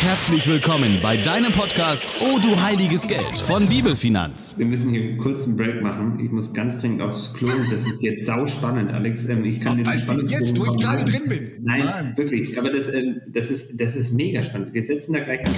Herzlich 0.00 0.46
willkommen 0.46 1.00
bei 1.02 1.16
deinem 1.16 1.50
Podcast 1.50 2.06
Oh 2.20 2.38
du 2.38 2.60
heiliges 2.62 3.08
Geld 3.08 3.36
von 3.36 3.68
Bibelfinanz. 3.68 4.54
Wir 4.56 4.64
müssen 4.64 4.90
hier 4.90 5.02
einen 5.02 5.18
kurzen 5.18 5.56
Break 5.56 5.82
machen. 5.82 6.20
Ich 6.22 6.30
muss 6.30 6.54
ganz 6.54 6.78
dringend 6.78 7.02
aufs 7.02 7.34
Klo. 7.34 7.48
Das 7.68 7.84
ist 7.84 8.00
jetzt 8.00 8.24
sau 8.24 8.46
spannend, 8.46 8.92
Alex. 8.92 9.28
Ähm, 9.28 9.44
ich 9.44 9.60
kann 9.60 9.80
oh, 9.80 9.82
den 9.82 9.98
Spannungsbogen 9.98 10.28
jetzt, 10.28 10.56
wo 10.56 10.72
ich 10.72 10.80
gerade 10.80 11.04
drin 11.04 11.28
bin. 11.28 11.52
Nein, 11.62 11.84
Mann. 11.84 12.16
wirklich. 12.16 12.56
Aber 12.56 12.70
das, 12.70 12.86
ähm, 12.94 13.22
das, 13.26 13.50
ist, 13.50 13.70
das 13.74 13.96
ist 13.96 14.12
mega 14.12 14.40
spannend. 14.44 14.72
Wir 14.72 14.84
setzen 14.84 15.14
da 15.14 15.18
gleich 15.18 15.44
an. 15.44 15.52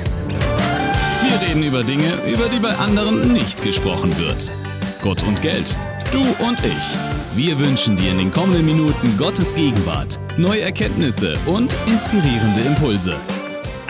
Wir 1.23 1.49
reden 1.49 1.63
über 1.63 1.85
Dinge, 1.85 2.15
über 2.27 2.49
die 2.49 2.61
bei 2.61 2.75
anderen 2.77 3.35
nicht 3.35 3.63
gesprochen 3.63 4.17
wird. 4.17 4.51
Gott 5.03 5.23
und 5.23 5.43
Geld. 5.43 5.77
Du 6.13 6.21
und 6.45 6.65
ich. 6.65 7.37
Wir 7.37 7.59
wünschen 7.59 7.95
dir 7.99 8.11
in 8.11 8.19
den 8.19 8.31
kommenden 8.33 8.65
Minuten 8.65 9.19
Gottes 9.19 9.55
Gegenwart, 9.55 10.19
neue 10.39 10.63
Erkenntnisse 10.63 11.37
und 11.45 11.77
inspirierende 11.87 12.63
Impulse. 12.63 13.17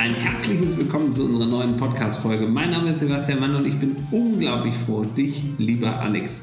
Ein 0.01 0.15
herzliches 0.15 0.79
Willkommen 0.79 1.13
zu 1.13 1.27
unserer 1.27 1.45
neuen 1.45 1.77
Podcast-Folge. 1.77 2.47
Mein 2.47 2.71
Name 2.71 2.89
ist 2.89 3.01
Sebastian 3.01 3.39
Mann 3.39 3.55
und 3.55 3.67
ich 3.67 3.79
bin 3.79 3.95
unglaublich 4.11 4.75
froh, 4.75 5.05
dich, 5.05 5.45
lieber 5.59 6.01
Alex, 6.01 6.43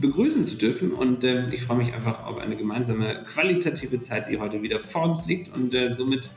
begrüßen 0.00 0.44
zu 0.44 0.56
dürfen. 0.56 0.90
Und 0.90 1.22
äh, 1.22 1.48
ich 1.54 1.62
freue 1.62 1.76
mich 1.76 1.94
einfach 1.94 2.24
auf 2.24 2.40
eine 2.40 2.56
gemeinsame 2.56 3.22
qualitative 3.32 4.00
Zeit, 4.00 4.28
die 4.28 4.40
heute 4.40 4.60
wieder 4.60 4.80
vor 4.80 5.04
uns 5.04 5.24
liegt. 5.26 5.56
Und 5.56 5.72
äh, 5.72 5.94
somit, 5.94 6.32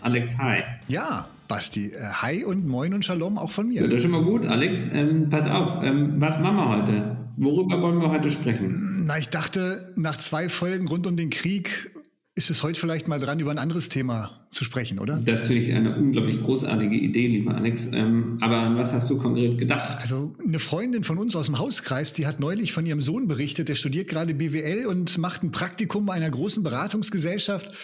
Alex, 0.00 0.38
hi. 0.38 0.62
Ja, 0.86 1.28
Basti, 1.48 1.86
äh, 1.86 2.04
hi 2.04 2.44
und 2.44 2.68
moin 2.68 2.94
und 2.94 3.04
Shalom 3.04 3.36
auch 3.36 3.50
von 3.50 3.66
mir. 3.66 3.80
Ja, 3.80 3.88
das 3.88 3.96
ist 3.96 4.02
schon 4.02 4.12
mal 4.12 4.22
gut, 4.22 4.46
Alex. 4.46 4.90
Ähm, 4.94 5.28
pass 5.28 5.50
auf, 5.50 5.82
ähm, 5.82 6.20
was 6.20 6.38
machen 6.38 6.54
wir 6.54 6.68
heute? 6.68 7.16
Worüber 7.36 7.82
wollen 7.82 8.00
wir 8.00 8.12
heute 8.12 8.30
sprechen? 8.30 9.06
Na, 9.06 9.18
ich 9.18 9.30
dachte, 9.30 9.92
nach 9.96 10.18
zwei 10.18 10.48
Folgen 10.48 10.86
rund 10.86 11.08
um 11.08 11.16
den 11.16 11.30
Krieg 11.30 11.90
ist 12.36 12.48
es 12.48 12.62
heute 12.62 12.78
vielleicht 12.78 13.08
mal 13.08 13.18
dran, 13.18 13.40
über 13.40 13.50
ein 13.50 13.58
anderes 13.58 13.88
Thema 13.88 14.46
zu 14.50 14.64
sprechen, 14.64 14.98
oder? 14.98 15.16
Das 15.16 15.44
finde 15.44 15.62
ich 15.62 15.74
eine 15.74 15.96
unglaublich 15.96 16.40
großartige 16.40 16.96
Idee, 16.96 17.26
lieber 17.26 17.54
Alex. 17.54 17.90
Ähm, 17.92 18.38
aber 18.40 18.58
an 18.58 18.76
was 18.76 18.92
hast 18.92 19.10
du 19.10 19.18
konkret 19.18 19.58
gedacht? 19.58 19.98
Also 20.00 20.34
eine 20.44 20.58
Freundin 20.58 21.04
von 21.04 21.18
uns 21.18 21.34
aus 21.34 21.46
dem 21.46 21.58
Hauskreis, 21.58 22.12
die 22.12 22.26
hat 22.26 22.40
neulich 22.40 22.72
von 22.72 22.86
ihrem 22.86 23.00
Sohn 23.00 23.26
berichtet, 23.26 23.68
der 23.68 23.74
studiert 23.74 24.08
gerade 24.08 24.34
BWL 24.34 24.86
und 24.86 25.18
macht 25.18 25.42
ein 25.42 25.50
Praktikum 25.50 26.06
bei 26.06 26.14
einer 26.14 26.30
großen 26.30 26.62
Beratungsgesellschaft. 26.62 27.74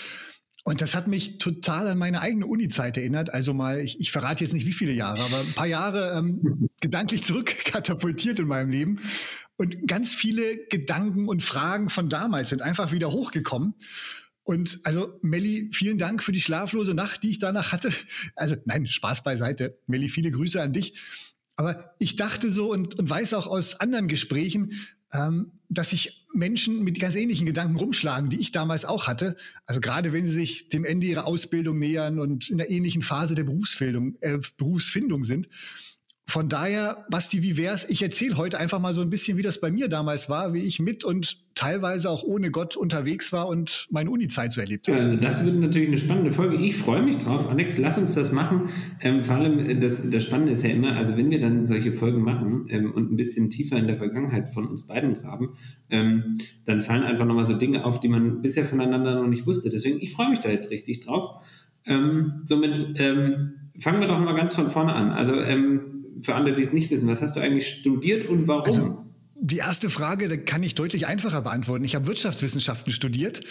Und 0.64 0.80
das 0.80 0.96
hat 0.96 1.06
mich 1.06 1.38
total 1.38 1.86
an 1.86 1.98
meine 1.98 2.20
eigene 2.20 2.46
Uni-Zeit 2.46 2.96
erinnert. 2.96 3.32
Also 3.32 3.54
mal, 3.54 3.78
ich, 3.80 4.00
ich, 4.00 4.10
verrate 4.10 4.42
jetzt 4.42 4.52
nicht 4.52 4.66
wie 4.66 4.72
viele 4.72 4.92
Jahre, 4.92 5.22
aber 5.22 5.40
ein 5.40 5.52
paar 5.52 5.66
Jahre 5.66 6.18
ähm, 6.18 6.68
gedanklich 6.80 7.22
zurückkatapultiert 7.22 8.40
in 8.40 8.48
meinem 8.48 8.70
Leben. 8.70 8.98
Und 9.56 9.86
ganz 9.86 10.12
viele 10.14 10.66
Gedanken 10.68 11.28
und 11.28 11.42
Fragen 11.42 11.88
von 11.88 12.08
damals 12.08 12.50
sind 12.50 12.62
einfach 12.62 12.90
wieder 12.90 13.12
hochgekommen. 13.12 13.74
Und 14.46 14.78
also, 14.84 15.18
Melli, 15.22 15.70
vielen 15.72 15.98
Dank 15.98 16.22
für 16.22 16.30
die 16.30 16.40
schlaflose 16.40 16.94
Nacht, 16.94 17.24
die 17.24 17.30
ich 17.30 17.40
danach 17.40 17.72
hatte. 17.72 17.90
Also, 18.36 18.54
nein, 18.64 18.86
Spaß 18.86 19.24
beiseite. 19.24 19.76
Melli, 19.88 20.08
viele 20.08 20.30
Grüße 20.30 20.62
an 20.62 20.72
dich. 20.72 21.00
Aber 21.56 21.96
ich 21.98 22.14
dachte 22.14 22.50
so 22.52 22.70
und, 22.70 22.96
und 22.96 23.10
weiß 23.10 23.34
auch 23.34 23.48
aus 23.48 23.80
anderen 23.80 24.06
Gesprächen, 24.06 24.72
ähm, 25.12 25.50
dass 25.68 25.90
sich 25.90 26.26
Menschen 26.32 26.84
mit 26.84 27.00
ganz 27.00 27.16
ähnlichen 27.16 27.44
Gedanken 27.44 27.76
rumschlagen, 27.76 28.30
die 28.30 28.38
ich 28.38 28.52
damals 28.52 28.84
auch 28.84 29.08
hatte. 29.08 29.36
Also 29.66 29.80
gerade 29.80 30.12
wenn 30.12 30.26
sie 30.26 30.34
sich 30.34 30.68
dem 30.68 30.84
Ende 30.84 31.08
ihrer 31.08 31.26
Ausbildung 31.26 31.80
nähern 31.80 32.20
und 32.20 32.48
in 32.48 32.60
einer 32.60 32.70
ähnlichen 32.70 33.02
Phase 33.02 33.34
der 33.34 33.44
Berufsfindung, 33.44 34.16
äh, 34.20 34.38
Berufsfindung 34.56 35.24
sind. 35.24 35.48
Von 36.28 36.48
daher, 36.48 37.06
Basti, 37.08 37.44
wie 37.44 37.56
wär's? 37.56 37.88
Ich 37.88 38.02
erzähle 38.02 38.36
heute 38.36 38.58
einfach 38.58 38.80
mal 38.80 38.92
so 38.92 39.00
ein 39.00 39.10
bisschen, 39.10 39.38
wie 39.38 39.42
das 39.42 39.60
bei 39.60 39.70
mir 39.70 39.88
damals 39.88 40.28
war, 40.28 40.54
wie 40.54 40.62
ich 40.62 40.80
mit 40.80 41.04
und 41.04 41.38
teilweise 41.54 42.10
auch 42.10 42.24
ohne 42.24 42.50
Gott 42.50 42.76
unterwegs 42.76 43.32
war 43.32 43.46
und 43.46 43.86
meine 43.90 44.10
Uni-Zeit 44.10 44.52
so 44.52 44.60
erlebt 44.60 44.88
habe. 44.88 44.98
Also 44.98 45.16
das 45.16 45.44
wird 45.44 45.54
natürlich 45.60 45.86
eine 45.86 45.98
spannende 45.98 46.32
Folge. 46.32 46.56
Ich 46.56 46.76
freue 46.76 47.00
mich 47.00 47.18
drauf. 47.18 47.48
Alex, 47.48 47.78
lass 47.78 47.96
uns 47.96 48.14
das 48.14 48.32
machen. 48.32 48.70
Ähm, 49.00 49.22
vor 49.22 49.36
allem, 49.36 49.60
äh, 49.60 49.78
das, 49.78 50.10
das 50.10 50.24
Spannende 50.24 50.52
ist 50.52 50.64
ja 50.64 50.70
immer, 50.70 50.96
also 50.96 51.16
wenn 51.16 51.30
wir 51.30 51.40
dann 51.40 51.64
solche 51.64 51.92
Folgen 51.92 52.22
machen 52.22 52.66
ähm, 52.70 52.90
und 52.90 53.12
ein 53.12 53.16
bisschen 53.16 53.48
tiefer 53.48 53.76
in 53.76 53.86
der 53.86 53.96
Vergangenheit 53.96 54.48
von 54.48 54.66
uns 54.66 54.88
beiden 54.88 55.16
graben, 55.16 55.50
ähm, 55.90 56.38
dann 56.64 56.82
fallen 56.82 57.04
einfach 57.04 57.24
nochmal 57.24 57.46
so 57.46 57.54
Dinge 57.54 57.84
auf, 57.84 58.00
die 58.00 58.08
man 58.08 58.42
bisher 58.42 58.64
voneinander 58.64 59.14
noch 59.14 59.28
nicht 59.28 59.46
wusste. 59.46 59.70
Deswegen, 59.70 60.00
ich 60.00 60.12
freue 60.12 60.30
mich 60.30 60.40
da 60.40 60.48
jetzt 60.48 60.72
richtig 60.72 61.04
drauf. 61.04 61.44
Ähm, 61.86 62.40
somit 62.42 62.94
ähm, 62.98 63.52
fangen 63.78 64.00
wir 64.00 64.08
doch 64.08 64.18
mal 64.18 64.34
ganz 64.34 64.54
von 64.54 64.68
vorne 64.68 64.92
an. 64.92 65.12
Also 65.12 65.40
ähm, 65.40 65.95
für 66.22 66.34
alle, 66.34 66.54
die 66.54 66.62
es 66.62 66.72
nicht 66.72 66.90
wissen, 66.90 67.08
was 67.08 67.22
hast 67.22 67.36
du 67.36 67.40
eigentlich 67.40 67.68
studiert 67.68 68.28
und 68.28 68.48
warum? 68.48 68.64
Also, 68.64 69.06
die 69.38 69.58
erste 69.58 69.90
Frage, 69.90 70.28
da 70.28 70.36
kann 70.38 70.62
ich 70.62 70.74
deutlich 70.74 71.06
einfacher 71.06 71.42
beantworten. 71.42 71.84
Ich 71.84 71.94
habe 71.94 72.06
Wirtschaftswissenschaften 72.06 72.90
studiert 72.90 73.42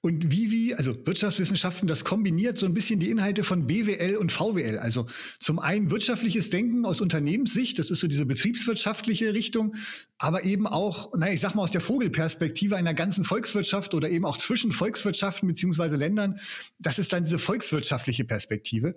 und 0.00 0.30
wie, 0.30 0.72
also 0.76 0.94
Wirtschaftswissenschaften, 1.04 1.88
das 1.88 2.04
kombiniert 2.04 2.58
so 2.58 2.66
ein 2.66 2.74
bisschen 2.74 3.00
die 3.00 3.10
Inhalte 3.10 3.42
von 3.42 3.66
BWL 3.66 4.16
und 4.16 4.30
VWL. 4.30 4.78
Also 4.78 5.06
zum 5.40 5.58
einen 5.58 5.90
wirtschaftliches 5.90 6.50
Denken 6.50 6.86
aus 6.86 7.00
Unternehmenssicht, 7.00 7.76
das 7.80 7.90
ist 7.90 8.00
so 8.00 8.06
diese 8.06 8.24
betriebswirtschaftliche 8.24 9.34
Richtung, 9.34 9.74
aber 10.16 10.44
eben 10.44 10.68
auch, 10.68 11.12
naja, 11.16 11.32
ich 11.32 11.40
sag 11.40 11.56
mal 11.56 11.64
aus 11.64 11.72
der 11.72 11.80
Vogelperspektive 11.80 12.76
einer 12.76 12.94
ganzen 12.94 13.24
Volkswirtschaft 13.24 13.94
oder 13.94 14.08
eben 14.10 14.24
auch 14.24 14.36
zwischen 14.36 14.70
Volkswirtschaften 14.70 15.48
beziehungsweise 15.48 15.96
Ländern, 15.96 16.38
das 16.78 17.00
ist 17.00 17.12
dann 17.12 17.24
diese 17.24 17.40
volkswirtschaftliche 17.40 18.24
Perspektive. 18.24 18.94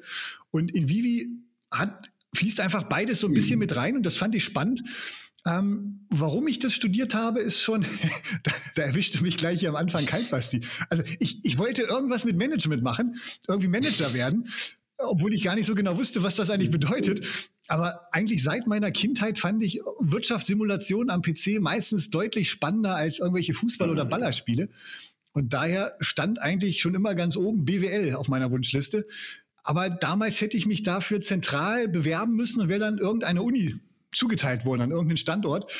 Und 0.51 0.71
in 0.71 0.89
Vivi 0.89 1.27
hat 1.71 2.11
fließt 2.35 2.59
einfach 2.59 2.83
beides 2.83 3.19
so 3.19 3.27
ein 3.27 3.33
bisschen 3.33 3.55
mhm. 3.55 3.61
mit 3.61 3.75
rein 3.75 3.95
und 3.95 4.05
das 4.05 4.17
fand 4.17 4.35
ich 4.35 4.43
spannend. 4.43 4.83
Ähm, 5.47 6.07
warum 6.09 6.47
ich 6.47 6.57
das 6.57 6.73
studiert 6.73 7.13
habe, 7.13 7.39
ist 7.39 7.61
schon, 7.61 7.85
da, 8.43 8.51
da 8.75 8.81
erwischte 8.81 9.21
mich 9.21 9.37
gleich 9.37 9.59
hier 9.59 9.69
am 9.69 9.75
Anfang 9.75 10.05
kalt, 10.05 10.31
Basti. 10.31 10.61
Also 10.89 11.03
ich, 11.19 11.45
ich 11.45 11.57
wollte 11.57 11.83
irgendwas 11.83 12.25
mit 12.25 12.35
Management 12.35 12.81
machen, 12.81 13.17
irgendwie 13.47 13.67
Manager 13.67 14.13
werden, 14.13 14.49
obwohl 14.97 15.33
ich 15.33 15.43
gar 15.43 15.55
nicht 15.55 15.67
so 15.67 15.75
genau 15.75 15.97
wusste, 15.97 16.23
was 16.23 16.35
das 16.35 16.49
eigentlich 16.49 16.71
bedeutet. 16.71 17.25
Aber 17.67 18.07
eigentlich 18.11 18.43
seit 18.43 18.65
meiner 18.65 18.91
Kindheit 18.91 19.37
fand 19.37 19.63
ich 19.63 19.81
Wirtschaftssimulationen 19.99 21.09
am 21.09 21.21
PC 21.21 21.59
meistens 21.59 22.09
deutlich 22.09 22.49
spannender 22.49 22.95
als 22.95 23.19
irgendwelche 23.19 23.53
Fußball- 23.53 23.89
oder 23.89 24.05
Ballerspiele. 24.05 24.69
Und 25.31 25.53
daher 25.53 25.97
stand 25.99 26.41
eigentlich 26.41 26.79
schon 26.79 26.95
immer 26.95 27.13
ganz 27.13 27.35
oben 27.35 27.65
BWL 27.65 28.15
auf 28.15 28.29
meiner 28.29 28.51
Wunschliste. 28.51 29.05
Aber 29.65 29.89
damals 29.89 30.39
hätte 30.41 30.55
ich 30.55 30.67
mich 30.67 30.83
dafür 30.83 31.21
zentral 31.21 31.87
bewerben 31.87 32.35
müssen 32.35 32.61
und 32.61 32.69
wäre 32.69 32.79
dann 32.79 32.99
irgendeine 32.99 33.41
Uni 33.41 33.75
zugeteilt 34.11 34.63
worden, 34.63 34.81
an 34.81 34.91
irgendeinen 34.91 35.17
Standort. 35.17 35.71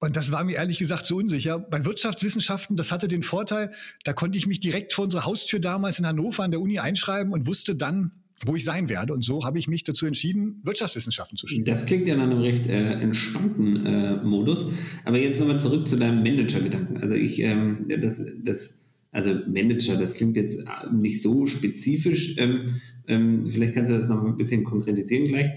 Und 0.00 0.16
das 0.16 0.32
war 0.32 0.42
mir 0.42 0.56
ehrlich 0.56 0.78
gesagt 0.78 1.04
so 1.04 1.16
unsicher. 1.16 1.58
Bei 1.58 1.84
Wirtschaftswissenschaften, 1.84 2.76
das 2.76 2.90
hatte 2.90 3.06
den 3.06 3.22
Vorteil, 3.22 3.72
da 4.04 4.14
konnte 4.14 4.38
ich 4.38 4.46
mich 4.46 4.58
direkt 4.58 4.94
vor 4.94 5.04
unserer 5.04 5.26
Haustür 5.26 5.60
damals 5.60 5.98
in 5.98 6.06
Hannover 6.06 6.42
an 6.42 6.50
der 6.50 6.60
Uni 6.60 6.78
einschreiben 6.78 7.34
und 7.34 7.46
wusste 7.46 7.76
dann, 7.76 8.12
wo 8.46 8.56
ich 8.56 8.64
sein 8.64 8.88
werde. 8.88 9.12
Und 9.12 9.22
so 9.22 9.44
habe 9.44 9.58
ich 9.58 9.68
mich 9.68 9.84
dazu 9.84 10.06
entschieden, 10.06 10.62
Wirtschaftswissenschaften 10.64 11.36
zu 11.36 11.46
studieren. 11.46 11.66
Das 11.66 11.84
klingt 11.84 12.08
ja 12.08 12.16
nach 12.16 12.24
einem 12.24 12.38
recht 12.38 12.66
äh, 12.66 12.92
entspannten 12.92 13.84
äh, 13.84 14.16
Modus. 14.22 14.68
Aber 15.04 15.18
jetzt 15.18 15.38
nochmal 15.38 15.60
zurück 15.60 15.86
zu 15.86 15.96
deinem 15.96 16.22
Manager-Gedanken. 16.22 16.96
Also 16.96 17.14
ich, 17.14 17.38
ähm, 17.40 17.86
das, 18.00 18.22
das 18.42 18.79
also 19.12 19.34
Manager, 19.46 19.96
das 19.96 20.14
klingt 20.14 20.36
jetzt 20.36 20.60
äh, 20.60 20.92
nicht 20.92 21.20
so 21.20 21.46
spezifisch. 21.46 22.36
Ähm, 22.38 22.80
ähm, 23.06 23.48
vielleicht 23.48 23.74
kannst 23.74 23.90
du 23.90 23.96
das 23.96 24.08
noch 24.08 24.24
ein 24.24 24.36
bisschen 24.36 24.64
konkretisieren 24.64 25.26
gleich. 25.26 25.50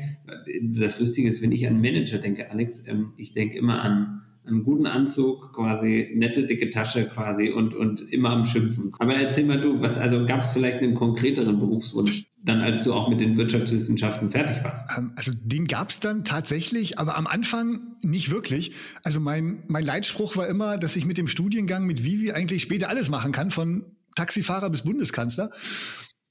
Das 0.62 1.00
Lustige 1.00 1.30
ist, 1.30 1.42
wenn 1.42 1.52
ich 1.52 1.68
an 1.68 1.80
Manager 1.80 2.18
denke, 2.18 2.50
Alex, 2.50 2.88
ähm, 2.88 3.14
ich 3.16 3.34
denke 3.34 3.58
immer 3.58 3.82
an 3.82 4.22
einen 4.46 4.64
guten 4.64 4.88
Anzug, 4.88 5.54
quasi 5.54 6.12
nette 6.16 6.46
dicke 6.46 6.70
Tasche 6.70 7.06
quasi 7.06 7.50
und, 7.50 7.74
und 7.74 8.02
immer 8.12 8.32
am 8.32 8.46
Schimpfen. 8.46 8.92
Aber 9.00 9.16
erzähl 9.16 9.46
mal 9.46 9.62
du, 9.62 9.80
was, 9.82 9.98
also 9.98 10.26
gab 10.26 10.42
es 10.42 10.50
vielleicht 10.50 10.80
einen 10.80 10.96
konkreteren 10.96 11.60
Berufswunsch, 11.60 12.26
dann 12.44 12.62
als 12.62 12.84
du 12.84 12.94
auch 12.94 13.08
mit 13.08 13.22
den 13.22 13.38
Wirtschaftswissenschaften 13.38 14.32
fertig 14.32 14.64
warst? 14.64 14.88
Ähm, 14.98 15.14
also 15.16 15.32
den 15.34 15.68
gab 15.68 15.90
es 15.90 16.00
dann 16.00 16.26
tatsächlich, 16.26 17.00
aber 17.00 17.18
am 17.18 17.28
Anfang 17.28 17.96
nicht 18.02 18.32
wirklich. 18.32 18.74
Also 19.04 19.20
mein, 19.20 19.64
mein 19.68 19.86
Leitspruch 19.86 20.36
war 20.36 20.48
immer, 20.48 20.78
dass 20.78 20.96
ich 20.96 21.06
mit 21.06 21.18
dem 21.18 21.28
Studiengang 21.28 21.86
mit 21.86 22.04
Vivi 22.04 22.32
eigentlich 22.32 22.62
später 22.62 22.90
alles 22.90 23.10
machen 23.10 23.32
kann, 23.32 23.52
von 23.52 23.86
Taxifahrer 24.16 24.70
bis 24.70 24.84
Bundeskanzler. 24.84 25.52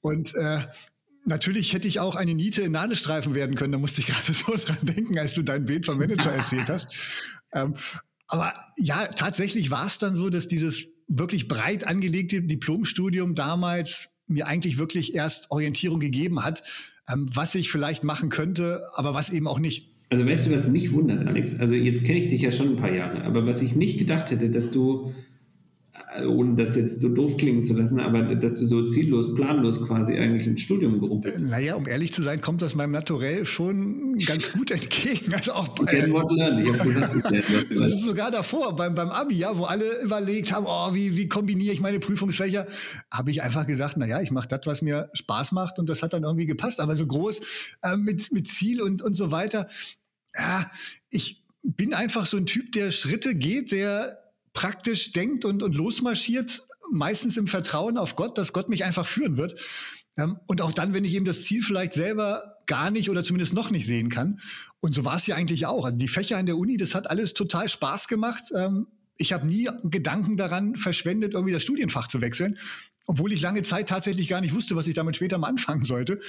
Und 0.01 0.35
äh, 0.35 0.61
Natürlich 1.25 1.71
hätte 1.71 1.87
ich 1.87 1.99
auch 2.01 2.15
eine 2.15 2.33
Niete 2.33 2.63
in 2.63 2.73
Nadelstreifen 2.73 3.33
werden 3.33 3.55
können. 3.55 3.71
Da 3.71 3.77
musste 3.77 4.01
ich 4.01 4.07
gerade 4.07 4.33
so 4.33 4.53
dran 4.55 4.77
denken, 4.81 5.17
als 5.17 5.33
du 5.33 5.41
dein 5.41 5.65
Bild 5.65 5.85
vom 5.85 5.97
Manager 5.97 6.31
erzählt 6.33 6.69
hast. 6.69 6.93
Ähm, 7.53 7.75
aber 8.27 8.53
ja, 8.77 9.07
tatsächlich 9.07 9.71
war 9.71 9.85
es 9.85 9.99
dann 9.99 10.15
so, 10.15 10.29
dass 10.29 10.47
dieses 10.47 10.85
wirklich 11.07 11.47
breit 11.47 11.85
angelegte 11.85 12.41
Diplomstudium 12.41 13.35
damals 13.35 14.12
mir 14.33 14.47
eigentlich 14.47 14.77
wirklich 14.77 15.15
erst 15.15 15.51
Orientierung 15.51 15.99
gegeben 15.99 16.43
hat, 16.43 16.63
ähm, 17.09 17.27
was 17.33 17.55
ich 17.55 17.71
vielleicht 17.71 18.03
machen 18.03 18.29
könnte, 18.29 18.85
aber 18.95 19.13
was 19.13 19.29
eben 19.29 19.47
auch 19.47 19.59
nicht. 19.59 19.89
Also 20.09 20.25
weißt 20.25 20.47
du, 20.47 20.57
was 20.57 20.67
mich 20.67 20.91
wundert, 20.91 21.25
Alex? 21.27 21.59
Also 21.59 21.73
jetzt 21.73 22.03
kenne 22.03 22.19
ich 22.19 22.27
dich 22.27 22.41
ja 22.41 22.51
schon 22.51 22.69
ein 22.69 22.75
paar 22.75 22.93
Jahre, 22.93 23.23
aber 23.23 23.47
was 23.47 23.61
ich 23.61 23.75
nicht 23.75 23.97
gedacht 23.97 24.29
hätte, 24.29 24.49
dass 24.49 24.69
du 24.69 25.13
ohne 26.21 26.55
das 26.55 26.75
jetzt 26.75 27.01
so 27.01 27.09
doof 27.09 27.37
klingen 27.37 27.63
zu 27.63 27.73
lassen, 27.73 27.99
aber 27.99 28.35
dass 28.35 28.55
du 28.55 28.65
so 28.65 28.85
ziellos, 28.87 29.33
planlos 29.33 29.85
quasi 29.85 30.17
eigentlich 30.17 30.45
ins 30.45 30.61
Studium 30.61 30.99
gerumpelt 30.99 31.35
bist. 31.35 31.51
Naja, 31.51 31.75
um 31.75 31.87
ehrlich 31.87 32.13
zu 32.13 32.21
sein, 32.21 32.41
kommt 32.41 32.61
das 32.61 32.75
meinem 32.75 32.91
Naturell 32.91 33.45
schon 33.45 34.17
ganz 34.19 34.51
gut 34.51 34.71
entgegen. 34.71 35.33
Also 35.33 35.53
auch 35.53 35.69
bei, 35.69 36.07
was. 36.09 37.79
das 37.79 37.93
ist 37.93 38.03
sogar 38.03 38.31
davor, 38.31 38.75
beim, 38.75 38.95
beim 38.95 39.09
Abi, 39.09 39.35
ja, 39.35 39.57
wo 39.57 39.63
alle 39.63 40.01
überlegt 40.03 40.51
haben, 40.51 40.65
oh, 40.67 40.93
wie, 40.93 41.15
wie 41.15 41.27
kombiniere 41.27 41.73
ich 41.73 41.81
meine 41.81 41.99
Prüfungsfächer, 41.99 42.67
habe 43.09 43.31
ich 43.31 43.41
einfach 43.41 43.65
gesagt, 43.65 43.97
naja, 43.97 44.21
ich 44.21 44.31
mache 44.31 44.47
das, 44.47 44.61
was 44.65 44.81
mir 44.81 45.09
Spaß 45.13 45.51
macht 45.51 45.79
und 45.79 45.89
das 45.89 46.03
hat 46.03 46.13
dann 46.13 46.23
irgendwie 46.23 46.45
gepasst. 46.45 46.79
Aber 46.79 46.95
so 46.95 47.07
groß 47.07 47.75
äh, 47.83 47.97
mit, 47.97 48.31
mit 48.31 48.47
Ziel 48.47 48.81
und, 48.81 49.01
und 49.01 49.15
so 49.15 49.31
weiter. 49.31 49.67
Ja, 50.35 50.69
ich 51.09 51.43
bin 51.63 51.93
einfach 51.93 52.25
so 52.25 52.37
ein 52.37 52.45
Typ, 52.45 52.71
der 52.73 52.91
Schritte 52.91 53.35
geht, 53.35 53.71
der 53.71 54.22
praktisch 54.53 55.11
denkt 55.11 55.45
und, 55.45 55.63
und 55.63 55.75
losmarschiert, 55.75 56.65
meistens 56.91 57.37
im 57.37 57.47
Vertrauen 57.47 57.97
auf 57.97 58.15
Gott, 58.15 58.37
dass 58.37 58.53
Gott 58.53 58.69
mich 58.69 58.83
einfach 58.85 59.05
führen 59.05 59.37
wird. 59.37 59.59
Ähm, 60.17 60.37
und 60.47 60.61
auch 60.61 60.73
dann, 60.73 60.93
wenn 60.93 61.05
ich 61.05 61.13
eben 61.13 61.25
das 61.25 61.43
Ziel 61.43 61.63
vielleicht 61.63 61.93
selber 61.93 62.53
gar 62.65 62.91
nicht 62.91 63.09
oder 63.09 63.23
zumindest 63.23 63.53
noch 63.53 63.71
nicht 63.71 63.85
sehen 63.85 64.09
kann. 64.09 64.39
Und 64.79 64.93
so 64.93 65.03
war 65.03 65.17
es 65.17 65.27
ja 65.27 65.35
eigentlich 65.35 65.65
auch. 65.65 65.85
Also 65.85 65.97
die 65.97 66.07
Fächer 66.07 66.37
an 66.37 66.45
der 66.45 66.57
Uni, 66.57 66.77
das 66.77 66.95
hat 66.95 67.09
alles 67.09 67.33
total 67.33 67.67
Spaß 67.67 68.07
gemacht. 68.07 68.43
Ähm, 68.55 68.87
ich 69.17 69.33
habe 69.33 69.45
nie 69.45 69.69
Gedanken 69.83 70.37
daran 70.37 70.75
verschwendet, 70.75 71.33
irgendwie 71.33 71.53
das 71.53 71.63
Studienfach 71.63 72.07
zu 72.07 72.21
wechseln, 72.21 72.57
obwohl 73.05 73.31
ich 73.33 73.41
lange 73.41 73.61
Zeit 73.61 73.89
tatsächlich 73.89 74.27
gar 74.27 74.41
nicht 74.41 74.53
wusste, 74.53 74.75
was 74.75 74.87
ich 74.87 74.93
damit 74.93 75.15
später 75.15 75.37
mal 75.37 75.47
anfangen 75.47 75.83
sollte. 75.83 76.19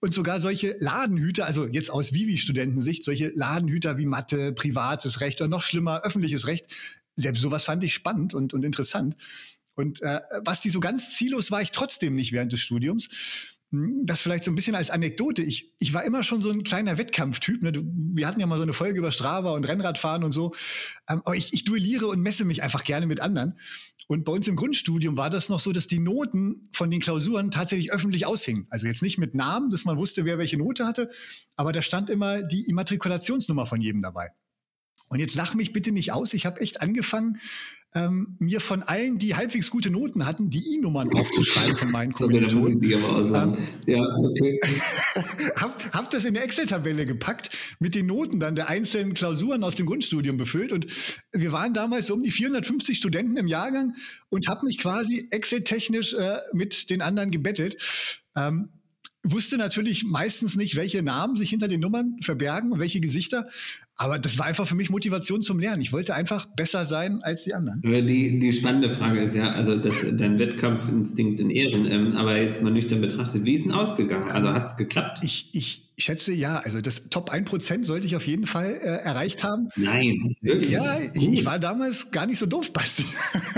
Und 0.00 0.12
sogar 0.12 0.40
solche 0.40 0.76
Ladenhüter, 0.80 1.46
also 1.46 1.66
jetzt 1.66 1.90
aus 1.90 2.12
Vivi-Studentensicht, 2.12 3.04
solche 3.04 3.32
Ladenhüter 3.34 3.96
wie 3.96 4.06
Mathe, 4.06 4.52
privates 4.52 5.20
Recht 5.20 5.40
oder 5.40 5.48
noch 5.48 5.62
schlimmer 5.62 6.02
öffentliches 6.04 6.46
Recht, 6.46 6.66
selbst 7.16 7.40
sowas 7.40 7.64
fand 7.64 7.82
ich 7.84 7.94
spannend 7.94 8.34
und, 8.34 8.54
und 8.54 8.64
interessant. 8.64 9.16
Und 9.74 10.00
äh, 10.02 10.20
was 10.44 10.60
die 10.60 10.70
so 10.70 10.80
ganz 10.80 11.16
ziellos 11.16 11.50
war 11.50 11.60
ich 11.60 11.70
trotzdem 11.70 12.14
nicht 12.14 12.32
während 12.32 12.52
des 12.52 12.60
Studiums. 12.60 13.08
Hm, 13.72 14.02
das 14.04 14.20
vielleicht 14.20 14.44
so 14.44 14.50
ein 14.50 14.54
bisschen 14.54 14.74
als 14.74 14.90
Anekdote. 14.90 15.42
Ich, 15.42 15.74
ich 15.78 15.92
war 15.92 16.04
immer 16.04 16.22
schon 16.22 16.40
so 16.40 16.50
ein 16.50 16.62
kleiner 16.62 16.98
Wettkampftyp. 16.98 17.62
Ne? 17.62 17.72
Wir 18.14 18.26
hatten 18.26 18.40
ja 18.40 18.46
mal 18.46 18.56
so 18.56 18.62
eine 18.62 18.72
Folge 18.72 18.98
über 18.98 19.12
Strava 19.12 19.50
und 19.50 19.66
Rennradfahren 19.66 20.24
und 20.24 20.32
so. 20.32 20.54
Ähm, 21.08 21.20
aber 21.24 21.36
ich, 21.36 21.52
ich 21.52 21.64
duelliere 21.64 22.06
und 22.06 22.20
messe 22.20 22.44
mich 22.44 22.62
einfach 22.62 22.84
gerne 22.84 23.06
mit 23.06 23.20
anderen. 23.20 23.58
Und 24.08 24.24
bei 24.24 24.32
uns 24.32 24.46
im 24.46 24.54
Grundstudium 24.54 25.16
war 25.16 25.30
das 25.30 25.48
noch 25.48 25.58
so, 25.58 25.72
dass 25.72 25.88
die 25.88 25.98
Noten 25.98 26.68
von 26.72 26.90
den 26.90 27.00
Klausuren 27.00 27.50
tatsächlich 27.50 27.92
öffentlich 27.92 28.24
aushingen. 28.24 28.66
Also 28.70 28.86
jetzt 28.86 29.02
nicht 29.02 29.18
mit 29.18 29.34
Namen, 29.34 29.70
dass 29.70 29.84
man 29.84 29.96
wusste, 29.96 30.24
wer 30.24 30.38
welche 30.38 30.56
Note 30.56 30.86
hatte, 30.86 31.10
aber 31.56 31.72
da 31.72 31.82
stand 31.82 32.08
immer 32.08 32.44
die 32.44 32.68
Immatrikulationsnummer 32.68 33.66
von 33.66 33.80
jedem 33.80 34.02
dabei. 34.02 34.30
Und 35.08 35.20
jetzt 35.20 35.34
lach 35.36 35.54
mich 35.54 35.72
bitte 35.72 35.92
nicht 35.92 36.12
aus. 36.12 36.34
Ich 36.34 36.46
habe 36.46 36.60
echt 36.60 36.82
angefangen, 36.82 37.38
ähm, 37.94 38.36
mir 38.38 38.60
von 38.60 38.82
allen, 38.82 39.18
die 39.18 39.36
halbwegs 39.36 39.70
gute 39.70 39.90
Noten 39.90 40.26
hatten, 40.26 40.50
die 40.50 40.74
I-Nummern 40.74 41.10
aufzuschreiben 41.14 41.76
von 41.76 41.90
meinen 41.90 42.12
Kommilitonen. 42.12 42.82
Ähm, 42.82 43.56
ja, 43.86 44.02
okay. 44.18 44.58
hab, 45.56 45.94
hab 45.94 46.10
das 46.10 46.24
in 46.24 46.36
eine 46.36 46.44
Excel-Tabelle 46.44 47.06
gepackt, 47.06 47.50
mit 47.78 47.94
den 47.94 48.06
Noten 48.06 48.38
dann 48.38 48.54
der 48.54 48.68
einzelnen 48.68 49.14
Klausuren 49.14 49.64
aus 49.64 49.76
dem 49.76 49.86
Grundstudium 49.86 50.36
befüllt. 50.36 50.72
Und 50.72 50.86
wir 51.32 51.52
waren 51.52 51.72
damals 51.72 52.06
so 52.06 52.14
um 52.14 52.22
die 52.22 52.30
450 52.30 52.98
Studenten 52.98 53.36
im 53.36 53.46
Jahrgang 53.46 53.94
und 54.28 54.48
habe 54.48 54.66
mich 54.66 54.78
quasi 54.78 55.28
Excel-technisch 55.30 56.14
äh, 56.14 56.38
mit 56.52 56.90
den 56.90 57.00
anderen 57.00 57.30
gebettelt. 57.30 58.22
Ähm, 58.36 58.68
wusste 59.32 59.56
natürlich 59.56 60.04
meistens 60.04 60.56
nicht, 60.56 60.76
welche 60.76 61.02
Namen 61.02 61.36
sich 61.36 61.50
hinter 61.50 61.68
den 61.68 61.80
Nummern 61.80 62.16
verbergen 62.22 62.72
und 62.72 62.80
welche 62.80 63.00
Gesichter. 63.00 63.48
Aber 63.96 64.18
das 64.18 64.38
war 64.38 64.46
einfach 64.46 64.66
für 64.66 64.74
mich 64.74 64.90
Motivation 64.90 65.42
zum 65.42 65.58
Lernen. 65.58 65.82
Ich 65.82 65.92
wollte 65.92 66.14
einfach 66.14 66.46
besser 66.46 66.84
sein 66.84 67.22
als 67.22 67.44
die 67.44 67.54
anderen. 67.54 67.80
Die, 67.82 68.38
die 68.38 68.52
spannende 68.52 68.90
Frage 68.90 69.20
ist 69.20 69.34
ja, 69.34 69.52
also 69.52 69.76
das, 69.76 70.04
dein 70.12 70.38
Wettkampfinstinkt 70.38 71.40
in 71.40 71.50
Ehren, 71.50 71.90
ähm, 71.90 72.12
aber 72.12 72.40
jetzt 72.40 72.62
mal 72.62 72.70
nüchtern 72.70 73.00
betrachtet, 73.00 73.46
wie 73.46 73.54
ist 73.54 73.64
denn 73.64 73.72
ausgegangen? 73.72 74.28
Also 74.30 74.48
hat 74.52 74.66
es 74.66 74.76
geklappt? 74.76 75.24
Ich, 75.24 75.50
ich 75.52 75.85
schätze 75.98 76.32
ja, 76.32 76.58
also 76.58 76.80
das 76.80 77.08
Top 77.08 77.32
1% 77.32 77.84
sollte 77.84 78.06
ich 78.06 78.16
auf 78.16 78.26
jeden 78.26 78.46
Fall 78.46 78.74
äh, 78.74 78.86
erreicht 78.86 79.42
haben. 79.44 79.70
Nein. 79.76 80.36
Wirklich? 80.42 80.70
Ja, 80.70 80.98
ich, 81.00 81.22
ich, 81.22 81.44
war 81.44 81.58
damals 81.58 82.10
gar 82.10 82.26
nicht 82.26 82.38
so 82.38 82.46
doof, 82.46 82.72
Basti. 82.72 83.04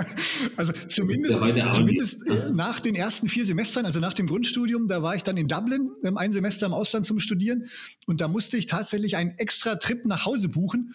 also 0.57 0.73
zumindest, 0.87 1.41
ja 1.57 1.71
zumindest 1.73 2.27
äh, 2.29 2.51
nach 2.51 2.79
den 2.81 2.95
ersten 2.95 3.29
vier 3.29 3.45
Semestern, 3.45 3.87
also 3.87 3.99
nach 3.99 4.15
dem 4.15 4.27
Grundstudium, 4.27 4.87
da 4.87 5.03
war 5.03 5.17
ich 5.17 5.25
dann 5.25 5.37
in 5.37 5.49
Dublin, 5.49 5.91
ähm, 6.05 6.17
ein 6.17 6.33
Semester 6.33 6.67
im 6.67 6.73
Ausland 6.73 7.07
zum 7.07 7.19
Studieren 7.19 7.67
und 8.07 8.21
da 8.21 8.29
musste 8.29 8.57
ich 8.57 8.67
tatsächlich 8.67 9.17
einen 9.17 9.33
extra 9.39 9.75
Trip 9.75 10.05
nach 10.05 10.25
Hause 10.25 10.49
buchen, 10.49 10.95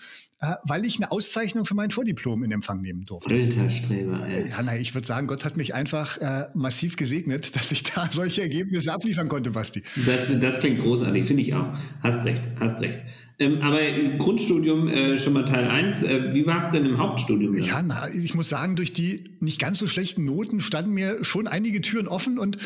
weil 0.64 0.86
ich 0.86 0.98
eine 0.98 1.12
Auszeichnung 1.12 1.66
für 1.66 1.76
mein 1.76 1.92
Vordiplom 1.92 2.44
in 2.44 2.52
Empfang 2.52 2.82
nehmen 2.82 3.06
durfte. 3.06 3.34
Alter 3.34 3.70
Streber, 3.70 4.28
ey. 4.28 4.50
Ja, 4.50 4.62
nein, 4.62 4.82
ich 4.82 4.94
würde 4.94 5.08
sagen, 5.08 5.28
Gott 5.28 5.46
hat 5.46 5.58
mich 5.58 5.74
einfach 5.74 6.18
äh, 6.18 6.46
massiv 6.54 6.98
gesegnet, 6.98 7.56
dass 7.56 7.72
ich 7.72 7.84
da 7.96 8.10
solche 8.12 8.42
Ergebnisse 8.42 8.94
abliefern 8.94 9.30
konnte, 9.30 9.52
Basti. 9.52 9.84
Das, 10.06 10.40
das 10.40 10.60
klingt 10.60 10.82
großartig, 10.82 11.26
finde 11.26 11.44
ich 11.44 11.54
auch. 11.54 11.68
Hast 12.02 12.26
recht, 12.26 12.44
hast 12.60 12.82
recht. 12.82 13.00
Ähm, 13.40 13.62
aber 13.62 13.82
im 13.82 14.20
Grundstudium 14.20 14.88
äh, 14.88 15.18
schon 15.18 15.34
mal 15.34 15.44
Teil 15.46 15.68
1. 15.68 16.04
Äh, 16.04 16.34
wie 16.34 16.46
war 16.46 16.66
es 16.66 16.72
denn 16.72 16.86
im 16.86 16.98
Hauptstudium? 16.98 17.56
Dann? 17.56 17.64
Ja, 17.64 17.82
na, 17.82 18.08
ich 18.10 18.36
muss 18.36 18.50
sagen, 18.50 18.76
durch 18.76 18.94
die 18.94 19.36
nicht 19.40 19.60
ganz 19.60 19.80
so 19.80 19.88
schlechten 19.88 20.24
Noten 20.24 20.60
standen 20.60 20.92
mir 20.92 21.24
schon 21.24 21.48
einige 21.48 21.82
Türen 21.82 22.08
offen 22.08 22.38
und 22.38 22.58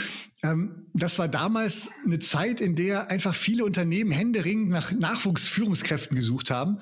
ähm, 0.44 0.88
das 0.94 1.19
war 1.19 1.29
damals 1.29 1.91
eine 2.06 2.19
Zeit, 2.19 2.59
in 2.59 2.75
der 2.75 3.09
einfach 3.09 3.33
viele 3.33 3.63
Unternehmen 3.63 4.12
händeringend 4.12 4.69
nach 4.69 4.91
Nachwuchsführungskräften 4.91 6.18
gesucht 6.18 6.51
haben. 6.51 6.79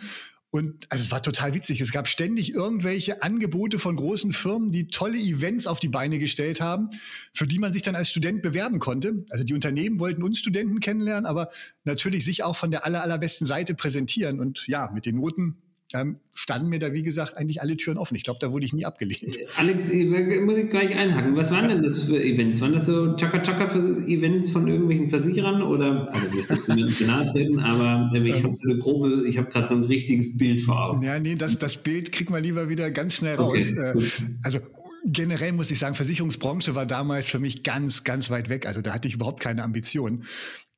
Und 0.55 0.87
also 0.89 1.03
es 1.03 1.11
war 1.11 1.21
total 1.21 1.53
witzig. 1.53 1.81
Es 1.81 1.91
gab 1.91 2.07
ständig 2.07 2.53
irgendwelche 2.53 3.21
Angebote 3.21 3.77
von 3.77 3.97
großen 3.97 4.31
Firmen, 4.31 4.71
die 4.71 4.87
tolle 4.87 5.17
Events 5.17 5.67
auf 5.67 5.81
die 5.81 5.89
Beine 5.89 6.17
gestellt 6.17 6.61
haben, 6.61 6.91
für 7.33 7.45
die 7.45 7.59
man 7.59 7.73
sich 7.73 7.81
dann 7.81 7.93
als 7.93 8.09
Student 8.09 8.41
bewerben 8.41 8.79
konnte. 8.79 9.25
Also 9.31 9.43
die 9.43 9.53
Unternehmen 9.53 9.99
wollten 9.99 10.23
uns 10.23 10.39
Studenten 10.39 10.79
kennenlernen, 10.79 11.25
aber 11.25 11.49
natürlich 11.83 12.23
sich 12.23 12.45
auch 12.45 12.55
von 12.55 12.71
der 12.71 12.85
aller, 12.85 13.03
allerbesten 13.03 13.45
Seite 13.45 13.75
präsentieren. 13.75 14.39
Und 14.39 14.65
ja, 14.67 14.89
mit 14.93 15.05
den 15.05 15.17
Noten 15.17 15.57
ähm, 15.95 16.17
standen 16.33 16.69
mir 16.69 16.79
da, 16.79 16.93
wie 16.93 17.03
gesagt, 17.03 17.37
eigentlich 17.37 17.61
alle 17.61 17.77
Türen 17.77 17.97
offen. 17.97 18.15
Ich 18.15 18.23
glaube, 18.23 18.39
da 18.41 18.51
wurde 18.51 18.65
ich 18.65 18.73
nie 18.73 18.85
abgelehnt. 18.85 19.37
Alex, 19.57 19.85
muss 19.85 20.57
ich 20.57 20.69
gleich 20.69 20.95
einhaken. 20.95 21.35
Was 21.35 21.51
waren 21.51 21.69
denn 21.69 21.81
das 21.81 22.03
für 22.03 22.21
Events? 22.21 22.59
Waren 22.61 22.73
das 22.73 22.85
so 22.85 23.15
Chaka-Chaka-Events 23.15 24.49
von 24.49 24.67
irgendwelchen 24.67 25.09
Versicherern? 25.09 25.61
Oder, 25.61 26.11
also 26.13 26.27
ich 26.27 26.49
jetzt 26.49 26.69
nicht 26.69 27.01
nahe 27.01 27.27
treten, 27.31 27.59
aber 27.59 28.11
ich 28.13 28.43
habe 28.43 28.53
so 28.53 28.69
eine 28.69 28.79
grobe, 28.79 29.27
ich 29.27 29.37
habe 29.37 29.49
gerade 29.49 29.67
so 29.67 29.75
ein 29.75 29.83
richtiges 29.83 30.37
Bild 30.37 30.61
vor 30.61 30.83
Augen. 30.83 31.03
Ja, 31.03 31.19
nee, 31.19 31.35
das, 31.35 31.57
das 31.57 31.77
Bild 31.77 32.11
kriegt 32.11 32.29
man 32.29 32.43
lieber 32.43 32.69
wieder 32.69 32.91
ganz 32.91 33.15
schnell 33.15 33.35
raus. 33.35 33.71
Okay, 33.71 33.99
äh, 33.99 34.23
also 34.43 34.59
generell 35.05 35.53
muss 35.53 35.71
ich 35.71 35.79
sagen, 35.79 35.95
Versicherungsbranche 35.95 36.75
war 36.75 36.85
damals 36.85 37.27
für 37.27 37.39
mich 37.39 37.63
ganz, 37.63 38.03
ganz 38.03 38.29
weit 38.29 38.49
weg. 38.49 38.65
Also 38.65 38.81
da 38.81 38.93
hatte 38.93 39.07
ich 39.07 39.15
überhaupt 39.15 39.39
keine 39.39 39.63
Ambitionen. 39.63 40.25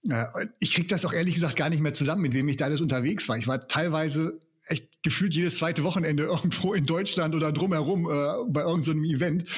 Äh, 0.09 0.25
ich 0.59 0.73
kriege 0.73 0.87
das 0.87 1.05
auch 1.05 1.13
ehrlich 1.13 1.35
gesagt 1.35 1.55
gar 1.55 1.69
nicht 1.69 1.81
mehr 1.81 1.93
zusammen, 1.93 2.21
mit 2.21 2.33
wem 2.33 2.47
ich 2.47 2.57
da 2.57 2.65
alles 2.65 2.81
unterwegs 2.81 3.27
war. 3.29 3.37
Ich 3.37 3.47
war 3.47 3.67
teilweise 3.67 4.39
echt 4.67 5.03
gefühlt 5.03 5.33
jedes 5.33 5.57
zweite 5.57 5.83
Wochenende 5.83 6.23
irgendwo 6.25 6.73
in 6.73 6.85
Deutschland 6.85 7.35
oder 7.35 7.51
drumherum 7.51 8.05
äh, 8.05 8.49
bei 8.49 8.61
irgendeinem 8.61 9.05
so 9.05 9.15
Event. 9.15 9.49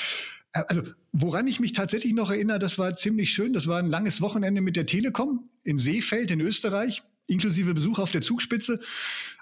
Äh, 0.53 0.63
also, 0.67 0.81
woran 1.11 1.47
ich 1.47 1.59
mich 1.59 1.73
tatsächlich 1.73 2.13
noch 2.13 2.29
erinnere, 2.29 2.59
das 2.59 2.77
war 2.77 2.95
ziemlich 2.95 3.31
schön. 3.33 3.53
Das 3.53 3.67
war 3.67 3.79
ein 3.79 3.87
langes 3.87 4.21
Wochenende 4.21 4.61
mit 4.61 4.75
der 4.75 4.85
Telekom 4.85 5.47
in 5.63 5.77
Seefeld 5.77 6.31
in 6.31 6.41
Österreich, 6.41 7.03
inklusive 7.27 7.73
Besuch 7.73 7.99
auf 7.99 8.11
der 8.11 8.21
Zugspitze. 8.21 8.79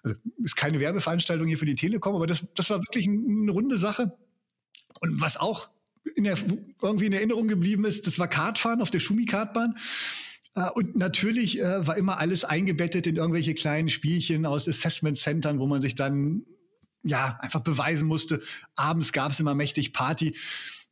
Also, 0.03 0.17
ist 0.43 0.55
keine 0.55 0.79
Werbeveranstaltung 0.79 1.47
hier 1.47 1.57
für 1.57 1.65
die 1.65 1.75
Telekom, 1.75 2.15
aber 2.15 2.27
das, 2.27 2.45
das 2.55 2.69
war 2.69 2.79
wirklich 2.79 3.07
eine 3.07 3.51
runde 3.51 3.77
Sache. 3.77 4.17
Und 4.99 5.21
was 5.21 5.37
auch 5.37 5.69
in 6.15 6.23
der, 6.23 6.37
irgendwie 6.81 7.05
in 7.05 7.13
Erinnerung 7.13 7.47
geblieben 7.47 7.85
ist, 7.85 8.07
das 8.07 8.17
war 8.17 8.27
Kartfahren 8.27 8.81
auf 8.81 8.89
der 8.89 8.99
Schumi-Kartbahn. 8.99 9.75
Äh, 10.57 10.69
und 10.73 10.95
natürlich 10.95 11.59
äh, 11.59 11.87
war 11.87 11.95
immer 11.95 12.17
alles 12.19 12.43
eingebettet 12.43 13.07
in 13.07 13.15
irgendwelche 13.15 13.53
kleinen 13.53 13.89
Spielchen 13.89 14.45
aus 14.45 14.67
Assessment 14.67 15.15
Centern, 15.15 15.59
wo 15.59 15.67
man 15.67 15.81
sich 15.81 15.95
dann 15.95 16.43
ja 17.03 17.37
einfach 17.41 17.61
beweisen 17.61 18.07
musste. 18.07 18.41
Abends 18.75 19.13
gab 19.13 19.31
es 19.31 19.39
immer 19.39 19.55
mächtig 19.55 19.93
Party. 19.93 20.35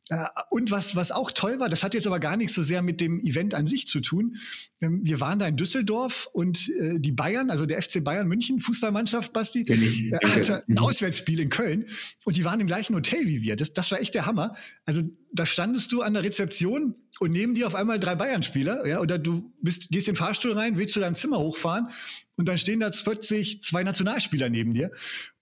Äh, 0.08 0.24
und 0.50 0.70
was, 0.70 0.94
was 0.94 1.10
auch 1.10 1.32
toll 1.32 1.58
war, 1.58 1.68
das 1.68 1.82
hat 1.82 1.94
jetzt 1.94 2.06
aber 2.06 2.20
gar 2.20 2.36
nichts 2.36 2.54
so 2.54 2.62
sehr 2.62 2.82
mit 2.82 3.00
dem 3.00 3.18
Event 3.20 3.54
an 3.54 3.66
sich 3.66 3.88
zu 3.88 4.00
tun. 4.00 4.36
Ähm, 4.80 5.00
wir 5.02 5.20
waren 5.20 5.38
da 5.38 5.48
in 5.48 5.56
Düsseldorf 5.56 6.28
und 6.32 6.68
äh, 6.68 7.00
die 7.00 7.12
Bayern, 7.12 7.50
also 7.50 7.66
der 7.66 7.82
FC 7.82 8.04
Bayern 8.04 8.28
München, 8.28 8.60
Fußballmannschaft, 8.60 9.32
Basti, 9.32 9.62
äh, 9.62 10.16
hatte 10.28 10.64
ein 10.68 10.74
mhm. 10.74 10.78
Auswärtsspiel 10.78 11.40
in 11.40 11.48
Köln 11.48 11.86
und 12.24 12.36
die 12.36 12.44
waren 12.44 12.60
im 12.60 12.68
gleichen 12.68 12.94
Hotel 12.94 13.26
wie 13.26 13.42
wir. 13.42 13.56
Das, 13.56 13.72
das 13.72 13.90
war 13.90 14.00
echt 14.00 14.14
der 14.14 14.26
Hammer. 14.26 14.54
Also 14.84 15.02
da 15.32 15.44
standest 15.44 15.90
du 15.90 16.02
an 16.02 16.14
der 16.14 16.22
Rezeption 16.22 16.94
und 17.18 17.32
neben 17.32 17.54
dir 17.54 17.66
auf 17.66 17.74
einmal 17.74 17.98
drei 17.98 18.14
Bayern-Spieler, 18.14 18.86
ja, 18.86 19.00
oder 19.00 19.18
du 19.18 19.52
bist, 19.60 19.88
gehst 19.90 20.06
in 20.06 20.14
den 20.14 20.18
Fahrstuhl 20.18 20.52
rein, 20.52 20.76
willst 20.76 20.94
zu 20.94 21.00
deinem 21.00 21.16
Zimmer 21.16 21.38
hochfahren 21.38 21.88
und 22.36 22.46
dann 22.46 22.58
stehen 22.58 22.78
da 22.80 22.90
plötzlich 22.90 23.62
zwei 23.62 23.82
Nationalspieler 23.82 24.50
neben 24.50 24.72
dir. 24.72 24.92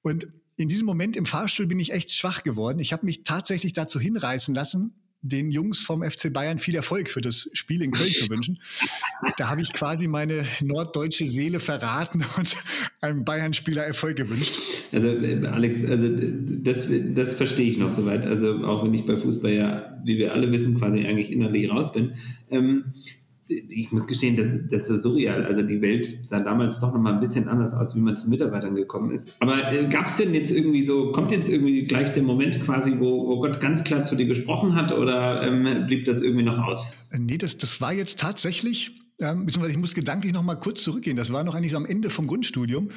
Und 0.01 0.27
in 0.57 0.69
diesem 0.69 0.87
Moment 0.87 1.17
im 1.17 1.27
Fahrstuhl 1.27 1.67
bin 1.67 1.81
ich 1.81 1.93
echt 1.93 2.13
schwach 2.13 2.45
geworden. 2.45 2.79
Ich 2.79 2.93
habe 2.93 3.05
mich 3.05 3.25
tatsächlich 3.25 3.73
dazu 3.73 3.99
hinreißen 3.99 4.55
lassen, 4.55 4.95
den 5.25 5.51
Jungs 5.51 5.81
vom 5.81 6.03
FC 6.03 6.31
Bayern 6.33 6.59
viel 6.59 6.75
Erfolg 6.75 7.09
für 7.09 7.23
das 7.23 7.49
Spiel 7.55 7.81
in 7.81 7.93
Köln 7.93 8.11
zu 8.11 8.29
wünschen. 8.29 8.61
Da 9.39 9.49
habe 9.49 9.63
ich 9.63 9.73
quasi 9.73 10.07
meine 10.07 10.45
norddeutsche 10.61 11.27
Seele 11.27 11.61
verraten 11.61 12.25
und 12.37 12.57
einem 13.01 13.25
Bayern-Spieler 13.25 13.83
Erfolg 13.83 14.17
gewünscht. 14.17 14.59
Also 14.93 15.09
äh, 15.09 15.47
Alex, 15.47 15.83
also 15.85 16.11
das, 16.11 16.89
das 17.15 17.33
verstehe 17.33 17.71
ich 17.71 17.79
noch 17.79 17.91
soweit. 17.91 18.27
Also 18.27 18.65
auch 18.65 18.85
wenn 18.85 18.93
ich 18.93 19.07
bei 19.07 19.17
Fußball 19.17 19.53
ja, 19.53 19.99
wie 20.05 20.19
wir 20.19 20.35
alle 20.35 20.53
wissen, 20.53 20.79
quasi 20.79 21.07
eigentlich 21.07 21.33
innerlich 21.33 21.71
raus 21.71 21.93
bin. 21.93 22.13
Ähm, 22.51 22.93
ich 23.49 23.93
muss 23.93 24.07
gestehen, 24.07 24.37
das, 24.37 24.47
das 24.71 24.89
ist 24.89 25.03
surreal. 25.03 25.45
Also 25.45 25.63
die 25.63 25.81
Welt 25.83 26.07
sah 26.25 26.41
damals 26.41 26.81
doch 26.81 26.93
nochmal 26.93 27.15
ein 27.15 27.21
bisschen 27.21 27.49
anders 27.49 27.75
aus, 27.75 27.95
wie 27.95 28.01
man 28.01 28.17
zu 28.17 28.29
Mitarbeitern 28.29 28.75
gekommen 28.75 29.11
ist. 29.11 29.31
Aber 29.41 29.71
äh, 29.71 29.87
gab 29.89 30.07
es 30.07 30.17
denn 30.17 30.33
jetzt 30.33 30.51
irgendwie 30.51 30.85
so, 30.85 31.13
kommt 31.13 31.31
jetzt 31.31 31.49
irgendwie 31.49 31.85
gleich 31.85 32.13
der 32.13 32.23
Moment 32.23 32.61
quasi, 32.63 32.95
wo, 32.99 33.27
wo 33.27 33.41
Gott 33.41 33.61
ganz 33.61 33.85
klar 33.85 34.05
zu 34.05 34.17
dir 34.17 34.27
gesprochen 34.27 34.75
hat 34.75 34.93
oder 34.93 35.43
ähm, 35.43 35.87
blieb 35.87 36.07
das 36.07 36.23
irgendwie 36.23 36.45
noch 36.45 36.59
aus? 36.59 36.97
Äh, 37.11 37.19
nee, 37.19 37.37
das, 37.37 37.59
das 37.59 37.81
war 37.81 37.93
jetzt 37.93 38.19
tatsächlich 38.19 39.04
ähm, 39.21 39.47
beziehungsweise 39.47 39.73
ich 39.73 39.79
muss 39.79 39.95
gedanklich 39.95 40.33
noch 40.33 40.43
mal 40.43 40.57
kurz 40.57 40.83
zurückgehen. 40.83 41.17
Das 41.17 41.33
war 41.33 41.45
noch 41.45 41.55
eigentlich 41.55 41.71
so 41.71 41.77
am 41.77 41.87
Ende 41.87 42.11
vom 42.11 42.27
Grundstudium. 42.27 42.91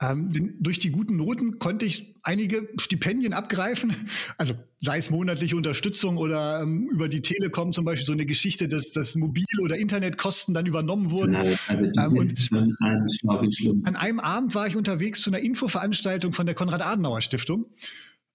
Ähm, 0.00 0.32
denn 0.32 0.56
durch 0.60 0.78
die 0.80 0.90
guten 0.90 1.16
Noten 1.16 1.58
konnte 1.58 1.86
ich 1.86 2.16
einige 2.22 2.68
Stipendien 2.78 3.32
abgreifen. 3.32 3.94
Also 4.38 4.54
sei 4.80 4.98
es 4.98 5.10
monatliche 5.10 5.56
Unterstützung 5.56 6.16
oder 6.16 6.62
ähm, 6.62 6.88
über 6.90 7.08
die 7.08 7.20
Telekom 7.20 7.72
zum 7.72 7.84
Beispiel 7.84 8.06
so 8.06 8.12
eine 8.12 8.26
Geschichte, 8.26 8.66
dass, 8.66 8.90
dass 8.90 9.14
Mobil- 9.14 9.44
oder 9.62 9.76
Internetkosten 9.76 10.54
dann 10.54 10.66
übernommen 10.66 11.10
wurden. 11.10 11.34
Genau, 11.34 11.54
also 11.68 11.84
ähm, 11.84 13.82
an 13.84 13.96
einem 13.96 14.20
Abend 14.20 14.54
war 14.54 14.66
ich 14.66 14.76
unterwegs 14.76 15.20
zu 15.20 15.30
einer 15.30 15.40
Infoveranstaltung 15.40 16.32
von 16.32 16.46
der 16.46 16.54
Konrad-Adenauer-Stiftung. 16.54 17.66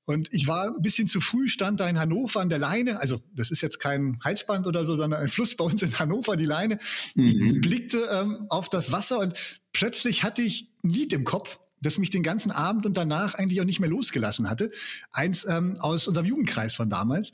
Und 0.05 0.31
ich 0.31 0.47
war 0.47 0.75
ein 0.75 0.81
bisschen 0.81 1.07
zu 1.07 1.19
früh, 1.19 1.47
stand 1.47 1.79
da 1.79 1.89
in 1.89 1.99
Hannover 1.99 2.39
an 2.39 2.49
der 2.49 2.59
Leine. 2.59 2.99
Also, 2.99 3.21
das 3.35 3.49
ist 3.49 3.61
jetzt 3.61 3.79
kein 3.79 4.19
Halsband 4.23 4.67
oder 4.67 4.85
so, 4.85 4.95
sondern 4.95 5.19
ein 5.21 5.27
Fluss 5.27 5.55
bei 5.55 5.65
uns 5.65 5.81
in 5.81 5.97
Hannover, 5.97 6.35
die 6.37 6.45
Leine. 6.45 6.79
Mhm. 7.15 7.25
Ich 7.25 7.61
blickte 7.61 8.07
ähm, 8.11 8.45
auf 8.49 8.69
das 8.69 8.91
Wasser 8.91 9.19
und 9.19 9.33
plötzlich 9.73 10.23
hatte 10.23 10.43
ich 10.43 10.71
ein 10.83 10.89
Lied 10.89 11.11
im 11.11 11.23
Kopf, 11.23 11.59
das 11.81 11.97
mich 11.97 12.11
den 12.11 12.23
ganzen 12.23 12.51
Abend 12.51 12.85
und 12.85 12.97
danach 12.97 13.33
eigentlich 13.33 13.59
auch 13.61 13.65
nicht 13.65 13.79
mehr 13.79 13.89
losgelassen 13.89 14.49
hatte. 14.49 14.71
Eins 15.11 15.45
ähm, 15.47 15.75
aus 15.79 16.07
unserem 16.07 16.27
Jugendkreis 16.27 16.75
von 16.75 16.89
damals. 16.89 17.31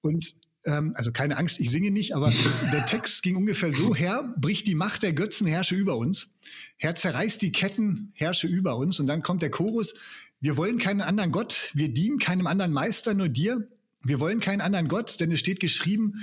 Und 0.00 0.34
ähm, 0.64 0.92
also 0.94 1.10
keine 1.10 1.36
Angst, 1.38 1.58
ich 1.58 1.70
singe 1.70 1.90
nicht, 1.90 2.14
aber 2.14 2.32
der 2.72 2.86
Text 2.86 3.22
ging 3.22 3.36
ungefähr 3.36 3.72
so 3.72 3.94
her, 3.94 4.32
bricht 4.36 4.66
die 4.68 4.74
Macht 4.76 5.02
der 5.02 5.12
Götzen, 5.12 5.46
herrsche 5.46 5.74
über 5.74 5.96
uns. 5.96 6.36
Herr 6.76 6.94
zerreißt 6.94 7.42
die 7.42 7.52
Ketten, 7.52 8.12
herrsche 8.14 8.46
über 8.46 8.76
uns. 8.76 9.00
Und 9.00 9.06
dann 9.08 9.22
kommt 9.22 9.42
der 9.42 9.50
Chorus, 9.50 9.94
wir 10.42 10.56
wollen 10.56 10.78
keinen 10.78 11.00
anderen 11.00 11.32
Gott, 11.32 11.70
wir 11.72 11.88
dienen 11.88 12.18
keinem 12.18 12.46
anderen 12.46 12.72
Meister, 12.72 13.14
nur 13.14 13.28
dir. 13.28 13.68
Wir 14.02 14.18
wollen 14.18 14.40
keinen 14.40 14.60
anderen 14.60 14.88
Gott, 14.88 15.20
denn 15.20 15.30
es 15.30 15.38
steht 15.38 15.60
geschrieben, 15.60 16.14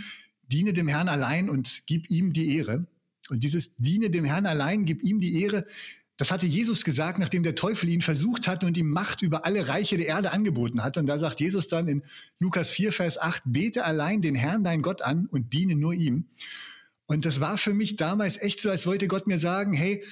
diene 0.44 0.74
dem 0.74 0.90
Herrn 0.90 1.08
allein 1.08 1.50
und 1.50 1.84
gib 1.88 2.10
ihm 2.10 2.34
die 2.34 2.58
Ehre. 2.58 2.86
Und 3.30 3.44
dieses 3.44 3.78
diene 3.78 4.10
dem 4.10 4.26
Herrn 4.26 4.46
allein, 4.46 4.84
gib 4.84 5.02
ihm 5.02 5.20
die 5.20 5.42
Ehre, 5.42 5.66
das 6.18 6.32
hatte 6.32 6.48
Jesus 6.48 6.84
gesagt, 6.84 7.18
nachdem 7.18 7.44
der 7.44 7.56
Teufel 7.56 7.88
ihn 7.88 8.02
versucht 8.02 8.46
hat 8.50 8.66
und 8.66 8.76
ihm 8.76 8.90
Macht 8.90 9.22
über 9.22 9.46
alle 9.46 9.70
Reiche 9.70 9.96
der 9.96 10.08
Erde 10.08 10.34
angeboten 10.34 10.84
hat. 10.84 10.98
Und 10.98 11.06
da 11.06 11.18
sagt 11.18 11.40
Jesus 11.40 11.70
dann 11.70 11.88
in 11.88 12.04
Lukas 12.40 12.70
4, 12.72 12.92
Vers 12.92 13.18
8, 13.18 13.44
bete 13.46 13.86
allein 13.86 14.22
den 14.22 14.36
Herrn, 14.36 14.66
dein 14.66 14.82
Gott 14.82 15.02
an 15.02 15.28
und 15.28 15.54
diene 15.54 15.78
nur 15.78 15.94
ihm. 15.94 16.26
Und 17.06 17.26
das 17.26 17.40
war 17.40 17.58
für 17.58 17.74
mich 17.74 17.96
damals 17.96 18.36
echt 18.36 18.60
so, 18.60 18.70
als 18.70 18.86
wollte 18.86 19.08
Gott 19.08 19.28
mir 19.28 19.40
sagen, 19.40 19.72
hey, 19.72 20.04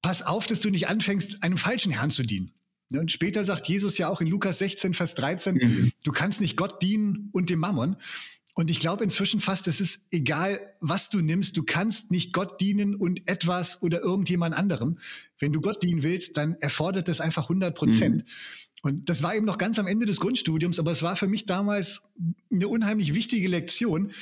pass 0.00 0.22
auf, 0.22 0.46
dass 0.46 0.60
du 0.60 0.70
nicht 0.70 0.88
anfängst, 0.88 1.42
einem 1.44 1.58
falschen 1.58 1.92
Herrn 1.92 2.10
zu 2.10 2.22
dienen. 2.22 2.50
Ne, 2.90 3.00
und 3.00 3.10
später 3.10 3.44
sagt 3.44 3.68
Jesus 3.68 3.98
ja 3.98 4.08
auch 4.08 4.20
in 4.20 4.26
Lukas 4.26 4.58
16, 4.58 4.94
Vers 4.94 5.14
13, 5.14 5.54
mhm. 5.54 5.92
du 6.04 6.12
kannst 6.12 6.40
nicht 6.40 6.56
Gott 6.56 6.82
dienen 6.82 7.30
und 7.32 7.50
dem 7.50 7.58
Mammon. 7.58 7.96
Und 8.56 8.70
ich 8.70 8.78
glaube 8.78 9.02
inzwischen 9.02 9.40
fast, 9.40 9.66
es 9.66 9.80
ist 9.80 10.06
egal, 10.12 10.60
was 10.80 11.10
du 11.10 11.20
nimmst, 11.20 11.56
du 11.56 11.64
kannst 11.64 12.12
nicht 12.12 12.32
Gott 12.32 12.60
dienen 12.60 12.94
und 12.94 13.28
etwas 13.28 13.82
oder 13.82 14.00
irgendjemand 14.00 14.54
anderem. 14.54 14.98
Wenn 15.40 15.52
du 15.52 15.60
Gott 15.60 15.82
dienen 15.82 16.04
willst, 16.04 16.36
dann 16.36 16.54
erfordert 16.60 17.08
das 17.08 17.20
einfach 17.20 17.44
100 17.44 17.74
Prozent. 17.74 18.16
Mhm. 18.18 18.30
Und 18.82 19.08
das 19.08 19.22
war 19.22 19.34
eben 19.34 19.46
noch 19.46 19.58
ganz 19.58 19.78
am 19.78 19.86
Ende 19.86 20.06
des 20.06 20.20
Grundstudiums, 20.20 20.78
aber 20.78 20.92
es 20.92 21.02
war 21.02 21.16
für 21.16 21.26
mich 21.26 21.46
damals 21.46 22.12
eine 22.52 22.68
unheimlich 22.68 23.14
wichtige 23.14 23.48
Lektion, 23.48 24.12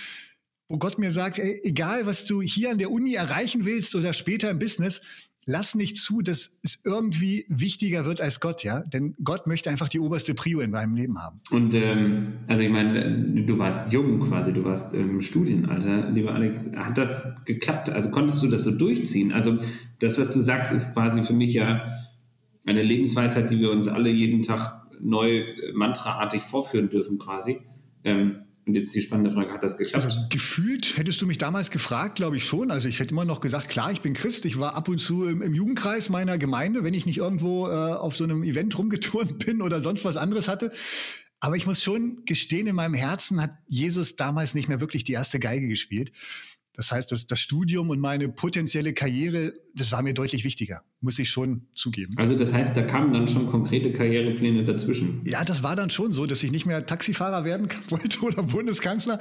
wo 0.68 0.78
Gott 0.78 0.98
mir 0.98 1.10
sagt, 1.10 1.38
ey, 1.38 1.60
egal 1.64 2.06
was 2.06 2.24
du 2.24 2.40
hier 2.40 2.70
an 2.70 2.78
der 2.78 2.90
Uni 2.90 3.14
erreichen 3.14 3.66
willst 3.66 3.94
oder 3.96 4.12
später 4.12 4.48
im 4.48 4.58
Business, 4.58 5.02
lass 5.44 5.74
nicht 5.74 5.96
zu, 5.96 6.22
dass 6.22 6.58
es 6.62 6.80
irgendwie 6.84 7.46
wichtiger 7.48 8.04
wird 8.04 8.20
als 8.20 8.40
Gott, 8.40 8.64
ja? 8.64 8.82
Denn 8.82 9.14
Gott 9.22 9.46
möchte 9.46 9.70
einfach 9.70 9.88
die 9.88 10.00
oberste 10.00 10.34
Prio 10.34 10.60
in 10.60 10.72
deinem 10.72 10.94
Leben 10.94 11.18
haben. 11.20 11.40
Und 11.50 11.74
ähm, 11.74 12.34
also 12.46 12.62
ich 12.62 12.70
meine, 12.70 13.44
du 13.44 13.58
warst 13.58 13.92
jung 13.92 14.20
quasi, 14.20 14.52
du 14.52 14.64
warst 14.64 14.94
im 14.94 15.20
Studienalter, 15.20 16.10
lieber 16.10 16.34
Alex. 16.34 16.70
Hat 16.76 16.96
das 16.96 17.26
geklappt? 17.44 17.90
Also 17.90 18.10
konntest 18.10 18.42
du 18.42 18.48
das 18.48 18.64
so 18.64 18.76
durchziehen? 18.76 19.32
Also 19.32 19.58
das, 19.98 20.18
was 20.18 20.30
du 20.30 20.40
sagst, 20.40 20.72
ist 20.72 20.94
quasi 20.94 21.22
für 21.22 21.34
mich 21.34 21.54
ja 21.54 21.98
eine 22.64 22.82
Lebensweisheit, 22.82 23.50
die 23.50 23.58
wir 23.58 23.70
uns 23.70 23.88
alle 23.88 24.10
jeden 24.10 24.42
Tag 24.42 24.82
neu 25.00 25.38
äh, 25.38 25.72
mantraartig 25.74 26.42
vorführen 26.42 26.88
dürfen 26.88 27.18
quasi. 27.18 27.60
Ähm, 28.04 28.42
und 28.64 28.74
jetzt 28.74 28.94
die 28.94 29.02
spannende 29.02 29.32
Frage, 29.32 29.52
hat 29.52 29.62
das 29.62 29.76
geklappt? 29.76 30.04
Also 30.04 30.20
gefühlt 30.30 30.96
hättest 30.96 31.20
du 31.20 31.26
mich 31.26 31.38
damals 31.38 31.70
gefragt, 31.70 32.14
glaube 32.14 32.36
ich 32.36 32.44
schon. 32.44 32.70
Also 32.70 32.88
ich 32.88 33.00
hätte 33.00 33.10
immer 33.10 33.24
noch 33.24 33.40
gesagt, 33.40 33.68
klar, 33.68 33.90
ich 33.90 34.02
bin 34.02 34.14
Christ. 34.14 34.44
Ich 34.44 34.58
war 34.58 34.76
ab 34.76 34.88
und 34.88 34.98
zu 34.98 35.26
im, 35.26 35.42
im 35.42 35.52
Jugendkreis 35.52 36.10
meiner 36.10 36.38
Gemeinde, 36.38 36.84
wenn 36.84 36.94
ich 36.94 37.04
nicht 37.04 37.18
irgendwo 37.18 37.68
äh, 37.68 37.72
auf 37.72 38.16
so 38.16 38.22
einem 38.22 38.44
Event 38.44 38.78
rumgeturnt 38.78 39.44
bin 39.44 39.62
oder 39.62 39.80
sonst 39.80 40.04
was 40.04 40.16
anderes 40.16 40.46
hatte. 40.46 40.70
Aber 41.40 41.56
ich 41.56 41.66
muss 41.66 41.82
schon 41.82 42.24
gestehen, 42.24 42.68
in 42.68 42.76
meinem 42.76 42.94
Herzen 42.94 43.42
hat 43.42 43.50
Jesus 43.66 44.14
damals 44.14 44.54
nicht 44.54 44.68
mehr 44.68 44.80
wirklich 44.80 45.02
die 45.02 45.12
erste 45.12 45.40
Geige 45.40 45.66
gespielt. 45.66 46.12
Das 46.74 46.90
heißt, 46.90 47.12
das, 47.12 47.26
das 47.26 47.38
Studium 47.38 47.90
und 47.90 48.00
meine 48.00 48.30
potenzielle 48.30 48.94
Karriere, 48.94 49.52
das 49.74 49.92
war 49.92 50.02
mir 50.02 50.14
deutlich 50.14 50.42
wichtiger, 50.42 50.82
muss 51.02 51.18
ich 51.18 51.28
schon 51.28 51.66
zugeben. 51.74 52.14
Also 52.16 52.34
das 52.34 52.54
heißt, 52.54 52.74
da 52.74 52.82
kamen 52.82 53.12
dann 53.12 53.28
schon 53.28 53.46
konkrete 53.46 53.92
Karrierepläne 53.92 54.64
dazwischen. 54.64 55.22
Ja, 55.26 55.44
das 55.44 55.62
war 55.62 55.76
dann 55.76 55.90
schon 55.90 56.14
so, 56.14 56.24
dass 56.24 56.42
ich 56.42 56.50
nicht 56.50 56.64
mehr 56.64 56.86
Taxifahrer 56.86 57.44
werden 57.44 57.68
wollte 57.88 58.20
oder 58.20 58.42
Bundeskanzler. 58.42 59.18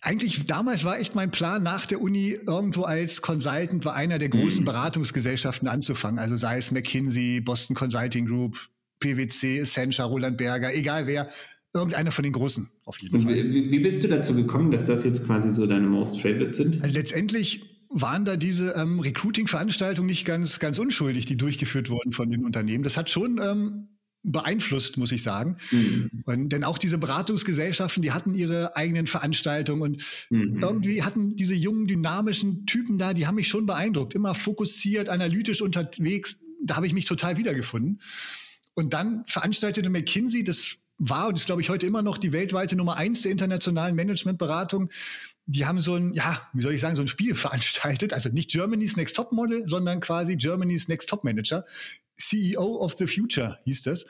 Eigentlich 0.00 0.46
damals 0.46 0.84
war 0.84 0.98
echt 0.98 1.14
mein 1.14 1.30
Plan, 1.30 1.62
nach 1.62 1.84
der 1.84 2.00
Uni 2.00 2.30
irgendwo 2.30 2.84
als 2.84 3.20
Consultant 3.20 3.84
bei 3.84 3.92
einer 3.92 4.18
der 4.18 4.30
großen 4.30 4.60
mhm. 4.60 4.66
Beratungsgesellschaften 4.66 5.68
anzufangen. 5.68 6.18
Also 6.18 6.36
sei 6.36 6.56
es 6.56 6.70
McKinsey, 6.70 7.42
Boston 7.42 7.76
Consulting 7.76 8.24
Group, 8.24 8.58
PwC, 9.00 9.60
Accenture, 9.60 10.08
Roland 10.08 10.38
Berger, 10.38 10.74
egal 10.74 11.06
wer, 11.06 11.28
Irgendeiner 11.74 12.12
von 12.12 12.22
den 12.22 12.32
Großen, 12.32 12.68
auf 12.84 13.02
jeden 13.02 13.20
Fall. 13.20 13.34
Wie, 13.34 13.70
wie, 13.70 13.78
bist 13.80 14.04
du 14.04 14.08
dazu 14.08 14.34
gekommen, 14.36 14.70
dass 14.70 14.84
das 14.84 15.04
jetzt 15.04 15.26
quasi 15.26 15.50
so 15.50 15.66
deine 15.66 15.88
Most 15.88 16.20
Favorite 16.20 16.54
sind? 16.54 16.80
Also 16.82 16.94
letztendlich 16.94 17.64
waren 17.88 18.24
da 18.24 18.36
diese 18.36 18.74
ähm, 18.76 19.00
Recruiting-Veranstaltungen 19.00 20.06
nicht 20.06 20.24
ganz, 20.24 20.60
ganz 20.60 20.78
unschuldig, 20.78 21.26
die 21.26 21.36
durchgeführt 21.36 21.90
wurden 21.90 22.12
von 22.12 22.30
den 22.30 22.44
Unternehmen. 22.44 22.84
Das 22.84 22.96
hat 22.96 23.10
schon 23.10 23.40
ähm, 23.42 23.88
beeinflusst, 24.24 24.96
muss 24.96 25.12
ich 25.12 25.22
sagen. 25.22 25.56
Mhm. 25.70 26.10
Und, 26.24 26.48
denn 26.50 26.64
auch 26.64 26.78
diese 26.78 26.98
Beratungsgesellschaften, 26.98 28.02
die 28.02 28.12
hatten 28.12 28.34
ihre 28.34 28.76
eigenen 28.76 29.06
Veranstaltungen 29.06 29.82
und 29.82 30.04
mhm. 30.30 30.60
irgendwie 30.60 31.02
hatten 31.02 31.36
diese 31.36 31.54
jungen, 31.54 31.86
dynamischen 31.86 32.66
Typen 32.66 32.98
da, 32.98 33.14
die 33.14 33.26
haben 33.26 33.36
mich 33.36 33.48
schon 33.48 33.66
beeindruckt. 33.66 34.14
Immer 34.14 34.34
fokussiert, 34.34 35.08
analytisch 35.08 35.60
unterwegs. 35.60 36.40
Da 36.62 36.76
habe 36.76 36.86
ich 36.86 36.94
mich 36.94 37.04
total 37.04 37.36
wiedergefunden. 37.36 38.00
Und 38.74 38.92
dann 38.92 39.24
veranstaltete 39.26 39.90
McKinsey, 39.90 40.42
das 40.42 40.78
war 40.98 41.28
und 41.28 41.36
ist, 41.36 41.46
glaube 41.46 41.60
ich, 41.60 41.70
heute 41.70 41.86
immer 41.86 42.02
noch 42.02 42.18
die 42.18 42.32
weltweite 42.32 42.76
Nummer 42.76 42.96
eins 42.96 43.22
der 43.22 43.32
internationalen 43.32 43.96
Managementberatung. 43.96 44.90
Die 45.46 45.66
haben 45.66 45.80
so 45.80 45.94
ein, 45.94 46.12
ja, 46.14 46.40
wie 46.52 46.62
soll 46.62 46.74
ich 46.74 46.80
sagen, 46.80 46.96
so 46.96 47.02
ein 47.02 47.08
Spiel 47.08 47.34
veranstaltet. 47.34 48.12
Also 48.12 48.28
nicht 48.28 48.50
Germany's 48.50 48.96
Next 48.96 49.16
Top 49.16 49.32
Model, 49.32 49.64
sondern 49.66 50.00
quasi 50.00 50.36
Germany's 50.36 50.88
Next 50.88 51.08
Top 51.08 51.24
Manager. 51.24 51.64
CEO 52.16 52.76
of 52.76 52.94
the 52.94 53.06
Future 53.06 53.58
hieß 53.64 53.82
das. 53.82 54.06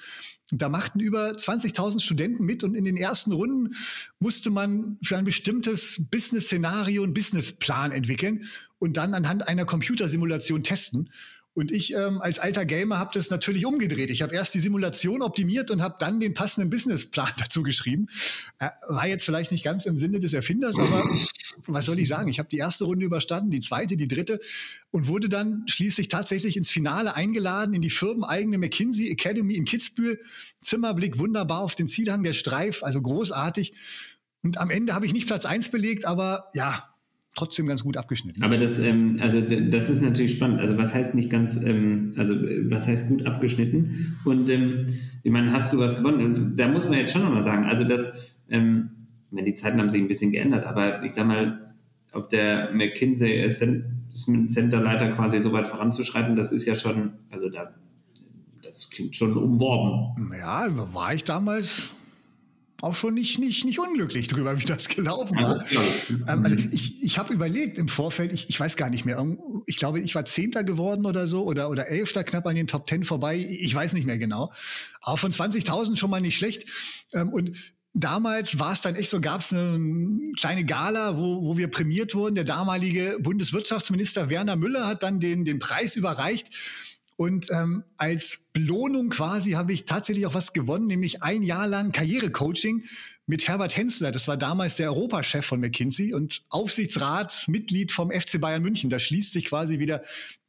Und 0.53 0.61
da 0.61 0.69
machten 0.69 1.01
über 1.01 1.31
20.000 1.31 2.01
Studenten 2.01 2.45
mit 2.45 2.63
und 2.63 2.75
in 2.75 2.85
den 2.85 2.99
ersten 2.99 3.33
Runden 3.33 3.75
musste 4.19 4.51
man 4.51 4.99
für 5.03 5.17
ein 5.17 5.25
bestimmtes 5.25 6.07
Business-Szenario 6.11 7.03
einen 7.03 7.15
Businessplan 7.15 7.93
entwickeln 7.93 8.45
und 8.79 8.99
dann 8.99 9.15
anhand 9.15 9.49
einer 9.49 9.65
Computersimulation 9.65 10.63
testen. 10.63 11.11
Und 11.55 11.71
ich 11.71 11.95
ähm, 11.95 12.21
als 12.21 12.41
alter 12.41 12.65
Gamer 12.65 12.99
habe 12.99 13.13
das 13.15 13.31
natürlich 13.31 13.65
umgedreht. 13.65 14.11
Ich 14.11 14.23
habe 14.23 14.35
erst 14.35 14.55
die 14.55 14.59
Simulation 14.59 15.23
optimiert 15.23 15.71
und 15.71 15.83
habe 15.83 15.95
dann 16.01 16.19
den 16.19 16.35
passenden 16.35 16.69
Businessplan 16.69 17.31
dazu 17.39 17.63
geschrieben. 17.63 18.09
Äh, 18.59 18.71
war 18.89 19.07
jetzt 19.07 19.25
vielleicht 19.25 19.53
nicht 19.53 19.65
ganz 19.65 19.87
im 19.87 19.99
Sinne 19.99 20.19
des 20.19 20.35
Erfinders, 20.35 20.77
aber 20.79 21.09
was 21.67 21.87
soll 21.87 22.01
ich 22.01 22.09
sagen? 22.09 22.29
Ich 22.29 22.41
habe 22.41 22.49
die 22.49 22.59
erste 22.59 22.85
Runde 22.85 23.07
überstanden, 23.07 23.53
die 23.53 23.61
zweite, 23.61 23.97
die 23.97 24.09
dritte 24.09 24.41
und 24.91 25.07
wurde 25.07 25.29
dann 25.29 25.63
schließlich 25.67 26.09
tatsächlich 26.09 26.57
ins 26.57 26.71
Finale 26.71 27.15
eingeladen 27.15 27.73
in 27.73 27.83
die 27.83 27.91
firmeneigene 27.91 28.59
McKinsey 28.59 29.11
Academy 29.11 29.55
in 29.55 29.65
Kitzbühel. 29.65 30.21
Zimmerblick 30.61 31.19
wunderbar 31.19 31.61
auf 31.61 31.77
den 31.77 31.87
Zielhang 31.87 32.25
der 32.25 32.33
Streif, 32.33 32.83
also 32.83 33.01
großartig. 33.01 33.75
Und 34.43 34.59
am 34.59 34.71
Ende 34.71 34.93
habe 34.93 35.07
ich 35.07 35.13
nicht 35.13 35.29
Platz 35.29 35.47
eins 35.47 35.71
belegt, 35.71 36.05
aber 36.05 36.51
ja, 36.53 36.94
trotzdem 37.35 37.67
ganz 37.67 37.83
gut 37.83 37.97
abgeschnitten. 37.97 38.43
Aber 38.43 38.57
das, 38.57 38.79
ähm, 38.79 39.19
also 39.21 39.41
das 39.41 39.89
ist 39.89 40.03
natürlich 40.03 40.33
spannend. 40.33 40.61
Also 40.61 40.79
was 40.79 40.95
heißt 40.95 41.15
nicht 41.15 41.31
ganz, 41.31 41.57
ähm, 41.57 42.15
also 42.17 42.35
was 42.35 42.87
heißt 42.87 43.09
gut 43.09 43.27
abgeschnitten? 43.27 44.17
Und 44.25 44.49
ähm, 44.51 44.87
ich 45.23 45.33
meine, 45.33 45.53
hast 45.53 45.73
du 45.73 45.79
was 45.79 45.97
gewonnen? 45.97 46.25
Und 46.25 46.57
da 46.57 46.69
muss 46.69 46.89
man 46.89 46.99
jetzt 46.99 47.13
schon 47.13 47.23
nochmal 47.23 47.43
sagen, 47.43 47.65
also 47.65 47.85
das, 47.85 48.13
ähm, 48.49 48.91
die 49.31 49.55
Zeiten 49.55 49.81
haben 49.81 49.91
sich 49.91 50.01
ein 50.01 50.09
bisschen 50.09 50.31
geändert, 50.31 50.65
aber 50.65 51.03
ich 51.03 51.13
sag 51.13 51.27
mal, 51.27 51.75
auf 52.13 52.29
der 52.29 52.71
McKinsey 52.73 53.43
Assessment 53.45 54.51
Center 54.51 54.81
Leiter 54.81 55.11
quasi 55.11 55.41
so 55.41 55.53
weit 55.53 55.67
voranzuschreiten, 55.67 56.37
das 56.37 56.53
ist 56.53 56.65
ja 56.65 56.77
schon, 56.77 57.15
also 57.31 57.49
da, 57.49 57.75
das 58.63 58.91
klingt 58.91 59.17
schon 59.17 59.37
umworben. 59.37 60.31
Ja, 60.39 60.69
war 60.95 61.15
ich 61.15 61.25
damals 61.25 61.91
auch 62.85 62.95
schon 62.95 63.15
nicht, 63.15 63.39
nicht, 63.39 63.65
nicht 63.65 63.79
unglücklich 63.79 64.29
drüber, 64.29 64.61
wie 64.61 64.65
das 64.65 64.89
gelaufen 64.89 65.37
war. 65.37 65.65
Ähm, 66.29 66.45
also 66.45 66.57
ich, 66.71 67.03
ich 67.03 67.19
habe 67.19 67.33
überlegt 67.33 67.79
im 67.79 67.89
Vorfeld, 67.89 68.33
ich, 68.33 68.49
ich 68.49 68.61
weiß 68.61 68.77
gar 68.77 68.91
nicht 68.91 69.05
mehr, 69.05 69.25
ich 69.67 69.77
glaube, 69.77 70.01
ich 70.01 70.15
war 70.15 70.25
Zehnter 70.25 70.65
geworden 70.65 71.07
oder 71.07 71.27
so 71.27 71.45
oder, 71.45 71.71
oder 71.71 71.89
Elfter 71.89 72.25
knapp 72.25 72.47
an 72.47 72.55
den 72.55 72.67
Top 72.67 72.87
Ten 72.87 73.05
vorbei, 73.05 73.37
ich 73.37 73.75
weiß 73.75 73.95
nicht 73.95 74.07
mehr 74.07 74.19
genau. 74.19 74.53
Aber 75.01 75.17
von 75.17 75.33
20.000 75.33 75.97
schon 75.97 76.11
mal 76.11 76.21
nicht 76.21 76.37
schlecht. 76.37 76.69
Ähm, 77.13 77.31
und 77.31 77.57
damals 77.95 78.59
war 78.59 78.73
es 78.73 78.81
dann 78.81 78.97
echt 78.97 79.11
so, 79.11 79.21
gab 79.21 79.41
es 79.41 79.53
eine 79.53 80.33
kleine 80.37 80.65
Gala, 80.65 81.17
wo, 81.17 81.43
wo 81.43 81.57
wir 81.57 81.69
prämiert 81.69 82.15
wurden. 82.15 82.35
Der 82.35 82.45
damalige 82.45 83.19
Bundeswirtschaftsminister 83.21 84.29
Werner 84.29 84.57
Müller 84.57 84.87
hat 84.87 85.03
dann 85.03 85.21
den, 85.21 85.45
den 85.45 85.59
Preis 85.59 85.97
überreicht. 85.97 86.51
Und 87.17 87.49
ähm, 87.51 87.85
als 87.97 88.49
Belohnung 88.53 89.09
quasi 89.09 89.53
habe 89.53 89.73
ich 89.73 89.85
tatsächlich 89.85 90.27
auch 90.27 90.35
was 90.35 90.53
gewonnen, 90.53 90.87
nämlich 90.87 91.23
ein 91.23 91.43
Jahr 91.43 91.67
lang 91.67 91.93
Karrierecoaching 91.93 92.85
mit 93.27 93.47
Herbert 93.47 93.77
Hensler. 93.77 94.11
Das 94.11 94.27
war 94.27 94.37
damals 94.37 94.77
der 94.77 94.89
Europachef 94.93 95.47
von 95.47 95.61
McKinsey 95.61 96.13
und 96.13 96.43
Aufsichtsrat, 96.49 97.45
Mitglied 97.47 97.93
vom 97.93 98.11
FC 98.11 98.41
Bayern 98.41 98.63
München. 98.63 98.91
Da 98.91 98.99
schließt 98.99 99.33
sich 99.33 99.45
quasi 99.45 99.79
wieder 99.79 100.03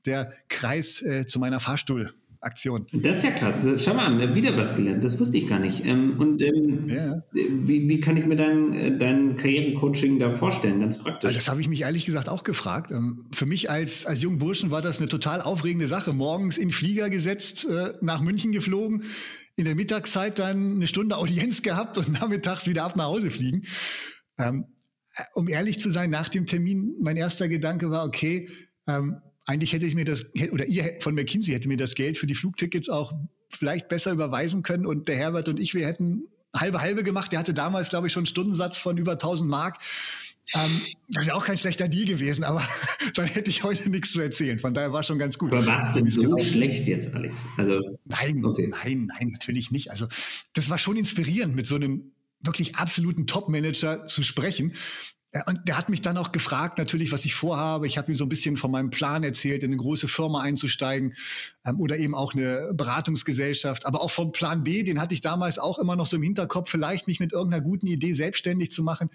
der 0.05 0.33
Kreis 0.49 1.01
äh, 1.01 1.25
zu 1.25 1.39
meiner 1.39 1.59
Fahrstuhl. 1.59 2.13
Aktion. 2.45 2.85
Das 2.93 3.17
ist 3.17 3.23
ja 3.23 3.31
krass. 3.31 3.65
Schau 3.77 3.95
mal 3.95 4.05
an, 4.05 4.35
wieder 4.35 4.55
was 4.55 4.75
gelernt. 4.75 5.03
Das 5.03 5.19
wusste 5.19 5.37
ich 5.37 5.47
gar 5.47 5.57
nicht. 5.57 5.83
Ähm, 5.83 6.19
und 6.19 6.41
ähm, 6.43 6.87
ja. 6.87 7.23
wie, 7.33 7.89
wie, 7.89 7.99
kann 7.99 8.17
ich 8.17 8.25
mir 8.25 8.35
dein, 8.35 8.73
äh, 8.73 8.97
dein 8.97 9.35
Karrierecoaching 9.35 10.19
da 10.19 10.29
vorstellen, 10.29 10.79
ganz 10.79 10.99
praktisch? 10.99 11.33
Das 11.33 11.49
habe 11.49 11.59
ich 11.59 11.67
mich 11.67 11.81
ehrlich 11.81 12.05
gesagt 12.05 12.29
auch 12.29 12.43
gefragt. 12.43 12.91
Ähm, 12.91 13.25
für 13.31 13.47
mich 13.47 13.71
als, 13.71 14.05
als 14.05 14.21
jungen 14.21 14.37
Burschen 14.37 14.69
war 14.69 14.83
das 14.83 14.99
eine 14.99 15.07
total 15.07 15.41
aufregende 15.41 15.87
Sache. 15.87 16.13
Morgens 16.13 16.57
in 16.57 16.71
Flieger 16.71 17.09
gesetzt, 17.09 17.65
äh, 17.65 17.93
nach 18.01 18.21
München 18.21 18.51
geflogen, 18.51 19.03
in 19.55 19.65
der 19.65 19.73
Mittagszeit 19.73 20.37
dann 20.37 20.75
eine 20.75 20.87
Stunde 20.87 21.17
Audienz 21.17 21.63
gehabt 21.63 21.97
und 21.97 22.09
nachmittags 22.21 22.67
wieder 22.67 22.83
ab 22.83 22.95
nach 22.95 23.05
Hause 23.05 23.31
fliegen. 23.31 23.63
Ähm, 24.37 24.65
äh, 25.15 25.23
um 25.33 25.47
ehrlich 25.47 25.79
zu 25.79 25.89
sein, 25.89 26.11
nach 26.11 26.29
dem 26.29 26.45
Termin, 26.45 26.95
mein 27.01 27.17
erster 27.17 27.49
Gedanke 27.49 27.89
war, 27.89 28.05
okay, 28.05 28.49
ähm, 28.87 29.17
eigentlich 29.45 29.73
hätte 29.73 29.85
ich 29.85 29.95
mir 29.95 30.05
das, 30.05 30.25
oder 30.51 30.65
ihr 30.65 30.97
von 31.01 31.15
McKinsey 31.15 31.53
hätte 31.53 31.67
mir 31.67 31.77
das 31.77 31.95
Geld 31.95 32.17
für 32.17 32.27
die 32.27 32.35
Flugtickets 32.35 32.89
auch 32.89 33.13
vielleicht 33.49 33.87
besser 33.89 34.11
überweisen 34.11 34.63
können 34.63 34.85
und 34.85 35.07
der 35.07 35.17
Herbert 35.17 35.49
und 35.49 35.59
ich, 35.59 35.73
wir 35.73 35.85
hätten 35.85 36.27
halbe 36.55 36.81
halbe 36.81 37.03
gemacht. 37.03 37.31
Der 37.31 37.39
hatte 37.39 37.53
damals, 37.53 37.89
glaube 37.89 38.07
ich, 38.07 38.13
schon 38.13 38.21
einen 38.21 38.27
Stundensatz 38.27 38.79
von 38.79 38.97
über 38.97 39.13
1000 39.13 39.49
Mark. 39.49 39.79
Ähm, 40.53 40.81
das 41.09 41.25
wäre 41.25 41.35
auch 41.35 41.45
kein 41.45 41.57
schlechter 41.57 41.87
Deal 41.87 42.05
gewesen, 42.05 42.43
aber 42.43 42.67
dann 43.15 43.25
hätte 43.25 43.49
ich 43.49 43.63
heute 43.63 43.89
nichts 43.89 44.11
zu 44.11 44.21
erzählen. 44.21 44.59
Von 44.59 44.73
daher 44.73 44.93
war 44.93 45.03
schon 45.03 45.17
ganz 45.17 45.37
gut. 45.37 45.51
Aber 45.51 45.65
war 45.65 45.81
es 45.81 45.93
denn 45.93 46.09
so 46.09 46.37
schlecht 46.37 46.87
jetzt, 46.87 47.13
Alex? 47.13 47.35
Also, 47.57 47.81
nein, 48.05 48.45
okay. 48.45 48.67
nein, 48.67 49.07
nein, 49.07 49.29
natürlich 49.29 49.71
nicht. 49.71 49.91
Also 49.91 50.07
das 50.53 50.69
war 50.69 50.77
schon 50.77 50.97
inspirierend, 50.97 51.55
mit 51.55 51.65
so 51.65 51.75
einem 51.75 52.11
wirklich 52.41 52.75
absoluten 52.75 53.25
Top-Manager 53.25 54.05
zu 54.05 54.21
sprechen. 54.21 54.73
Und 55.47 55.67
der 55.67 55.77
hat 55.77 55.89
mich 55.89 56.01
dann 56.01 56.17
auch 56.17 56.31
gefragt, 56.31 56.77
natürlich, 56.77 57.11
was 57.11 57.25
ich 57.25 57.35
vorhabe. 57.35 57.87
Ich 57.87 57.97
habe 57.97 58.11
ihm 58.11 58.15
so 58.15 58.25
ein 58.25 58.29
bisschen 58.29 58.55
von 58.55 58.71
meinem 58.71 58.89
Plan 58.89 59.23
erzählt, 59.23 59.63
in 59.63 59.69
eine 59.71 59.77
große 59.77 60.07
Firma 60.07 60.41
einzusteigen 60.41 61.13
ähm, 61.65 61.79
oder 61.79 61.97
eben 61.97 62.15
auch 62.15 62.33
eine 62.33 62.71
Beratungsgesellschaft. 62.73 63.85
Aber 63.85 64.01
auch 64.01 64.11
vom 64.11 64.31
Plan 64.31 64.63
B, 64.63 64.83
den 64.83 65.01
hatte 65.01 65.13
ich 65.13 65.21
damals 65.21 65.59
auch 65.59 65.77
immer 65.77 65.95
noch 65.95 66.05
so 66.05 66.15
im 66.15 66.23
Hinterkopf, 66.23 66.69
vielleicht 66.69 67.07
mich 67.07 67.19
mit 67.19 67.33
irgendeiner 67.33 67.61
guten 67.63 67.87
Idee 67.87 68.13
selbstständig 68.13 68.71
zu 68.71 68.83
machen. 68.83 69.09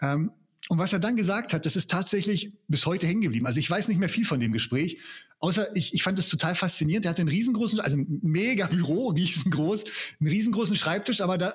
Ähm, 0.00 0.30
und 0.68 0.78
was 0.78 0.92
er 0.92 1.00
dann 1.00 1.16
gesagt 1.16 1.52
hat, 1.52 1.66
das 1.66 1.76
ist 1.76 1.90
tatsächlich 1.90 2.54
bis 2.68 2.86
heute 2.86 3.06
hängen 3.06 3.20
geblieben. 3.20 3.46
Also 3.46 3.58
ich 3.58 3.68
weiß 3.68 3.88
nicht 3.88 3.98
mehr 3.98 4.08
viel 4.08 4.24
von 4.24 4.40
dem 4.40 4.52
Gespräch, 4.52 5.00
außer 5.38 5.74
ich, 5.76 5.92
ich 5.92 6.02
fand 6.02 6.18
es 6.18 6.28
total 6.28 6.54
faszinierend. 6.54 7.04
Er 7.04 7.10
hatte 7.10 7.22
einen 7.22 7.28
riesengroßen, 7.28 7.80
also 7.80 7.98
ein 7.98 8.20
mega 8.22 8.68
Büro, 8.68 9.08
riesengroß, 9.16 9.84
einen 10.20 10.30
riesengroßen 10.30 10.76
Schreibtisch, 10.76 11.20
aber 11.20 11.36
da 11.36 11.54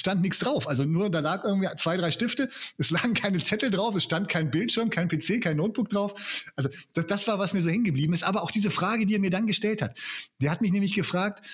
stand 0.00 0.22
nichts 0.22 0.40
drauf. 0.40 0.66
Also 0.66 0.84
nur, 0.84 1.10
da 1.10 1.20
lag 1.20 1.44
irgendwie 1.44 1.68
zwei, 1.76 1.96
drei 1.96 2.10
Stifte, 2.10 2.48
es 2.78 2.90
lagen 2.90 3.14
keine 3.14 3.38
Zettel 3.38 3.70
drauf, 3.70 3.94
es 3.94 4.04
stand 4.04 4.28
kein 4.28 4.50
Bildschirm, 4.50 4.90
kein 4.90 5.08
PC, 5.08 5.40
kein 5.40 5.58
Notebook 5.58 5.88
drauf. 5.88 6.50
Also 6.56 6.68
das, 6.94 7.06
das 7.06 7.28
war, 7.28 7.38
was 7.38 7.52
mir 7.52 7.62
so 7.62 7.70
hängen 7.70 7.84
geblieben 7.84 8.12
ist. 8.12 8.24
Aber 8.24 8.42
auch 8.42 8.50
diese 8.50 8.70
Frage, 8.70 9.06
die 9.06 9.14
er 9.14 9.20
mir 9.20 9.30
dann 9.30 9.46
gestellt 9.46 9.82
hat. 9.82 9.98
Der 10.42 10.50
hat 10.50 10.60
mich 10.60 10.72
nämlich 10.72 10.94
gefragt, 10.94 11.46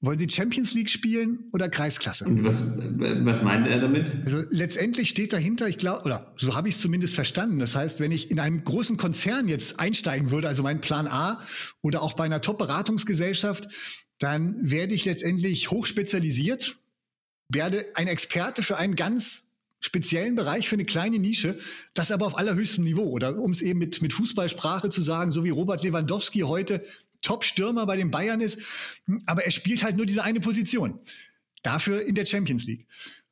wollen 0.00 0.18
Sie 0.18 0.28
Champions 0.28 0.74
League 0.74 0.90
spielen 0.90 1.50
oder 1.52 1.68
Kreisklasse? 1.68 2.24
Und 2.24 2.44
was, 2.44 2.62
was 2.62 3.42
meint 3.42 3.66
er 3.66 3.80
damit? 3.80 4.12
Also 4.24 4.44
letztendlich 4.50 5.10
steht 5.10 5.32
dahinter, 5.32 5.66
ich 5.66 5.76
glaube, 5.76 6.04
oder 6.04 6.34
so 6.36 6.54
habe 6.54 6.68
ich 6.68 6.76
es 6.76 6.80
zumindest 6.80 7.16
verstanden. 7.16 7.58
Das 7.58 7.74
heißt, 7.74 7.98
wenn 7.98 8.12
ich 8.12 8.30
in 8.30 8.38
einem 8.38 8.62
großen 8.62 8.96
Konzern 8.96 9.48
jetzt 9.48 9.80
einsteigen 9.80 10.30
würde, 10.30 10.46
also 10.46 10.62
mein 10.62 10.80
Plan 10.80 11.08
A 11.08 11.40
oder 11.82 12.02
auch 12.02 12.12
bei 12.12 12.24
einer 12.24 12.40
Top-Beratungsgesellschaft, 12.40 13.66
dann 14.18 14.56
werde 14.60 14.94
ich 14.94 15.04
letztendlich 15.04 15.70
hochspezialisiert 15.72 16.78
werde 17.48 17.86
ein 17.94 18.08
Experte 18.08 18.62
für 18.62 18.76
einen 18.76 18.96
ganz 18.96 19.48
speziellen 19.80 20.34
Bereich, 20.34 20.68
für 20.68 20.74
eine 20.74 20.84
kleine 20.84 21.18
Nische, 21.18 21.58
das 21.94 22.10
aber 22.10 22.26
auf 22.26 22.36
allerhöchstem 22.36 22.84
Niveau. 22.84 23.04
Oder 23.04 23.38
um 23.38 23.52
es 23.52 23.62
eben 23.62 23.78
mit, 23.78 24.02
mit 24.02 24.12
Fußballsprache 24.12 24.90
zu 24.90 25.00
sagen, 25.00 25.30
so 25.30 25.44
wie 25.44 25.50
Robert 25.50 25.82
Lewandowski 25.82 26.40
heute 26.40 26.84
Top-Stürmer 27.22 27.86
bei 27.86 27.96
den 27.96 28.10
Bayern 28.10 28.40
ist, 28.40 28.60
aber 29.26 29.44
er 29.44 29.50
spielt 29.50 29.82
halt 29.82 29.96
nur 29.96 30.06
diese 30.06 30.24
eine 30.24 30.40
Position. 30.40 31.00
Dafür 31.62 32.02
in 32.02 32.14
der 32.14 32.26
Champions 32.26 32.66
League. 32.66 32.86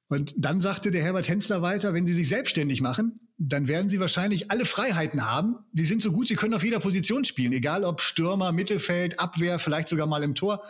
Und 0.08 0.34
dann 0.36 0.60
sagte 0.60 0.90
der 0.90 1.02
Herbert 1.02 1.28
Hensler 1.28 1.62
weiter, 1.62 1.94
wenn 1.94 2.06
Sie 2.06 2.12
sich 2.12 2.28
selbstständig 2.28 2.80
machen, 2.80 3.20
dann 3.38 3.68
werden 3.68 3.90
Sie 3.90 4.00
wahrscheinlich 4.00 4.50
alle 4.50 4.64
Freiheiten 4.64 5.28
haben. 5.28 5.56
Die 5.72 5.84
sind 5.84 6.00
so 6.00 6.12
gut, 6.12 6.28
Sie 6.28 6.36
können 6.36 6.54
auf 6.54 6.64
jeder 6.64 6.80
Position 6.80 7.24
spielen, 7.24 7.52
egal 7.52 7.84
ob 7.84 8.00
Stürmer, 8.00 8.52
Mittelfeld, 8.52 9.18
Abwehr, 9.18 9.58
vielleicht 9.58 9.88
sogar 9.88 10.06
mal 10.06 10.22
im 10.22 10.34
Tor. 10.34 10.62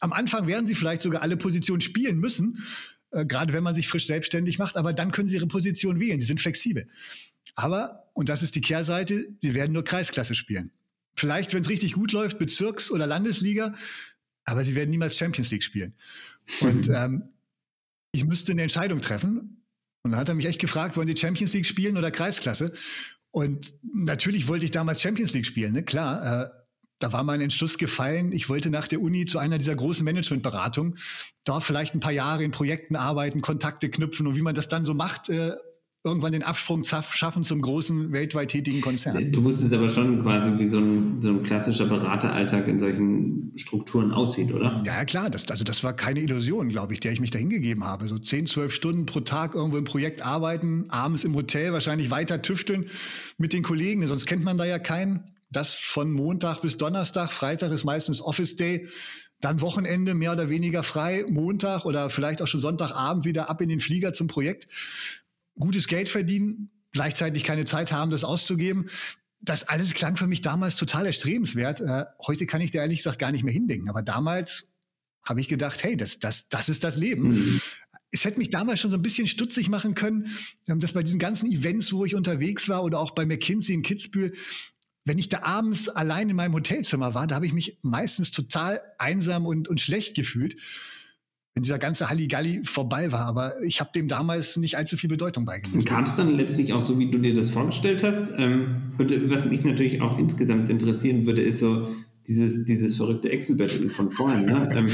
Am 0.00 0.12
Anfang 0.12 0.46
werden 0.46 0.66
sie 0.66 0.74
vielleicht 0.74 1.02
sogar 1.02 1.22
alle 1.22 1.36
Positionen 1.36 1.80
spielen 1.80 2.18
müssen, 2.18 2.64
äh, 3.10 3.24
gerade 3.24 3.52
wenn 3.52 3.62
man 3.62 3.74
sich 3.74 3.88
frisch 3.88 4.06
selbstständig 4.06 4.58
macht, 4.58 4.76
aber 4.76 4.92
dann 4.92 5.12
können 5.12 5.28
sie 5.28 5.36
ihre 5.36 5.46
Position 5.46 6.00
wählen. 6.00 6.20
Sie 6.20 6.26
sind 6.26 6.40
flexibel. 6.40 6.88
Aber, 7.54 8.10
und 8.14 8.28
das 8.28 8.42
ist 8.42 8.54
die 8.54 8.60
Kehrseite, 8.60 9.26
sie 9.42 9.54
werden 9.54 9.72
nur 9.72 9.84
Kreisklasse 9.84 10.34
spielen. 10.34 10.70
Vielleicht, 11.16 11.52
wenn 11.52 11.62
es 11.62 11.68
richtig 11.68 11.94
gut 11.94 12.12
läuft, 12.12 12.38
Bezirks- 12.38 12.92
oder 12.92 13.06
Landesliga, 13.06 13.74
aber 14.44 14.64
sie 14.64 14.76
werden 14.76 14.90
niemals 14.90 15.16
Champions 15.16 15.50
League 15.50 15.64
spielen. 15.64 15.94
Und 16.60 16.88
ähm, 16.88 17.30
ich 18.12 18.24
müsste 18.24 18.52
eine 18.52 18.62
Entscheidung 18.62 19.00
treffen. 19.00 19.64
Und 20.02 20.12
dann 20.12 20.20
hat 20.20 20.28
er 20.28 20.34
mich 20.34 20.46
echt 20.46 20.60
gefragt, 20.60 20.96
wollen 20.96 21.08
die 21.08 21.16
Champions 21.16 21.52
League 21.52 21.66
spielen 21.66 21.96
oder 21.96 22.10
Kreisklasse? 22.10 22.72
Und 23.30 23.74
natürlich 23.82 24.48
wollte 24.48 24.64
ich 24.64 24.70
damals 24.70 25.02
Champions 25.02 25.32
League 25.32 25.46
spielen, 25.46 25.72
ne? 25.72 25.82
klar. 25.82 26.44
Äh, 26.44 26.50
da 26.98 27.12
war 27.12 27.22
mein 27.22 27.40
Entschluss 27.40 27.78
gefallen, 27.78 28.32
ich 28.32 28.48
wollte 28.48 28.70
nach 28.70 28.88
der 28.88 29.00
Uni 29.00 29.24
zu 29.24 29.38
einer 29.38 29.58
dieser 29.58 29.76
großen 29.76 30.04
Managementberatungen, 30.04 30.98
dort 31.44 31.64
vielleicht 31.64 31.94
ein 31.94 32.00
paar 32.00 32.12
Jahre 32.12 32.44
in 32.44 32.50
Projekten 32.50 32.96
arbeiten, 32.96 33.40
Kontakte 33.40 33.88
knüpfen 33.88 34.26
und 34.26 34.36
wie 34.36 34.42
man 34.42 34.54
das 34.54 34.68
dann 34.68 34.84
so 34.84 34.94
macht, 34.94 35.28
äh, 35.28 35.52
irgendwann 36.04 36.32
den 36.32 36.44
Absprung 36.44 36.84
schaffen 36.84 37.42
zum 37.42 37.60
großen, 37.60 38.12
weltweit 38.12 38.50
tätigen 38.50 38.80
Konzern. 38.80 39.32
Du 39.32 39.42
wusstest 39.42 39.74
aber 39.74 39.88
schon 39.88 40.22
quasi, 40.22 40.50
wie 40.56 40.66
so 40.66 40.78
ein, 40.78 41.20
so 41.20 41.30
ein 41.30 41.42
klassischer 41.42 41.86
Berateralltag 41.86 42.68
in 42.68 42.78
solchen 42.78 43.52
Strukturen 43.56 44.12
aussieht, 44.12 44.52
oder? 44.52 44.80
Ja, 44.86 45.04
klar. 45.04 45.28
Das, 45.28 45.46
also 45.48 45.64
das 45.64 45.82
war 45.82 45.94
keine 45.94 46.20
Illusion, 46.20 46.68
glaube 46.68 46.92
ich, 46.94 47.00
der 47.00 47.12
ich 47.12 47.20
mich 47.20 47.32
da 47.32 47.38
hingegeben 47.38 47.84
habe. 47.84 48.06
So 48.06 48.18
10, 48.18 48.46
12 48.46 48.72
Stunden 48.72 49.06
pro 49.06 49.20
Tag 49.20 49.54
irgendwo 49.54 49.76
im 49.76 49.84
Projekt 49.84 50.24
arbeiten, 50.24 50.86
abends 50.88 51.24
im 51.24 51.34
Hotel 51.34 51.72
wahrscheinlich 51.72 52.10
weiter 52.10 52.42
tüfteln 52.42 52.86
mit 53.36 53.52
den 53.52 53.64
Kollegen, 53.64 54.06
sonst 54.06 54.26
kennt 54.26 54.44
man 54.44 54.56
da 54.56 54.64
ja 54.64 54.78
keinen 54.78 55.24
das 55.50 55.74
von 55.74 56.12
Montag 56.12 56.60
bis 56.60 56.76
Donnerstag. 56.76 57.32
Freitag 57.32 57.72
ist 57.72 57.84
meistens 57.84 58.20
Office 58.20 58.56
Day. 58.56 58.88
Dann 59.40 59.60
Wochenende 59.60 60.14
mehr 60.14 60.32
oder 60.32 60.50
weniger 60.50 60.82
frei. 60.82 61.24
Montag 61.28 61.84
oder 61.84 62.10
vielleicht 62.10 62.42
auch 62.42 62.48
schon 62.48 62.60
Sonntagabend 62.60 63.24
wieder 63.24 63.48
ab 63.48 63.60
in 63.60 63.68
den 63.68 63.80
Flieger 63.80 64.12
zum 64.12 64.26
Projekt. 64.26 64.68
Gutes 65.58 65.86
Geld 65.86 66.08
verdienen, 66.08 66.70
gleichzeitig 66.92 67.44
keine 67.44 67.64
Zeit 67.64 67.92
haben, 67.92 68.10
das 68.10 68.24
auszugeben. 68.24 68.88
Das 69.40 69.68
alles 69.68 69.94
klang 69.94 70.16
für 70.16 70.26
mich 70.26 70.42
damals 70.42 70.76
total 70.76 71.06
erstrebenswert. 71.06 71.80
Äh, 71.80 72.06
heute 72.26 72.46
kann 72.46 72.60
ich 72.60 72.72
da 72.72 72.80
ehrlich 72.80 72.98
gesagt 72.98 73.18
gar 73.18 73.30
nicht 73.30 73.44
mehr 73.44 73.54
hindenken. 73.54 73.88
Aber 73.88 74.02
damals 74.02 74.68
habe 75.22 75.40
ich 75.40 75.48
gedacht, 75.48 75.82
hey, 75.84 75.96
das, 75.96 76.18
das, 76.18 76.48
das 76.48 76.68
ist 76.68 76.82
das 76.84 76.96
Leben. 76.96 77.28
Mhm. 77.28 77.60
Es 78.10 78.24
hätte 78.24 78.38
mich 78.38 78.50
damals 78.50 78.80
schon 78.80 78.90
so 78.90 78.96
ein 78.96 79.02
bisschen 79.02 79.26
stutzig 79.26 79.68
machen 79.68 79.94
können, 79.94 80.28
ähm, 80.66 80.80
dass 80.80 80.92
bei 80.92 81.02
diesen 81.02 81.18
ganzen 81.18 81.50
Events, 81.50 81.92
wo 81.92 82.04
ich 82.04 82.14
unterwegs 82.14 82.68
war 82.68 82.82
oder 82.82 82.98
auch 82.98 83.12
bei 83.12 83.26
McKinsey 83.26 83.74
in 83.74 83.82
Kitzbühel, 83.82 84.34
wenn 85.08 85.18
ich 85.18 85.28
da 85.28 85.42
abends 85.42 85.88
allein 85.88 86.28
in 86.28 86.36
meinem 86.36 86.54
Hotelzimmer 86.54 87.14
war, 87.14 87.26
da 87.26 87.34
habe 87.34 87.46
ich 87.46 87.52
mich 87.52 87.78
meistens 87.82 88.30
total 88.30 88.80
einsam 88.98 89.46
und, 89.46 89.66
und 89.68 89.80
schlecht 89.80 90.14
gefühlt, 90.14 90.56
wenn 91.54 91.62
dieser 91.62 91.78
ganze 91.78 92.08
Halligalli 92.08 92.62
vorbei 92.64 93.10
war. 93.10 93.26
Aber 93.26 93.54
ich 93.64 93.80
habe 93.80 93.90
dem 93.94 94.06
damals 94.06 94.56
nicht 94.56 94.76
allzu 94.76 94.96
viel 94.96 95.10
Bedeutung 95.10 95.44
beigemessen. 95.44 95.88
Kam 95.88 96.04
es 96.04 96.14
dann 96.16 96.36
letztlich 96.36 96.72
auch 96.72 96.80
so, 96.80 96.98
wie 96.98 97.10
du 97.10 97.18
dir 97.18 97.34
das 97.34 97.50
vorgestellt 97.50 98.04
hast? 98.04 98.32
Ähm, 98.36 98.92
was 98.98 99.46
mich 99.46 99.64
natürlich 99.64 100.00
auch 100.02 100.18
insgesamt 100.18 100.68
interessieren 100.68 101.26
würde, 101.26 101.42
ist 101.42 101.58
so 101.60 101.88
dieses, 102.26 102.64
dieses 102.66 102.94
verrückte 102.96 103.30
Excel-Battle 103.30 103.88
von 103.88 104.10
vorhin. 104.10 104.44
Ne? 104.44 104.68
Ähm, 104.74 104.88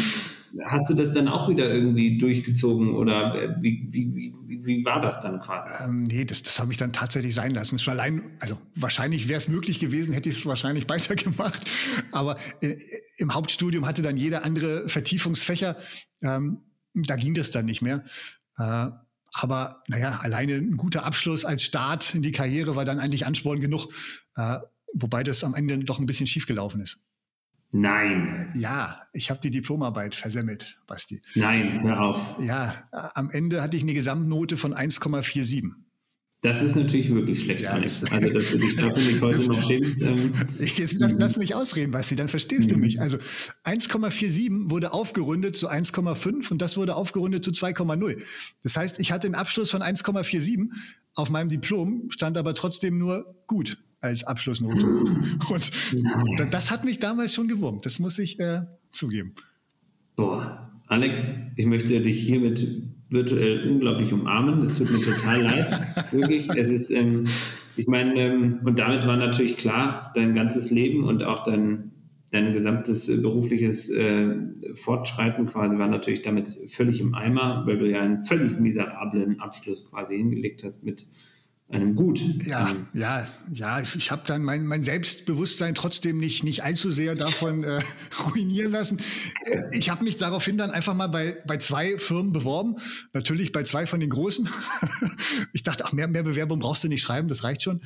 hast 0.67 0.89
du 0.89 0.95
das 0.95 1.13
dann 1.13 1.29
auch 1.29 1.49
wieder 1.49 1.73
irgendwie 1.73 2.19
durchgezogen 2.19 2.95
oder 2.95 3.35
äh, 3.35 3.57
wie, 3.61 3.87
wie, 3.91 4.33
wie, 4.47 4.65
wie 4.65 4.85
war 4.85 5.01
das 5.01 5.21
dann 5.21 5.41
quasi? 5.41 5.69
Ähm, 5.83 6.05
nee, 6.05 6.25
das, 6.25 6.43
das 6.43 6.59
habe 6.59 6.73
ich 6.73 6.79
dann 6.79 6.93
tatsächlich 6.93 7.35
sein 7.35 7.53
lassen. 7.53 7.79
Schon 7.79 7.95
allein, 7.95 8.23
also 8.41 8.59
wahrscheinlich 8.75 9.29
wäre 9.29 9.39
es 9.39 9.49
möglich 9.49 9.81
gewesen, 9.81 10.15
hätte 10.15 10.29
ich 10.29 10.39
es 10.39 10.47
wahrscheinlich 10.47 10.89
weitergemacht. 10.89 11.69
Aber 12.13 12.37
äh, 12.61 12.77
im 13.17 13.35
Hauptstudium 13.35 13.87
hatte 13.87 14.03
dann 14.03 14.17
jeder 14.17 14.45
andere 14.45 14.89
Vertiefungsfächer. 14.89 15.77
Ähm, 16.23 16.59
da 16.95 17.17
ging 17.17 17.35
das 17.35 17.51
dann 17.51 17.65
nicht 17.65 17.83
mehr. 17.83 18.05
Äh, 18.59 18.91
aber 19.33 19.83
naja, 19.89 20.21
alleine 20.23 20.55
ein 20.55 20.77
guter 20.77 21.05
Abschluss 21.05 21.45
als 21.45 21.65
Start 21.65 22.15
in 22.15 22.23
die 22.23 22.33
Karriere 22.33 22.77
war 22.77 22.85
dann 22.85 23.01
eigentlich 23.01 23.27
Ansporn 23.27 23.61
genug. 23.61 23.89
Äh, 24.37 24.59
wobei 24.93 25.25
das 25.25 25.43
am 25.43 25.55
Ende 25.55 25.79
doch 25.79 25.99
ein 25.99 26.07
bisschen 26.07 26.29
schief 26.29 26.47
gelaufen 26.47 26.81
ist. 26.81 27.01
Nein. 27.77 28.53
Ja, 28.55 29.03
ich 29.13 29.31
habe 29.31 29.41
die 29.41 29.51
Diplomarbeit 29.51 30.15
versemmelt, 30.15 30.79
Basti. 30.87 31.21
Nein, 31.35 31.83
hör 31.83 32.01
auf. 32.01 32.37
Ja, 32.39 32.89
am 32.93 33.31
Ende 33.31 33.63
hatte 33.63 33.77
ich 33.77 33.83
eine 33.83 33.95
Gesamtnote 33.95 34.57
von 34.57 34.73
1,47. 34.73 35.73
Das 36.41 36.63
ist 36.63 36.77
natürlich 36.77 37.13
wirklich 37.13 37.43
schlecht, 37.43 37.63
ja, 37.63 37.71
Alex. 37.71 38.05
Also, 38.05 38.31
dass 38.31 38.51
du 38.51 38.59
dich 38.59 38.77
dafür 38.77 39.03
nicht 39.03 39.21
heute 39.21 39.49
noch 39.49 39.61
schämst. 39.61 40.01
Ähm, 40.03 40.33
jetzt 40.61 40.93
lass, 40.99 41.15
lass, 41.17 41.37
mich 41.37 41.57
ausreden, 41.57 41.91
Basti, 41.91 42.15
dann 42.15 42.29
verstehst 42.29 42.69
mhm. 42.69 42.75
du 42.75 42.79
mich. 42.79 43.01
Also 43.01 43.17
1,47 43.65 44.71
wurde 44.71 44.93
aufgerundet 44.93 45.57
zu 45.57 45.69
1,5 45.69 46.53
und 46.53 46.63
das 46.63 46.77
wurde 46.77 46.95
aufgerundet 46.95 47.45
zu 47.45 47.51
2,0. 47.51 48.23
Das 48.63 48.77
heißt, 48.77 49.01
ich 49.01 49.11
hatte 49.11 49.27
einen 49.27 49.35
Abschluss 49.35 49.73
von 49.73 49.83
1,47. 49.83 50.69
Auf 51.15 51.29
meinem 51.29 51.49
Diplom 51.49 52.09
stand 52.11 52.39
aber 52.39 52.55
trotzdem 52.55 52.99
nur 52.99 53.35
gut 53.49 53.79
als 54.05 54.23
Abschlussnote. 54.23 54.77
Und 55.49 56.55
das 56.55 56.71
hat 56.71 56.85
mich 56.85 57.01
damals 57.01 57.35
schon 57.35 57.49
gewurmt, 57.49 57.87
das 57.87 57.99
muss 57.99 58.19
ich 58.19 58.39
äh, 58.39 58.61
zugeben. 58.93 59.35
Boah, 60.15 60.71
Alex, 60.87 61.37
ich 61.57 61.67
möchte 61.67 62.01
dich 62.01 62.21
hiermit 62.21 62.69
virtuell 63.09 63.69
unglaublich 63.69 64.13
umarmen. 64.13 64.61
Das 64.61 64.75
tut 64.75 64.91
mir 64.91 65.01
total 65.01 65.43
leid. 65.43 65.81
Wirklich. 66.13 66.49
Es 66.51 66.69
ist, 66.69 66.91
ähm, 66.91 67.25
ich 67.77 67.87
meine, 67.87 68.15
ähm, 68.17 68.61
und 68.65 68.79
damit 68.79 69.07
war 69.07 69.17
natürlich 69.17 69.57
klar, 69.57 70.13
dein 70.15 70.35
ganzes 70.35 70.71
Leben 70.71 71.05
und 71.05 71.25
auch 71.25 71.43
dein, 71.45 71.93
dein 72.31 72.53
gesamtes 72.53 73.09
äh, 73.09 73.17
berufliches 73.17 73.91
äh, 73.91 74.37
Fortschreiten 74.75 75.47
quasi 75.47 75.79
war 75.79 75.89
natürlich 75.89 76.23
damit 76.23 76.49
völlig 76.67 77.01
im 77.01 77.15
Eimer, 77.15 77.65
weil 77.67 77.79
du 77.79 77.91
ja 77.91 78.03
einen 78.03 78.23
völlig 78.23 78.59
miserablen 78.59 79.41
Abschluss 79.41 79.91
quasi 79.91 80.17
hingelegt 80.17 80.63
hast 80.65 80.85
mit 80.85 81.07
einem 81.71 81.97
Gut. 81.97 82.21
Ja, 82.47 82.69
ähm, 82.69 82.87
ja, 82.93 83.27
ja. 83.51 83.81
Ich 83.81 84.11
habe 84.11 84.23
dann 84.27 84.43
mein, 84.43 84.67
mein 84.67 84.85
Selbstbewusstsein 84.85 85.75
trotzdem 85.75 86.19
nicht, 86.19 86.45
nicht 86.45 86.63
allzu 86.63 86.91
sehr 86.91 87.15
davon 87.15 87.65
äh, 87.65 87.81
ruinieren 88.27 88.73
lassen. 88.73 89.01
Äh, 89.45 89.63
ich 89.73 89.91
habe 89.91 90.05
mich 90.05 90.17
daraufhin 90.17 90.59
dann 90.59 90.71
einfach 90.71 90.95
mal 90.95 91.09
bei, 91.09 91.37
bei 91.47 91.57
zwei 91.57 91.99
Firmen 91.99 92.33
beworben. 92.33 92.77
Natürlich 93.13 93.53
bei 93.53 93.63
zwei 93.63 93.87
von 93.87 94.01
den 94.01 94.11
großen. 94.11 94.49
ich 95.53 95.63
dachte, 95.63 95.85
ach, 95.87 95.93
mehr, 95.93 96.07
mehr 96.07 96.23
Bewerbung 96.23 96.61
brauchst 96.61 96.85
du 96.85 96.89
nicht 96.89 97.03
schreiben, 97.03 97.29
das 97.29 97.45
reicht 97.45 97.63
schon. 97.63 97.83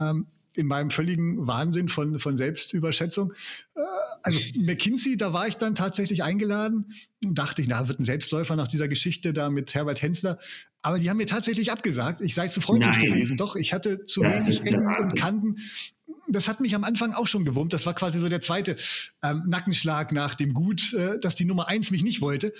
Ähm, 0.00 0.26
in 0.54 0.66
meinem 0.66 0.90
völligen 0.90 1.46
Wahnsinn 1.46 1.88
von, 1.88 2.18
von 2.18 2.36
Selbstüberschätzung. 2.36 3.32
Äh, 3.74 3.80
also 4.22 4.38
McKinsey, 4.56 5.16
da 5.16 5.32
war 5.32 5.48
ich 5.48 5.56
dann 5.56 5.74
tatsächlich 5.74 6.22
eingeladen. 6.22 6.92
Dachte 7.20 7.62
ich, 7.62 7.68
na, 7.68 7.88
wird 7.88 8.00
ein 8.00 8.04
Selbstläufer 8.04 8.56
nach 8.56 8.68
dieser 8.68 8.88
Geschichte 8.88 9.32
da 9.32 9.50
mit 9.50 9.74
Herbert 9.74 10.02
Hensler. 10.02 10.38
Aber 10.82 10.98
die 10.98 11.08
haben 11.08 11.16
mir 11.16 11.26
tatsächlich 11.26 11.70
abgesagt. 11.70 12.20
Ich 12.20 12.34
sei 12.34 12.48
zu 12.48 12.60
freundlich 12.60 12.96
Nein. 12.96 13.10
gewesen. 13.10 13.36
Doch, 13.36 13.56
ich 13.56 13.72
hatte 13.72 14.04
zu 14.04 14.22
das 14.22 14.34
wenig 14.34 14.62
Ecken 14.62 14.86
und 14.86 15.16
Kanten. 15.16 15.56
Das 16.28 16.48
hat 16.48 16.60
mich 16.60 16.74
am 16.74 16.84
Anfang 16.84 17.12
auch 17.12 17.26
schon 17.26 17.44
gewurmt. 17.44 17.72
Das 17.72 17.86
war 17.86 17.94
quasi 17.94 18.18
so 18.18 18.28
der 18.28 18.40
zweite 18.40 18.76
ähm, 19.22 19.44
Nackenschlag 19.46 20.12
nach 20.12 20.34
dem 20.34 20.54
Gut, 20.54 20.92
äh, 20.94 21.20
dass 21.20 21.34
die 21.34 21.44
Nummer 21.44 21.68
eins 21.68 21.90
mich 21.90 22.02
nicht 22.02 22.20
wollte. 22.20 22.52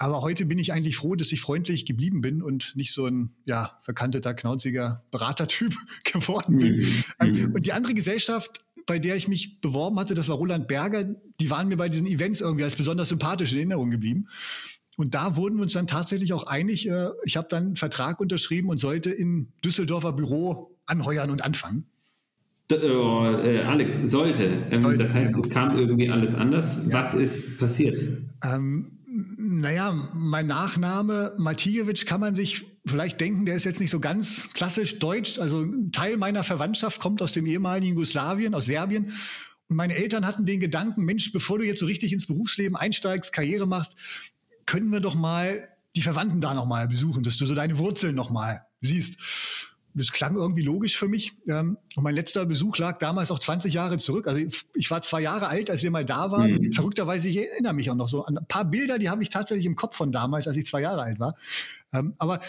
Aber 0.00 0.22
heute 0.22 0.46
bin 0.46 0.58
ich 0.58 0.72
eigentlich 0.72 0.96
froh, 0.96 1.14
dass 1.14 1.30
ich 1.30 1.42
freundlich 1.42 1.84
geblieben 1.84 2.22
bin 2.22 2.40
und 2.40 2.74
nicht 2.74 2.94
so 2.94 3.04
ein 3.04 3.34
ja, 3.44 3.78
verkanteter, 3.82 4.32
knauziger 4.32 5.04
Beratertyp 5.10 5.74
geworden 6.04 6.56
bin. 6.56 6.76
Mhm. 6.76 7.04
Ähm, 7.20 7.30
mhm. 7.30 7.54
Und 7.54 7.66
die 7.66 7.72
andere 7.74 7.92
Gesellschaft, 7.92 8.64
bei 8.86 8.98
der 8.98 9.16
ich 9.16 9.28
mich 9.28 9.60
beworben 9.60 10.00
hatte, 10.00 10.14
das 10.14 10.30
war 10.30 10.36
Roland 10.36 10.68
Berger, 10.68 11.04
die 11.38 11.50
waren 11.50 11.68
mir 11.68 11.76
bei 11.76 11.90
diesen 11.90 12.06
Events 12.06 12.40
irgendwie 12.40 12.64
als 12.64 12.76
besonders 12.76 13.10
sympathisch 13.10 13.52
in 13.52 13.58
Erinnerung 13.58 13.90
geblieben. 13.90 14.26
Und 14.96 15.14
da 15.14 15.36
wurden 15.36 15.56
wir 15.56 15.64
uns 15.64 15.74
dann 15.74 15.86
tatsächlich 15.86 16.32
auch 16.32 16.44
einig. 16.44 16.88
Äh, 16.88 17.10
ich 17.24 17.36
habe 17.36 17.48
dann 17.50 17.66
einen 17.66 17.76
Vertrag 17.76 18.20
unterschrieben 18.20 18.70
und 18.70 18.78
sollte 18.78 19.10
im 19.10 19.52
Düsseldorfer 19.62 20.14
Büro 20.14 20.78
anheuern 20.86 21.30
und 21.30 21.44
anfangen. 21.44 21.84
D 22.70 22.76
äh, 22.76 23.60
Alex, 23.64 23.98
sollte. 24.04 24.66
Ähm, 24.70 24.80
sollte 24.80 25.02
das 25.02 25.12
heißt, 25.12 25.36
es 25.36 25.50
kam 25.50 25.76
irgendwie 25.76 26.08
alles 26.08 26.34
anders. 26.34 26.86
Ja. 26.86 27.02
Was 27.02 27.12
ist 27.12 27.58
passiert? 27.58 27.98
Ähm, 28.42 28.99
naja, 29.36 30.10
mein 30.14 30.46
Nachname 30.46 31.34
Matijevic 31.38 32.06
kann 32.06 32.20
man 32.20 32.34
sich 32.34 32.66
vielleicht 32.86 33.20
denken, 33.20 33.46
der 33.46 33.56
ist 33.56 33.64
jetzt 33.64 33.80
nicht 33.80 33.90
so 33.90 34.00
ganz 34.00 34.52
klassisch 34.52 34.98
deutsch. 34.98 35.38
Also 35.38 35.62
ein 35.62 35.92
Teil 35.92 36.16
meiner 36.16 36.44
Verwandtschaft 36.44 37.00
kommt 37.00 37.22
aus 37.22 37.32
dem 37.32 37.46
ehemaligen 37.46 37.94
Jugoslawien, 37.94 38.54
aus 38.54 38.66
Serbien. 38.66 39.12
Und 39.68 39.76
meine 39.76 39.94
Eltern 39.94 40.26
hatten 40.26 40.46
den 40.46 40.60
Gedanken, 40.60 41.04
Mensch, 41.04 41.32
bevor 41.32 41.58
du 41.58 41.64
jetzt 41.64 41.80
so 41.80 41.86
richtig 41.86 42.12
ins 42.12 42.26
Berufsleben 42.26 42.76
einsteigst, 42.76 43.32
Karriere 43.32 43.66
machst, 43.66 43.96
können 44.66 44.90
wir 44.90 45.00
doch 45.00 45.14
mal 45.14 45.68
die 45.96 46.02
Verwandten 46.02 46.40
da 46.40 46.54
nochmal 46.54 46.88
besuchen, 46.88 47.22
dass 47.22 47.36
du 47.36 47.46
so 47.46 47.54
deine 47.54 47.78
Wurzeln 47.78 48.14
nochmal 48.14 48.66
siehst. 48.80 49.59
Das 49.94 50.12
klang 50.12 50.36
irgendwie 50.36 50.62
logisch 50.62 50.96
für 50.96 51.08
mich. 51.08 51.32
Ähm, 51.48 51.78
und 51.96 52.04
mein 52.04 52.14
letzter 52.14 52.46
Besuch 52.46 52.78
lag 52.78 52.98
damals 52.98 53.30
auch 53.30 53.38
20 53.38 53.74
Jahre 53.74 53.98
zurück. 53.98 54.26
Also 54.28 54.40
ich 54.74 54.90
war 54.90 55.02
zwei 55.02 55.20
Jahre 55.20 55.48
alt, 55.48 55.70
als 55.70 55.82
wir 55.82 55.90
mal 55.90 56.04
da 56.04 56.30
waren. 56.30 56.52
Mhm. 56.52 56.72
Verrückterweise, 56.72 57.28
ich 57.28 57.36
erinnere 57.38 57.74
mich 57.74 57.90
auch 57.90 57.96
noch 57.96 58.08
so 58.08 58.24
an 58.24 58.38
ein 58.38 58.46
paar 58.46 58.64
Bilder, 58.64 58.98
die 58.98 59.10
habe 59.10 59.22
ich 59.22 59.30
tatsächlich 59.30 59.66
im 59.66 59.76
Kopf 59.76 59.96
von 59.96 60.12
damals, 60.12 60.46
als 60.46 60.56
ich 60.56 60.66
zwei 60.66 60.80
Jahre 60.82 61.02
alt 61.02 61.18
war. 61.18 61.34
Ähm, 61.92 62.14
aber 62.18 62.40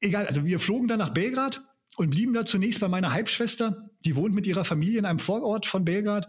egal, 0.00 0.26
also 0.26 0.44
wir 0.44 0.58
flogen 0.58 0.88
dann 0.88 0.98
nach 0.98 1.10
Belgrad 1.10 1.62
und 1.96 2.10
blieben 2.10 2.32
da 2.32 2.46
zunächst 2.46 2.80
bei 2.80 2.88
meiner 2.88 3.12
Halbschwester. 3.12 3.90
Die 4.04 4.16
wohnt 4.16 4.34
mit 4.34 4.46
ihrer 4.46 4.64
Familie 4.64 4.98
in 4.98 5.04
einem 5.04 5.18
Vorort 5.18 5.66
von 5.66 5.84
Belgrad. 5.84 6.26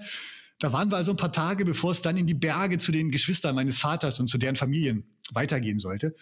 Da 0.60 0.74
waren 0.74 0.92
wir 0.92 0.98
also 0.98 1.12
ein 1.12 1.18
paar 1.18 1.32
Tage, 1.32 1.66
bevor 1.66 1.92
es 1.92 2.02
dann 2.02 2.18
in 2.18 2.28
die 2.28 2.34
Berge 2.34 2.78
zu 2.78 2.92
den 2.92 3.10
Geschwistern 3.10 3.56
meines 3.56 3.80
Vaters 3.80 4.20
und 4.20 4.28
zu 4.28 4.38
deren 4.38 4.56
Familien 4.56 5.06
weitergehen 5.32 5.80
sollte. 5.80 6.16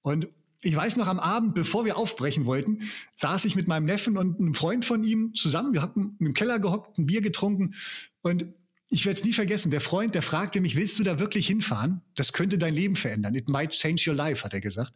Und 0.00 0.28
ich 0.64 0.74
weiß 0.74 0.96
noch, 0.96 1.06
am 1.06 1.20
Abend, 1.20 1.54
bevor 1.54 1.84
wir 1.84 1.96
aufbrechen 1.96 2.46
wollten, 2.46 2.80
saß 3.14 3.44
ich 3.44 3.54
mit 3.54 3.68
meinem 3.68 3.84
Neffen 3.84 4.16
und 4.16 4.40
einem 4.40 4.54
Freund 4.54 4.84
von 4.84 5.04
ihm 5.04 5.34
zusammen. 5.34 5.74
Wir 5.74 5.82
hatten 5.82 6.16
im 6.18 6.34
Keller 6.34 6.58
gehockt, 6.58 6.98
ein 6.98 7.06
Bier 7.06 7.20
getrunken 7.20 7.74
und 8.22 8.46
ich 8.88 9.06
werde 9.06 9.18
es 9.20 9.26
nie 9.26 9.32
vergessen. 9.32 9.70
Der 9.70 9.80
Freund, 9.80 10.14
der 10.14 10.22
fragte 10.22 10.60
mich, 10.60 10.76
willst 10.76 10.98
du 10.98 11.02
da 11.02 11.18
wirklich 11.18 11.46
hinfahren? 11.46 12.00
Das 12.14 12.32
könnte 12.32 12.58
dein 12.58 12.74
Leben 12.74 12.96
verändern. 12.96 13.34
It 13.34 13.48
might 13.48 13.70
change 13.70 14.04
your 14.08 14.14
life, 14.14 14.44
hat 14.44 14.54
er 14.54 14.60
gesagt. 14.60 14.92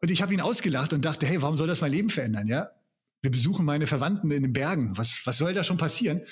Und 0.00 0.10
ich 0.10 0.22
habe 0.22 0.32
ihn 0.32 0.40
ausgelacht 0.40 0.92
und 0.92 1.04
dachte, 1.04 1.26
hey, 1.26 1.42
warum 1.42 1.56
soll 1.56 1.66
das 1.66 1.80
mein 1.80 1.92
Leben 1.92 2.08
verändern? 2.08 2.46
Ja, 2.46 2.70
wir 3.20 3.30
besuchen 3.30 3.66
meine 3.66 3.86
Verwandten 3.86 4.30
in 4.30 4.42
den 4.42 4.52
Bergen. 4.52 4.96
Was, 4.96 5.20
was 5.24 5.38
soll 5.38 5.52
da 5.52 5.64
schon 5.64 5.76
passieren? 5.76 6.22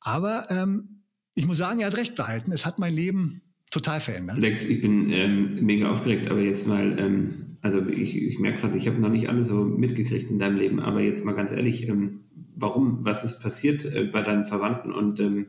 Aber 0.00 0.46
ähm, 0.50 1.02
ich 1.34 1.46
muss 1.46 1.58
sagen, 1.58 1.80
er 1.80 1.88
hat 1.88 1.96
recht 1.96 2.14
behalten. 2.14 2.52
Es 2.52 2.64
hat 2.64 2.78
mein 2.78 2.94
Leben 2.94 3.42
total 3.70 4.00
verändert. 4.00 4.38
Lex, 4.38 4.64
ich 4.64 4.80
bin 4.80 5.10
ähm, 5.10 5.64
mega 5.64 5.90
aufgeregt, 5.90 6.28
aber 6.28 6.40
jetzt 6.40 6.66
mal, 6.66 6.98
ähm, 6.98 7.51
also 7.62 7.86
ich, 7.86 8.16
ich 8.16 8.38
merke 8.38 8.60
gerade, 8.60 8.76
ich 8.76 8.88
habe 8.88 8.98
noch 8.98 9.08
nicht 9.08 9.28
alles 9.28 9.46
so 9.46 9.64
mitgekriegt 9.64 10.30
in 10.30 10.38
deinem 10.38 10.56
Leben, 10.56 10.80
aber 10.80 11.00
jetzt 11.00 11.24
mal 11.24 11.32
ganz 11.32 11.52
ehrlich, 11.52 11.88
ähm, 11.88 12.24
warum, 12.56 13.04
was 13.04 13.24
ist 13.24 13.40
passiert 13.40 13.84
äh, 13.84 14.04
bei 14.04 14.20
deinen 14.20 14.44
Verwandten 14.44 14.92
und 14.92 15.20
ähm, 15.20 15.46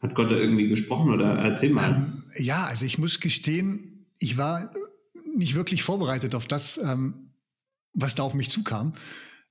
hat 0.00 0.14
Gott 0.14 0.30
da 0.30 0.36
irgendwie 0.36 0.68
gesprochen 0.68 1.12
oder 1.12 1.34
erzähl 1.34 1.70
mal. 1.70 1.96
Ähm, 1.96 2.22
ja, 2.36 2.64
also 2.66 2.86
ich 2.86 2.98
muss 2.98 3.18
gestehen, 3.18 4.06
ich 4.18 4.38
war 4.38 4.70
nicht 5.36 5.56
wirklich 5.56 5.82
vorbereitet 5.82 6.36
auf 6.36 6.46
das, 6.46 6.78
ähm, 6.78 7.32
was 7.92 8.14
da 8.14 8.22
auf 8.22 8.34
mich 8.34 8.50
zukam. 8.50 8.94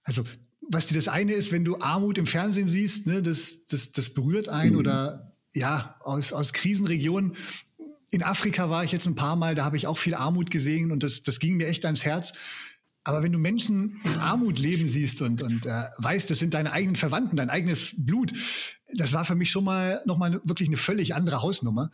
Also 0.03 0.23
was 0.69 0.87
dir 0.87 0.95
das 0.95 1.09
eine 1.09 1.33
ist, 1.33 1.51
wenn 1.51 1.65
du 1.65 1.79
Armut 1.79 2.17
im 2.17 2.25
Fernsehen 2.25 2.69
siehst, 2.69 3.07
ne, 3.07 3.21
das, 3.21 3.65
das, 3.65 3.91
das 3.91 4.13
berührt 4.13 4.47
einen 4.47 4.73
mhm. 4.73 4.79
oder 4.79 5.33
ja, 5.53 5.95
aus, 6.01 6.33
aus 6.33 6.53
Krisenregionen. 6.53 7.35
In 8.09 8.23
Afrika 8.23 8.69
war 8.69 8.83
ich 8.83 8.91
jetzt 8.91 9.07
ein 9.07 9.15
paar 9.15 9.35
Mal, 9.35 9.55
da 9.55 9.65
habe 9.65 9.77
ich 9.77 9.87
auch 9.87 9.97
viel 9.97 10.15
Armut 10.15 10.49
gesehen 10.49 10.91
und 10.91 11.03
das, 11.03 11.23
das 11.23 11.39
ging 11.39 11.57
mir 11.57 11.67
echt 11.67 11.85
ans 11.85 12.05
Herz. 12.05 12.33
Aber 13.03 13.23
wenn 13.23 13.31
du 13.31 13.39
Menschen 13.39 14.01
in 14.03 14.15
Armut 14.15 14.59
leben 14.59 14.87
siehst 14.87 15.21
und, 15.21 15.41
und 15.41 15.65
äh, 15.65 15.83
weißt, 15.97 16.29
das 16.29 16.39
sind 16.39 16.53
deine 16.53 16.73
eigenen 16.73 16.97
Verwandten, 16.97 17.37
dein 17.37 17.49
eigenes 17.49 17.93
Blut, 17.97 18.33
das 18.93 19.13
war 19.13 19.23
für 19.23 19.35
mich 19.35 19.49
schon 19.49 19.63
mal 19.63 20.01
nochmal 20.05 20.41
wirklich 20.43 20.67
eine 20.67 20.77
völlig 20.77 21.15
andere 21.15 21.41
Hausnummer. 21.41 21.91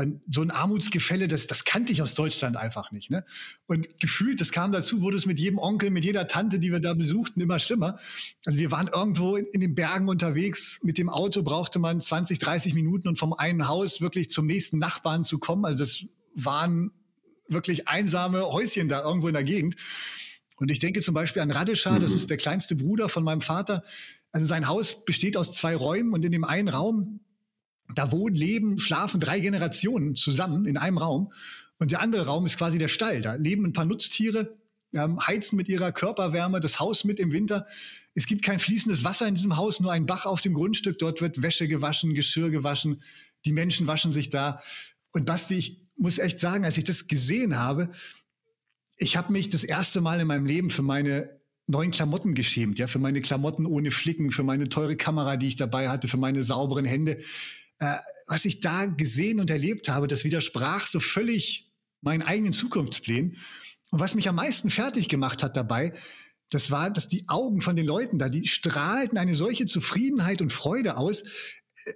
Und 0.00 0.22
so 0.30 0.40
ein 0.40 0.50
Armutsgefälle, 0.50 1.28
das, 1.28 1.46
das 1.46 1.64
kannte 1.64 1.92
ich 1.92 2.00
aus 2.00 2.14
Deutschland 2.14 2.56
einfach 2.56 2.90
nicht. 2.90 3.10
Ne? 3.10 3.22
Und 3.66 4.00
gefühlt, 4.00 4.40
das 4.40 4.50
kam 4.50 4.72
dazu, 4.72 5.02
wurde 5.02 5.18
es 5.18 5.26
mit 5.26 5.38
jedem 5.38 5.58
Onkel, 5.58 5.90
mit 5.90 6.06
jeder 6.06 6.26
Tante, 6.26 6.58
die 6.58 6.72
wir 6.72 6.80
da 6.80 6.94
besuchten, 6.94 7.38
immer 7.38 7.58
schlimmer. 7.58 7.98
Also 8.46 8.58
wir 8.58 8.70
waren 8.70 8.88
irgendwo 8.88 9.36
in, 9.36 9.44
in 9.52 9.60
den 9.60 9.74
Bergen 9.74 10.08
unterwegs. 10.08 10.80
Mit 10.82 10.96
dem 10.96 11.10
Auto 11.10 11.42
brauchte 11.42 11.78
man 11.78 12.00
20, 12.00 12.38
30 12.38 12.72
Minuten 12.72 13.08
und 13.08 13.18
vom 13.18 13.34
einen 13.34 13.68
Haus 13.68 14.00
wirklich 14.00 14.30
zum 14.30 14.46
nächsten 14.46 14.78
Nachbarn 14.78 15.22
zu 15.22 15.38
kommen. 15.38 15.66
Also 15.66 15.84
das 15.84 16.06
waren 16.34 16.92
wirklich 17.48 17.86
einsame 17.86 18.46
Häuschen 18.46 18.88
da 18.88 19.04
irgendwo 19.04 19.28
in 19.28 19.34
der 19.34 19.44
Gegend. 19.44 19.76
Und 20.56 20.70
ich 20.70 20.78
denke 20.78 21.02
zum 21.02 21.12
Beispiel 21.12 21.42
an 21.42 21.50
Radischa, 21.50 21.90
mhm. 21.90 22.00
das 22.00 22.12
ist 22.12 22.30
der 22.30 22.38
kleinste 22.38 22.74
Bruder 22.74 23.10
von 23.10 23.22
meinem 23.22 23.42
Vater. 23.42 23.84
Also 24.32 24.46
sein 24.46 24.66
Haus 24.66 25.04
besteht 25.04 25.36
aus 25.36 25.52
zwei 25.52 25.76
Räumen 25.76 26.14
und 26.14 26.24
in 26.24 26.32
dem 26.32 26.44
einen 26.44 26.68
Raum 26.68 27.20
Da 27.94 28.12
wohnen, 28.12 28.34
leben, 28.34 28.78
schlafen 28.78 29.20
drei 29.20 29.40
Generationen 29.40 30.14
zusammen 30.16 30.66
in 30.66 30.76
einem 30.76 30.98
Raum. 30.98 31.32
Und 31.78 31.92
der 31.92 32.00
andere 32.00 32.26
Raum 32.26 32.46
ist 32.46 32.58
quasi 32.58 32.78
der 32.78 32.88
Stall. 32.88 33.22
Da 33.22 33.34
leben 33.34 33.64
ein 33.64 33.72
paar 33.72 33.84
Nutztiere, 33.84 34.56
ähm, 34.92 35.24
heizen 35.26 35.56
mit 35.56 35.68
ihrer 35.68 35.92
Körperwärme 35.92 36.60
das 36.60 36.80
Haus 36.80 37.04
mit 37.04 37.18
im 37.18 37.32
Winter. 37.32 37.66
Es 38.14 38.26
gibt 38.26 38.44
kein 38.44 38.58
fließendes 38.58 39.04
Wasser 39.04 39.26
in 39.28 39.34
diesem 39.34 39.56
Haus, 39.56 39.80
nur 39.80 39.92
ein 39.92 40.06
Bach 40.06 40.26
auf 40.26 40.40
dem 40.40 40.54
Grundstück. 40.54 40.98
Dort 40.98 41.20
wird 41.20 41.42
Wäsche 41.42 41.68
gewaschen, 41.68 42.14
Geschirr 42.14 42.50
gewaschen. 42.50 43.02
Die 43.44 43.52
Menschen 43.52 43.86
waschen 43.86 44.12
sich 44.12 44.30
da. 44.30 44.60
Und 45.12 45.26
Basti, 45.26 45.54
ich 45.54 45.80
muss 45.96 46.18
echt 46.18 46.40
sagen, 46.40 46.64
als 46.64 46.76
ich 46.76 46.84
das 46.84 47.06
gesehen 47.08 47.58
habe, 47.58 47.90
ich 48.98 49.16
habe 49.16 49.32
mich 49.32 49.48
das 49.48 49.64
erste 49.64 50.00
Mal 50.00 50.20
in 50.20 50.26
meinem 50.26 50.46
Leben 50.46 50.70
für 50.70 50.82
meine 50.82 51.40
neuen 51.66 51.90
Klamotten 51.90 52.34
geschämt, 52.34 52.78
ja, 52.78 52.86
für 52.86 52.98
meine 52.98 53.20
Klamotten 53.20 53.64
ohne 53.64 53.90
Flicken, 53.90 54.30
für 54.30 54.42
meine 54.42 54.68
teure 54.68 54.96
Kamera, 54.96 55.36
die 55.36 55.48
ich 55.48 55.56
dabei 55.56 55.88
hatte, 55.88 56.08
für 56.08 56.16
meine 56.16 56.42
sauberen 56.42 56.84
Hände. 56.84 57.18
Äh, 57.80 57.96
was 58.26 58.44
ich 58.44 58.60
da 58.60 58.86
gesehen 58.86 59.40
und 59.40 59.50
erlebt 59.50 59.88
habe, 59.88 60.06
das 60.06 60.24
widersprach 60.24 60.86
so 60.86 61.00
völlig 61.00 61.68
meinen 62.00 62.22
eigenen 62.22 62.52
Zukunftsplänen. 62.52 63.36
Und 63.90 63.98
was 63.98 64.14
mich 64.14 64.28
am 64.28 64.36
meisten 64.36 64.70
fertig 64.70 65.08
gemacht 65.08 65.42
hat 65.42 65.56
dabei, 65.56 65.92
das 66.50 66.70
war, 66.70 66.90
dass 66.90 67.08
die 67.08 67.28
Augen 67.28 67.60
von 67.60 67.76
den 67.76 67.86
Leuten 67.86 68.18
da, 68.18 68.28
die 68.28 68.46
strahlten 68.46 69.18
eine 69.18 69.34
solche 69.34 69.66
Zufriedenheit 69.66 70.42
und 70.42 70.52
Freude 70.52 70.96
aus. 70.96 71.24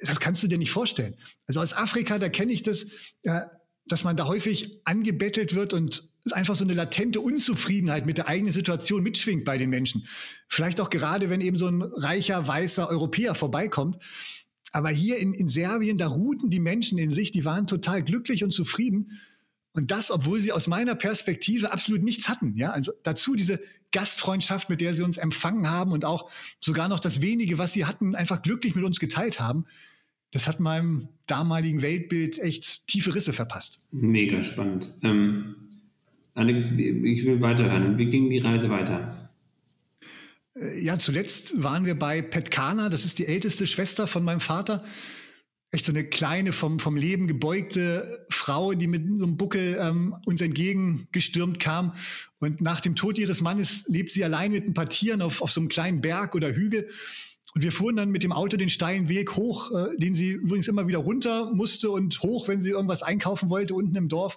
Das 0.02 0.20
kannst 0.20 0.42
du 0.42 0.48
dir 0.48 0.58
nicht 0.58 0.70
vorstellen. 0.70 1.16
Also 1.46 1.60
aus 1.60 1.76
Afrika, 1.76 2.18
da 2.18 2.28
kenne 2.28 2.52
ich 2.52 2.62
das, 2.62 2.86
äh, 3.22 3.42
dass 3.86 4.02
man 4.02 4.16
da 4.16 4.26
häufig 4.26 4.80
angebettelt 4.84 5.54
wird 5.54 5.72
und 5.72 6.08
einfach 6.32 6.56
so 6.56 6.64
eine 6.64 6.72
latente 6.72 7.20
Unzufriedenheit 7.20 8.06
mit 8.06 8.16
der 8.16 8.28
eigenen 8.28 8.52
Situation 8.52 9.02
mitschwingt 9.02 9.44
bei 9.44 9.58
den 9.58 9.68
Menschen. 9.68 10.06
Vielleicht 10.48 10.80
auch 10.80 10.88
gerade, 10.88 11.28
wenn 11.28 11.42
eben 11.42 11.58
so 11.58 11.68
ein 11.68 11.82
reicher, 11.82 12.46
weißer 12.46 12.88
Europäer 12.88 13.34
vorbeikommt. 13.34 13.98
Aber 14.74 14.90
hier 14.90 15.18
in, 15.18 15.32
in 15.32 15.46
Serbien, 15.46 15.98
da 15.98 16.08
ruhten 16.08 16.50
die 16.50 16.58
Menschen 16.58 16.98
in 16.98 17.12
sich, 17.12 17.30
die 17.30 17.44
waren 17.44 17.68
total 17.68 18.02
glücklich 18.02 18.42
und 18.42 18.50
zufrieden. 18.50 19.20
Und 19.72 19.92
das, 19.92 20.10
obwohl 20.10 20.40
sie 20.40 20.50
aus 20.50 20.66
meiner 20.66 20.96
Perspektive 20.96 21.72
absolut 21.72 22.02
nichts 22.02 22.28
hatten. 22.28 22.56
Ja, 22.56 22.70
also 22.70 22.92
dazu 23.04 23.36
diese 23.36 23.60
Gastfreundschaft, 23.92 24.68
mit 24.68 24.80
der 24.80 24.96
sie 24.96 25.04
uns 25.04 25.16
empfangen 25.16 25.70
haben 25.70 25.92
und 25.92 26.04
auch 26.04 26.28
sogar 26.60 26.88
noch 26.88 26.98
das 26.98 27.22
wenige, 27.22 27.56
was 27.56 27.72
sie 27.72 27.84
hatten, 27.84 28.16
einfach 28.16 28.42
glücklich 28.42 28.74
mit 28.74 28.84
uns 28.84 28.98
geteilt 28.98 29.38
haben. 29.38 29.64
Das 30.32 30.48
hat 30.48 30.58
meinem 30.58 31.06
damaligen 31.26 31.80
Weltbild 31.80 32.40
echt 32.40 32.88
tiefe 32.88 33.14
Risse 33.14 33.32
verpasst. 33.32 33.80
Mega 33.92 34.42
spannend. 34.42 34.92
Ähm, 35.02 35.54
Alex, 36.34 36.72
ich 36.72 37.24
will 37.24 37.40
weiterhören. 37.40 37.96
Wie 37.96 38.06
ging 38.06 38.28
die 38.28 38.38
Reise 38.38 38.70
weiter? 38.70 39.23
Äh, 40.54 40.80
ja, 40.80 40.98
zuletzt 40.98 41.62
waren 41.62 41.84
wir 41.84 41.98
bei 41.98 42.22
Petkana, 42.22 42.88
das 42.88 43.04
ist 43.04 43.18
die 43.18 43.26
älteste 43.26 43.66
Schwester 43.66 44.06
von 44.06 44.24
meinem 44.24 44.40
Vater. 44.40 44.84
Echt 45.70 45.86
so 45.86 45.92
eine 45.92 46.04
kleine, 46.04 46.52
vom, 46.52 46.78
vom 46.78 46.96
Leben 46.96 47.26
gebeugte 47.26 48.26
Frau, 48.30 48.74
die 48.74 48.86
mit 48.86 49.02
so 49.18 49.24
einem 49.24 49.36
Buckel 49.36 49.76
ähm, 49.80 50.14
uns 50.24 50.40
entgegengestürmt 50.40 51.58
kam. 51.58 51.94
Und 52.38 52.60
nach 52.60 52.80
dem 52.80 52.94
Tod 52.94 53.18
ihres 53.18 53.40
Mannes 53.40 53.84
lebt 53.88 54.12
sie 54.12 54.22
allein 54.22 54.52
mit 54.52 54.68
ein 54.68 54.74
paar 54.74 54.88
Tieren 54.88 55.20
auf, 55.20 55.42
auf 55.42 55.50
so 55.50 55.60
einem 55.60 55.68
kleinen 55.68 56.00
Berg 56.00 56.36
oder 56.36 56.54
Hügel. 56.54 56.88
Und 57.54 57.62
wir 57.62 57.72
fuhren 57.72 57.96
dann 57.96 58.10
mit 58.10 58.22
dem 58.22 58.32
Auto 58.32 58.56
den 58.56 58.68
steilen 58.68 59.08
Weg 59.08 59.34
hoch, 59.34 59.72
äh, 59.72 59.96
den 59.96 60.14
sie 60.14 60.30
übrigens 60.30 60.68
immer 60.68 60.86
wieder 60.86 60.98
runter 60.98 61.52
musste 61.52 61.90
und 61.90 62.22
hoch, 62.22 62.46
wenn 62.46 62.60
sie 62.60 62.70
irgendwas 62.70 63.02
einkaufen 63.02 63.48
wollte, 63.48 63.74
unten 63.74 63.96
im 63.96 64.08
Dorf. 64.08 64.36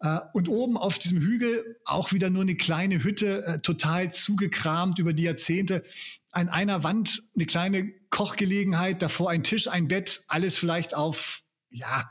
Äh, 0.00 0.18
und 0.32 0.48
oben 0.48 0.76
auf 0.76 0.98
diesem 0.98 1.20
Hügel 1.20 1.78
auch 1.84 2.12
wieder 2.12 2.30
nur 2.30 2.42
eine 2.42 2.56
kleine 2.56 3.02
Hütte, 3.02 3.44
äh, 3.46 3.58
total 3.60 4.12
zugekramt 4.12 4.98
über 4.98 5.12
die 5.12 5.24
Jahrzehnte. 5.24 5.84
An 6.30 6.48
einer 6.48 6.82
Wand 6.84 7.22
eine 7.34 7.46
kleine 7.46 7.92
Kochgelegenheit, 8.10 9.00
davor 9.00 9.30
ein 9.30 9.42
Tisch, 9.42 9.68
ein 9.68 9.88
Bett, 9.88 10.24
alles 10.28 10.56
vielleicht 10.56 10.94
auf, 10.94 11.42
ja, 11.70 12.10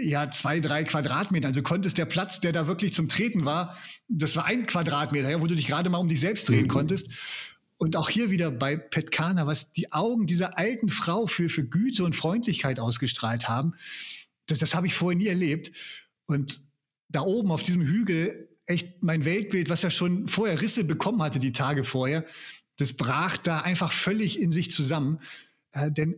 ja, 0.00 0.30
zwei, 0.30 0.60
drei 0.60 0.84
Quadratmeter. 0.84 1.48
Also 1.48 1.62
konntest 1.62 1.98
der 1.98 2.04
Platz, 2.04 2.40
der 2.40 2.52
da 2.52 2.66
wirklich 2.66 2.94
zum 2.94 3.08
Treten 3.08 3.44
war, 3.44 3.76
das 4.08 4.36
war 4.36 4.44
ein 4.44 4.66
Quadratmeter, 4.66 5.30
ja, 5.30 5.40
wo 5.40 5.46
du 5.46 5.56
dich 5.56 5.66
gerade 5.66 5.90
mal 5.90 5.98
um 5.98 6.08
dich 6.08 6.20
selbst 6.20 6.48
drehen 6.48 6.64
mhm. 6.64 6.68
konntest. 6.68 7.10
Und 7.78 7.96
auch 7.96 8.08
hier 8.08 8.30
wieder 8.30 8.50
bei 8.50 8.76
Petkana, 8.76 9.46
was 9.46 9.72
die 9.72 9.92
Augen 9.92 10.26
dieser 10.26 10.58
alten 10.58 10.88
Frau 10.88 11.26
für, 11.26 11.48
für 11.48 11.64
Güte 11.64 12.04
und 12.04 12.16
Freundlichkeit 12.16 12.80
ausgestrahlt 12.80 13.48
haben, 13.48 13.74
das, 14.46 14.58
das 14.58 14.74
habe 14.74 14.88
ich 14.88 14.94
vorher 14.94 15.16
nie 15.16 15.28
erlebt. 15.28 15.70
Und 16.28 16.60
da 17.08 17.22
oben 17.22 17.50
auf 17.50 17.62
diesem 17.62 17.82
Hügel, 17.82 18.48
echt 18.66 19.02
mein 19.02 19.24
Weltbild, 19.24 19.70
was 19.70 19.82
ja 19.82 19.90
schon 19.90 20.28
vorher 20.28 20.60
Risse 20.60 20.84
bekommen 20.84 21.22
hatte, 21.22 21.40
die 21.40 21.52
Tage 21.52 21.84
vorher, 21.84 22.24
das 22.76 22.92
brach 22.92 23.38
da 23.38 23.60
einfach 23.60 23.92
völlig 23.92 24.38
in 24.38 24.52
sich 24.52 24.70
zusammen. 24.70 25.20
Äh, 25.72 25.90
denn 25.90 26.14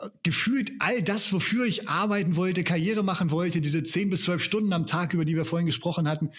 äh, 0.00 0.08
gefühlt 0.22 0.72
all 0.78 1.02
das, 1.02 1.32
wofür 1.32 1.66
ich 1.66 1.88
arbeiten 1.88 2.36
wollte, 2.36 2.64
Karriere 2.64 3.04
machen 3.04 3.30
wollte, 3.30 3.60
diese 3.60 3.84
zehn 3.84 4.10
bis 4.10 4.22
zwölf 4.22 4.42
Stunden 4.42 4.72
am 4.72 4.86
Tag, 4.86 5.12
über 5.12 5.26
die 5.26 5.36
wir 5.36 5.44
vorhin 5.44 5.66
gesprochen 5.66 6.08
hatten, 6.08 6.30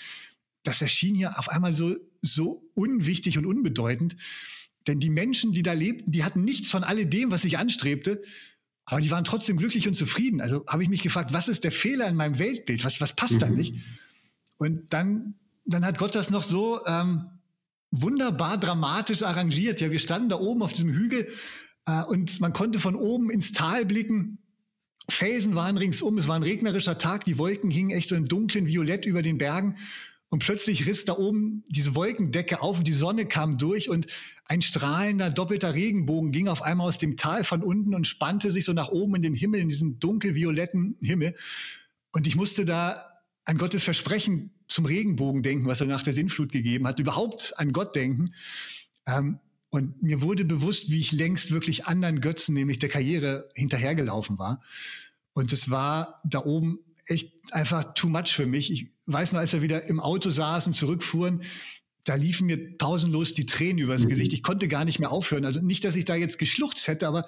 das 0.64 0.82
erschien 0.82 1.16
hier 1.16 1.40
auf 1.40 1.50
einmal 1.50 1.74
so, 1.74 1.96
so 2.22 2.70
unwichtig 2.74 3.38
und 3.38 3.46
unbedeutend. 3.46 4.16
Denn 4.88 5.00
die 5.00 5.10
Menschen, 5.12 5.54
die 5.54 5.64
da 5.64 5.74
lebten, 5.74 6.12
die 6.12 6.24
hatten 6.24 6.44
nichts 6.44 6.72
von 6.72 6.84
alledem, 6.84 7.30
was 7.30 7.46
ich 7.46 7.60
anstrebte. 7.60 8.24
Aber 8.92 9.00
die 9.00 9.10
waren 9.10 9.24
trotzdem 9.24 9.56
glücklich 9.56 9.88
und 9.88 9.94
zufrieden. 9.94 10.42
Also 10.42 10.66
habe 10.68 10.84
ich 10.84 10.90
mich 10.90 11.02
gefragt, 11.02 11.32
was 11.32 11.48
ist 11.48 11.64
der 11.64 11.72
Fehler 11.72 12.10
in 12.10 12.16
meinem 12.16 12.40
Weltbild? 12.40 12.84
Was, 12.84 13.00
was 13.00 13.16
passt 13.16 13.36
mhm. 13.36 13.40
da 13.40 13.50
nicht? 13.50 13.76
Und 14.58 14.92
dann, 14.92 15.36
dann 15.64 15.86
hat 15.86 15.98
Gott 15.98 16.14
das 16.14 16.30
noch 16.30 16.44
so 16.44 16.86
ähm, 16.86 17.24
wunderbar 17.92 18.58
dramatisch 18.58 19.24
arrangiert. 19.24 19.80
Ja, 19.80 19.92
wir 19.92 20.00
standen 20.00 20.28
da 20.28 20.36
oben 20.38 20.62
auf 20.62 20.74
diesem 20.74 20.92
Hügel 20.92 21.30
äh, 21.86 22.04
und 22.04 22.42
man 22.42 22.52
konnte 22.52 22.80
von 22.80 22.96
oben 22.96 23.32
ins 23.32 23.54
Tal 23.54 23.86
blicken. 23.86 24.40
Felsen 25.08 25.56
waren 25.56 25.78
ringsum, 25.78 26.18
es 26.18 26.28
war 26.28 26.36
ein 26.36 26.44
regnerischer 26.44 26.98
Tag, 26.98 27.24
die 27.24 27.38
Wolken 27.38 27.72
hingen 27.72 27.92
echt 27.92 28.10
so 28.10 28.16
in 28.16 28.26
dunklen 28.26 28.68
Violett 28.68 29.06
über 29.06 29.22
den 29.22 29.38
Bergen. 29.38 29.78
Und 30.32 30.40
plötzlich 30.40 30.88
riss 30.88 31.04
da 31.04 31.18
oben 31.18 31.66
diese 31.68 31.94
Wolkendecke 31.94 32.62
auf 32.62 32.78
und 32.78 32.88
die 32.88 32.94
Sonne 32.94 33.26
kam 33.26 33.58
durch 33.58 33.90
und 33.90 34.08
ein 34.46 34.62
strahlender 34.62 35.30
doppelter 35.30 35.74
Regenbogen 35.74 36.32
ging 36.32 36.48
auf 36.48 36.62
einmal 36.62 36.88
aus 36.88 36.98
dem 36.98 37.18
Tal 37.18 37.44
von 37.44 37.62
unten 37.62 37.94
und 37.94 38.08
spannte 38.08 38.50
sich 38.50 38.64
so 38.64 38.72
nach 38.72 38.88
oben 38.88 39.16
in 39.16 39.24
den 39.24 39.36
Himmel, 39.36 39.60
in 39.60 39.68
diesen 39.68 40.00
dunkelvioletten 40.00 40.96
Himmel. 41.02 41.36
Und 42.14 42.28
ich 42.28 42.38
musste 42.38 42.64
da 42.64 43.06
an 43.44 43.58
Gottes 43.58 43.84
Versprechen 43.84 44.52
zum 44.70 44.86
Regenbogen 44.86 45.44
denken, 45.44 45.66
was 45.66 45.82
er 45.82 45.88
nach 45.88 46.02
der 46.02 46.14
Sintflut 46.14 46.54
gegeben 46.54 46.88
hat, 46.88 47.00
überhaupt 47.00 47.54
an 47.58 47.74
Gott 47.74 47.94
denken. 47.94 48.32
Ähm, 49.06 49.40
und 49.70 50.02
mir 50.02 50.22
wurde 50.22 50.46
bewusst, 50.46 50.90
wie 50.90 51.00
ich 51.00 51.12
längst 51.12 51.52
wirklich 51.52 51.88
anderen 51.88 52.22
Götzen, 52.22 52.56
nämlich 52.56 52.80
der 52.80 52.88
Karriere, 52.88 53.50
hinterhergelaufen 53.54 54.40
war. 54.40 54.62
Und 55.34 55.52
es 55.52 55.70
war 55.70 56.22
da 56.24 56.46
oben 56.46 56.80
echt 57.12 57.32
einfach 57.52 57.94
too 57.94 58.08
much 58.08 58.30
für 58.30 58.48
mich. 58.48 58.72
Ich 58.72 58.88
weiß 59.06 59.34
nur, 59.34 59.42
als 59.42 59.54
wir 59.54 59.62
wieder 59.62 59.88
im 59.88 60.00
Auto 60.00 60.30
saßen, 60.30 60.74
zurückfuhren, 60.74 61.44
da 62.04 62.16
liefen 62.16 62.48
mir 62.48 62.78
pausenlos 62.78 63.34
die 63.34 63.46
Tränen 63.46 63.78
übers 63.78 64.06
mhm. 64.06 64.10
Gesicht. 64.10 64.34
Ich 64.34 64.44
konnte 64.44 64.68
gar 64.68 64.86
nicht 64.86 65.00
mehr 65.00 65.12
aufhören. 65.12 65.46
Also 65.46 65.62
nicht, 65.62 65.86
dass 65.86 65.96
ich 65.96 66.06
da 66.06 66.16
jetzt 66.16 66.40
geschluchzt 66.40 66.88
hätte, 66.88 67.08
aber 67.08 67.28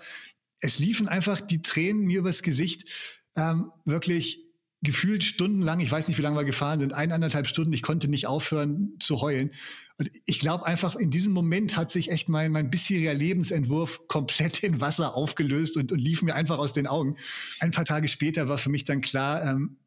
es 0.60 0.80
liefen 0.80 1.08
einfach 1.08 1.42
die 1.42 1.62
Tränen 1.62 2.04
mir 2.04 2.20
übers 2.20 2.42
Gesicht. 2.42 2.90
Ähm, 3.36 3.72
wirklich 3.86 4.43
gefühlt 4.84 5.24
stundenlang, 5.24 5.80
ich 5.80 5.92
weiß 5.92 6.08
nicht, 6.08 6.18
wie 6.18 6.22
lange 6.22 6.38
wir 6.38 6.44
gefahren 6.44 6.80
sind, 6.80 6.94
eineinhalb 6.94 7.48
Stunden, 7.48 7.72
ich 7.74 7.82
konnte 7.82 8.10
nicht 8.10 8.28
aufhören 8.28 8.94
zu 9.00 9.22
heulen. 9.22 9.52
Und 9.98 10.12
ich 10.26 10.40
glaube 10.40 10.66
einfach, 10.66 10.96
in 10.96 11.10
diesem 11.10 11.32
Moment 11.32 11.78
hat 11.78 11.92
sich 11.92 12.12
echt 12.12 12.28
mein, 12.28 12.52
mein 12.52 12.70
bisheriger 12.70 13.14
Lebensentwurf 13.14 14.08
komplett 14.08 14.62
in 14.62 14.82
Wasser 14.82 15.16
aufgelöst 15.16 15.78
und, 15.78 15.92
und 15.92 16.00
lief 16.00 16.22
mir 16.22 16.36
einfach 16.36 16.58
aus 16.58 16.74
den 16.74 16.88
Augen. 16.88 17.16
Ein 17.60 17.72
paar 17.72 17.86
Tage 17.86 18.08
später 18.10 18.50
war 18.50 18.58
für 18.58 18.70
mich 18.70 18.84
dann 18.84 19.02
klar, 19.02 19.46
ähm, 19.46 19.78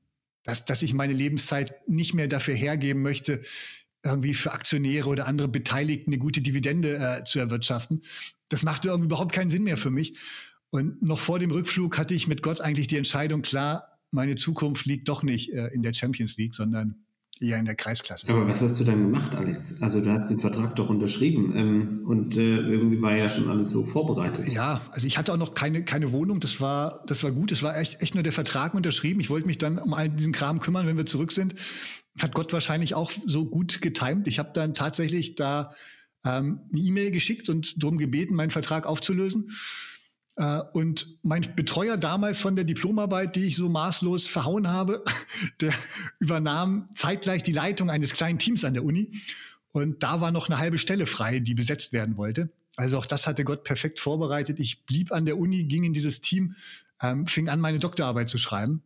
dass, 0.45 0.65
dass 0.65 0.83
ich 0.83 0.95
meine 0.95 1.13
Lebenszeit 1.13 1.75
nicht 1.89 2.15
mehr 2.15 2.29
dafür 2.29 2.55
hergeben 2.55 3.03
möchte, 3.03 3.43
irgendwie 4.03 4.35
für 4.35 4.53
Aktionäre 4.53 5.09
oder 5.09 5.27
andere 5.27 5.49
Beteiligten 5.49 6.11
eine 6.11 6.19
gute 6.19 6.41
Dividende 6.41 6.97
äh, 6.97 7.25
zu 7.25 7.39
erwirtschaften. 7.39 8.03
Das 8.49 8.63
machte 8.63 8.89
irgendwie 8.89 9.09
überhaupt 9.09 9.33
keinen 9.33 9.51
Sinn 9.51 9.65
mehr 9.65 9.77
für 9.77 9.91
mich. 9.91 10.17
Und 10.71 11.03
noch 11.03 11.19
vor 11.19 11.39
dem 11.39 11.51
Rückflug 11.51 11.99
hatte 11.99 12.15
ich 12.15 12.29
mit 12.29 12.43
Gott 12.43 12.61
eigentlich 12.61 12.87
die 12.87 12.97
Entscheidung 12.97 13.43
klar, 13.43 13.96
meine 14.17 14.35
Zukunft 14.35 14.87
liegt 14.87 15.09
doch 15.09 15.23
nicht 15.23 15.53
äh, 15.53 15.69
in 15.69 15.83
der 15.83 15.95
Champions 15.95 16.37
League, 16.37 16.55
sondern 16.55 16.97
eher 17.39 17.59
in 17.59 17.67
der 17.67 17.75
Kreisklasse. 17.75 18.29
Aber 18.31 18.49
was 18.49 18.63
hast 18.63 18.81
du 18.81 18.85
dann 18.85 19.03
gemacht, 19.03 19.35
Alex? 19.35 19.81
Also 19.83 20.01
du 20.01 20.11
hast 20.11 20.29
den 20.29 20.41
Vertrag 20.41 20.75
doch 20.77 20.89
unterschrieben 20.89 21.53
ähm, 21.55 21.95
und 22.07 22.37
äh, 22.37 22.57
irgendwie 22.57 23.01
war 23.03 23.15
ja 23.15 23.29
schon 23.29 23.51
alles 23.51 23.69
so 23.69 23.85
vorbereitet. 23.85 24.49
Ja, 24.49 24.81
also 24.91 25.07
ich 25.07 25.19
hatte 25.19 25.35
auch 25.35 25.37
noch 25.37 25.53
keine, 25.53 25.85
keine 25.85 26.13
Wohnung, 26.13 26.41
das 26.41 26.61
war, 26.61 27.05
das 27.07 27.23
war 27.23 27.33
gut, 27.33 27.53
es 27.53 27.63
war 27.63 27.77
echt, 27.77 28.01
echt 28.01 28.15
nur 28.15 28.23
der 28.23 28.33
Vertrag 28.33 28.73
unterschrieben. 28.73 29.21
Ich 29.21 29.29
wollte 29.29 29.47
mich 29.47 29.59
dann 29.59 29.79
um 29.79 29.93
all 29.93 30.09
diesen 30.09 30.33
Kram 30.33 30.61
kümmern, 30.61 30.87
wenn 30.87 30.97
wir 30.97 31.07
zurück 31.07 31.31
sind. 31.31 31.55
Hat 32.19 32.33
Gott 32.33 32.55
wahrscheinlich 32.55 32.95
auch 32.95 33.13
so 33.27 33.45
gut 33.45 33.83
getimt. 33.83 34.27
Ich 34.27 34.39
habe 34.39 34.51
dann 34.55 34.73
tatsächlich 34.73 35.35
da 35.35 35.75
ähm, 36.25 36.61
eine 36.73 36.81
E-Mail 36.81 37.11
geschickt 37.11 37.51
und 37.51 37.83
darum 37.83 37.99
gebeten, 37.99 38.35
meinen 38.35 38.51
Vertrag 38.51 38.87
aufzulösen. 38.87 39.51
Äh, 40.37 40.61
und 40.73 41.19
mein 41.23 41.43
Betreuer 41.57 41.97
damals 41.97 42.39
von 42.41 42.57
der 42.57 42.65
Diplomarbeit, 42.65 43.37
die 43.37 43.47
ich 43.47 43.57
so 43.57 43.69
maßlos 43.69 44.27
verhauen 44.27 44.69
habe, 44.69 45.05
der 45.61 45.73
übernahm 46.19 46.89
zeitgleich 46.95 47.43
die 47.43 47.53
Leitung 47.53 47.91
eines 47.91 48.13
kleinen 48.13 48.39
Teams 48.39 48.65
an 48.65 48.75
der 48.75 48.85
Uni. 48.85 49.21
Und 49.73 50.03
da 50.03 50.21
war 50.21 50.31
noch 50.31 50.49
eine 50.49 50.59
halbe 50.59 50.79
Stelle 50.79 51.07
frei, 51.07 51.41
die 51.41 51.55
besetzt 51.55 51.93
werden 51.93 52.17
wollte. 52.17 52.51
Also 52.77 52.99
auch 52.99 53.07
das 53.07 53.27
hatte 53.27 53.45
Gott 53.45 53.65
perfekt 53.65 54.01
vorbereitet. 54.01 54.61
Ich 54.61 54.85
blieb 54.85 55.13
an 55.13 55.25
der 55.25 55.39
Uni, 55.39 55.65
ging 55.65 55.85
in 55.85 55.93
dieses 55.93 56.21
Team 56.21 56.55
ähm, 57.03 57.27
fing 57.27 57.49
an, 57.49 57.61
meine 57.61 57.79
Doktorarbeit 57.79 58.31
zu 58.31 58.39
schreiben. 58.39 58.83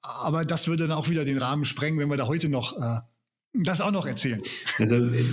Aber 0.00 0.44
das 0.44 0.68
würde 0.68 0.86
dann 0.86 0.96
auch 0.96 1.08
wieder 1.08 1.24
den 1.24 1.38
Rahmen 1.38 1.64
sprengen, 1.64 1.98
wenn 1.98 2.08
wir 2.08 2.16
da 2.16 2.26
heute 2.26 2.48
noch 2.48 2.76
äh, 2.78 3.00
das 3.54 3.80
auch 3.80 3.92
noch 3.92 4.06
erzählen. 4.06 4.40
Also 4.78 4.96
äh, 4.96 5.24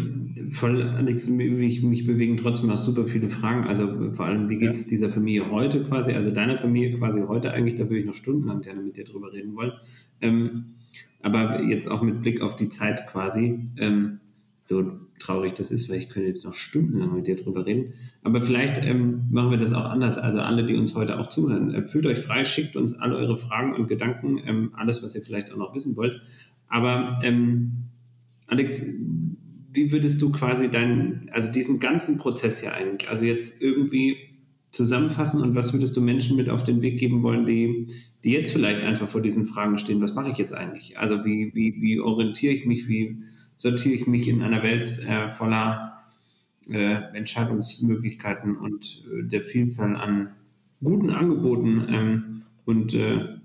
voll, 0.51 0.81
Alex, 0.81 1.27
mich, 1.27 1.83
mich 1.83 2.05
bewegen 2.05 2.37
trotzdem 2.37 2.69
auch 2.69 2.77
super 2.77 3.07
viele 3.07 3.29
Fragen. 3.29 3.65
Also 3.67 4.13
vor 4.13 4.25
allem, 4.25 4.49
wie 4.49 4.57
geht 4.57 4.73
es 4.73 4.83
ja. 4.83 4.89
dieser 4.89 5.09
Familie 5.09 5.51
heute 5.51 5.83
quasi, 5.83 6.13
also 6.13 6.31
deiner 6.31 6.57
Familie 6.57 6.97
quasi 6.97 7.21
heute 7.27 7.51
eigentlich, 7.51 7.75
da 7.75 7.83
würde 7.83 7.99
ich 7.99 8.05
noch 8.05 8.13
stundenlang 8.13 8.61
gerne 8.61 8.81
mit 8.81 8.97
dir 8.97 9.05
drüber 9.05 9.33
reden 9.33 9.55
wollen. 9.55 9.73
Ähm, 10.21 10.75
aber 11.21 11.63
jetzt 11.63 11.89
auch 11.89 12.01
mit 12.01 12.21
Blick 12.21 12.41
auf 12.41 12.55
die 12.55 12.69
Zeit 12.69 13.07
quasi, 13.07 13.59
ähm, 13.77 14.19
so 14.61 14.93
traurig 15.19 15.53
das 15.53 15.69
ist, 15.71 15.89
weil 15.89 15.97
ich 15.97 16.09
könnte 16.09 16.27
jetzt 16.27 16.45
noch 16.45 16.55
stundenlang 16.55 17.13
mit 17.13 17.27
dir 17.27 17.35
drüber 17.35 17.65
reden. 17.65 17.93
Aber 18.23 18.41
vielleicht 18.41 18.83
ähm, 18.83 19.25
machen 19.29 19.51
wir 19.51 19.57
das 19.57 19.73
auch 19.73 19.85
anders. 19.85 20.17
Also 20.17 20.39
alle, 20.39 20.65
die 20.65 20.75
uns 20.75 20.95
heute 20.95 21.19
auch 21.19 21.27
zuhören, 21.27 21.73
äh, 21.73 21.85
fühlt 21.85 22.05
euch 22.05 22.17
frei, 22.17 22.45
schickt 22.45 22.75
uns 22.75 22.95
alle 22.95 23.15
eure 23.15 23.37
Fragen 23.37 23.75
und 23.75 23.87
Gedanken, 23.87 24.39
ähm, 24.43 24.71
alles, 24.73 25.03
was 25.03 25.15
ihr 25.15 25.21
vielleicht 25.21 25.51
auch 25.51 25.57
noch 25.57 25.75
wissen 25.75 25.95
wollt. 25.95 26.21
Aber 26.67 27.19
ähm, 27.23 27.89
Alex, 28.47 28.85
wie 29.71 29.91
würdest 29.91 30.21
du 30.21 30.31
quasi 30.31 30.69
deinen, 30.69 31.29
also 31.31 31.51
diesen 31.51 31.79
ganzen 31.79 32.17
Prozess 32.17 32.61
hier 32.61 32.73
eigentlich, 32.73 33.09
also 33.09 33.25
jetzt 33.25 33.61
irgendwie 33.61 34.17
zusammenfassen 34.71 35.41
und 35.41 35.55
was 35.55 35.73
würdest 35.73 35.95
du 35.95 36.01
Menschen 36.01 36.37
mit 36.37 36.49
auf 36.49 36.63
den 36.63 36.81
Weg 36.81 36.99
geben 36.99 37.23
wollen, 37.23 37.45
die, 37.45 37.87
die 38.23 38.31
jetzt 38.31 38.51
vielleicht 38.51 38.83
einfach 38.83 39.07
vor 39.07 39.21
diesen 39.21 39.45
Fragen 39.45 39.77
stehen, 39.77 40.01
was 40.01 40.15
mache 40.15 40.31
ich 40.31 40.37
jetzt 40.37 40.53
eigentlich? 40.53 40.99
Also 40.99 41.23
wie, 41.25 41.51
wie, 41.53 41.81
wie 41.81 41.99
orientiere 41.99 42.53
ich 42.53 42.65
mich, 42.65 42.87
wie 42.87 43.23
sortiere 43.57 43.95
ich 43.95 44.07
mich 44.07 44.27
in 44.27 44.41
einer 44.41 44.63
Welt 44.63 44.99
äh, 45.07 45.29
voller 45.29 46.03
äh, 46.67 46.95
Entscheidungsmöglichkeiten 47.13 48.57
und 48.57 49.05
äh, 49.07 49.27
der 49.27 49.41
Vielzahl 49.41 49.95
an 49.95 50.29
guten 50.83 51.09
Angeboten 51.09 51.85
ähm, 51.89 52.41
und, 52.65 52.93
äh, 52.93 53.37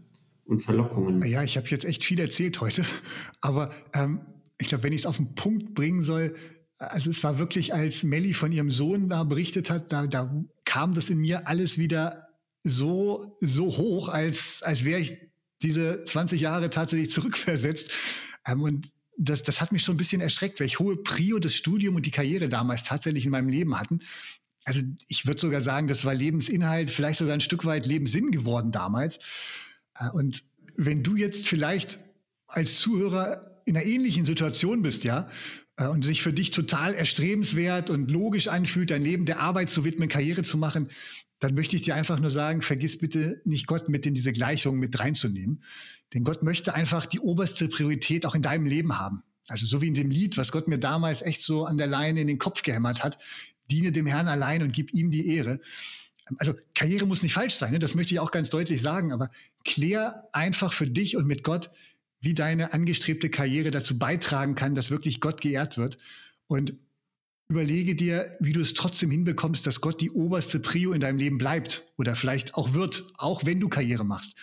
und 0.44 0.62
Verlockungen? 0.62 1.22
Ja, 1.22 1.44
ich 1.44 1.56
habe 1.56 1.68
jetzt 1.68 1.84
echt 1.84 2.02
viel 2.02 2.18
erzählt 2.18 2.60
heute, 2.60 2.82
aber 3.40 3.70
ähm, 3.94 4.20
ich 4.60 4.68
glaube, 4.68 4.84
wenn 4.84 4.92
ich 4.92 5.02
es 5.02 5.06
auf 5.06 5.16
den 5.16 5.34
Punkt 5.34 5.74
bringen 5.74 6.02
soll, 6.02 6.36
also 6.78 7.10
es 7.10 7.22
war 7.24 7.38
wirklich, 7.38 7.74
als 7.74 8.02
Melly 8.02 8.32
von 8.32 8.52
ihrem 8.52 8.70
Sohn 8.70 9.08
da 9.08 9.24
berichtet 9.24 9.70
hat, 9.70 9.92
da, 9.92 10.06
da 10.06 10.32
kam 10.64 10.94
das 10.94 11.10
in 11.10 11.18
mir 11.18 11.46
alles 11.46 11.78
wieder 11.78 12.28
so, 12.62 13.36
so 13.40 13.76
hoch, 13.76 14.08
als, 14.08 14.62
als 14.62 14.84
wäre 14.84 15.00
ich 15.00 15.16
diese 15.62 16.04
20 16.04 16.40
Jahre 16.40 16.70
tatsächlich 16.70 17.10
zurückversetzt. 17.10 17.90
Ähm, 18.46 18.62
und 18.62 18.92
das, 19.18 19.42
das 19.42 19.60
hat 19.60 19.72
mich 19.72 19.82
schon 19.82 19.94
ein 19.94 19.98
bisschen 19.98 20.22
erschreckt, 20.22 20.60
welche 20.60 20.78
hohe 20.78 20.96
Prio 20.96 21.38
das 21.38 21.54
Studium 21.54 21.96
und 21.96 22.06
die 22.06 22.10
Karriere 22.10 22.48
damals 22.48 22.84
tatsächlich 22.84 23.26
in 23.26 23.30
meinem 23.30 23.48
Leben 23.48 23.78
hatten. 23.78 24.00
Also 24.64 24.80
ich 25.08 25.26
würde 25.26 25.40
sogar 25.40 25.60
sagen, 25.60 25.88
das 25.88 26.04
war 26.04 26.14
Lebensinhalt, 26.14 26.90
vielleicht 26.90 27.18
sogar 27.18 27.34
ein 27.34 27.40
Stück 27.40 27.64
weit 27.64 27.86
Lebenssinn 27.86 28.30
geworden 28.30 28.72
damals. 28.72 29.20
Äh, 29.98 30.10
und 30.10 30.44
wenn 30.76 31.02
du 31.02 31.16
jetzt 31.16 31.46
vielleicht 31.46 31.98
als 32.46 32.78
Zuhörer 32.78 33.49
in 33.70 33.76
einer 33.76 33.86
ähnlichen 33.86 34.24
Situation 34.24 34.82
bist, 34.82 35.04
ja, 35.04 35.28
äh, 35.76 35.86
und 35.86 36.04
sich 36.04 36.22
für 36.22 36.32
dich 36.32 36.50
total 36.50 36.92
erstrebenswert 36.92 37.88
und 37.88 38.10
logisch 38.10 38.48
anfühlt, 38.48 38.90
dein 38.90 39.02
Leben 39.02 39.26
der 39.26 39.38
Arbeit 39.40 39.70
zu 39.70 39.84
widmen, 39.84 40.08
Karriere 40.08 40.42
zu 40.42 40.58
machen, 40.58 40.88
dann 41.38 41.54
möchte 41.54 41.76
ich 41.76 41.82
dir 41.82 41.94
einfach 41.94 42.18
nur 42.18 42.30
sagen, 42.30 42.62
vergiss 42.62 42.98
bitte 42.98 43.40
nicht 43.44 43.68
Gott 43.68 43.88
mit 43.88 44.04
in 44.06 44.14
diese 44.14 44.32
Gleichung 44.32 44.78
mit 44.78 44.98
reinzunehmen. 44.98 45.62
Denn 46.12 46.24
Gott 46.24 46.42
möchte 46.42 46.74
einfach 46.74 47.06
die 47.06 47.20
oberste 47.20 47.68
Priorität 47.68 48.26
auch 48.26 48.34
in 48.34 48.42
deinem 48.42 48.66
Leben 48.66 48.98
haben. 48.98 49.22
Also 49.46 49.66
so 49.66 49.80
wie 49.80 49.86
in 49.86 49.94
dem 49.94 50.10
Lied, 50.10 50.36
was 50.36 50.50
Gott 50.50 50.66
mir 50.66 50.78
damals 50.78 51.22
echt 51.22 51.40
so 51.42 51.64
an 51.64 51.78
der 51.78 51.86
Leine 51.86 52.20
in 52.20 52.26
den 52.26 52.38
Kopf 52.38 52.62
gehämmert 52.62 53.04
hat, 53.04 53.18
diene 53.70 53.92
dem 53.92 54.06
Herrn 54.06 54.26
allein 54.26 54.62
und 54.62 54.72
gib 54.72 54.92
ihm 54.92 55.12
die 55.12 55.28
Ehre. 55.28 55.60
Also 56.38 56.54
Karriere 56.74 57.06
muss 57.06 57.22
nicht 57.22 57.34
falsch 57.34 57.54
sein, 57.54 57.72
ne? 57.72 57.78
das 57.78 57.94
möchte 57.94 58.14
ich 58.14 58.20
auch 58.20 58.32
ganz 58.32 58.50
deutlich 58.50 58.82
sagen, 58.82 59.12
aber 59.12 59.30
klär 59.64 60.28
einfach 60.32 60.72
für 60.72 60.88
dich 60.88 61.16
und 61.16 61.26
mit 61.26 61.44
Gott, 61.44 61.70
wie 62.20 62.34
deine 62.34 62.72
angestrebte 62.72 63.30
Karriere 63.30 63.70
dazu 63.70 63.98
beitragen 63.98 64.54
kann, 64.54 64.74
dass 64.74 64.90
wirklich 64.90 65.20
Gott 65.20 65.40
geehrt 65.40 65.78
wird. 65.78 65.98
Und 66.46 66.74
überlege 67.48 67.94
dir, 67.94 68.36
wie 68.40 68.52
du 68.52 68.60
es 68.60 68.74
trotzdem 68.74 69.10
hinbekommst, 69.10 69.66
dass 69.66 69.80
Gott 69.80 70.00
die 70.00 70.10
oberste 70.10 70.60
Prio 70.60 70.92
in 70.92 71.00
deinem 71.00 71.18
Leben 71.18 71.38
bleibt 71.38 71.84
oder 71.98 72.14
vielleicht 72.14 72.54
auch 72.54 72.74
wird, 72.74 73.06
auch 73.16 73.44
wenn 73.44 73.58
du 73.58 73.68
Karriere 73.68 74.04
machst. 74.04 74.36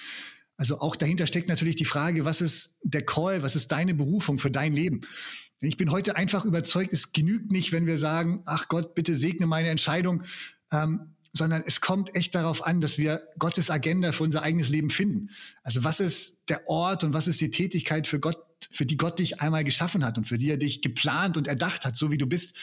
Also 0.58 0.80
auch 0.80 0.96
dahinter 0.96 1.28
steckt 1.28 1.48
natürlich 1.48 1.76
die 1.76 1.86
Frage, 1.86 2.26
was 2.26 2.42
ist 2.42 2.80
der 2.84 3.06
Call, 3.06 3.44
was 3.44 3.56
ist 3.56 3.72
deine 3.72 3.94
Berufung 3.94 4.40
für 4.40 4.52
dein 4.52 4.74
Leben? 4.74 5.02
Ich 5.60 5.78
bin 5.78 5.92
heute 5.92 6.16
einfach 6.16 6.46
überzeugt, 6.46 6.94
es 6.94 7.14
genügt 7.14 7.52
nicht, 7.52 7.72
wenn 7.72 7.86
wir 7.86 7.98
sagen, 7.98 8.42
ach 8.46 8.68
Gott, 8.68 8.94
bitte 8.94 9.16
segne 9.16 9.48
meine 9.48 9.70
Entscheidung. 9.70 10.24
Ähm, 10.72 11.16
sondern 11.38 11.64
es 11.66 11.82
kommt 11.82 12.16
echt 12.16 12.36
darauf 12.36 12.66
an, 12.66 12.82
dass 12.82 12.98
wir 12.98 13.28
Gottes 13.38 13.70
Agenda 13.70 14.12
für 14.12 14.24
unser 14.24 14.44
eigenes 14.44 14.70
Leben 14.70 14.90
finden. 14.90 15.30
Also 15.64 15.84
was 15.84 16.00
ist 16.00 16.50
der 16.50 16.68
Ort 16.68 17.04
und 17.04 17.14
was 17.14 17.28
ist 17.28 17.40
die 17.42 17.52
Tätigkeit 17.52 18.08
für 18.08 18.20
Gott, 18.20 18.44
für 18.72 18.86
die 18.86 18.98
Gott 18.98 19.20
dich 19.20 19.40
einmal 19.42 19.64
geschaffen 19.64 20.04
hat 20.04 20.18
und 20.18 20.28
für 20.28 20.38
die 20.38 20.50
er 20.50 20.58
dich 20.58 20.82
geplant 20.82 21.38
und 21.38 21.48
erdacht 21.48 21.86
hat, 21.86 21.96
so 21.96 22.12
wie 22.12 22.18
du 22.18 22.28
bist. 22.28 22.58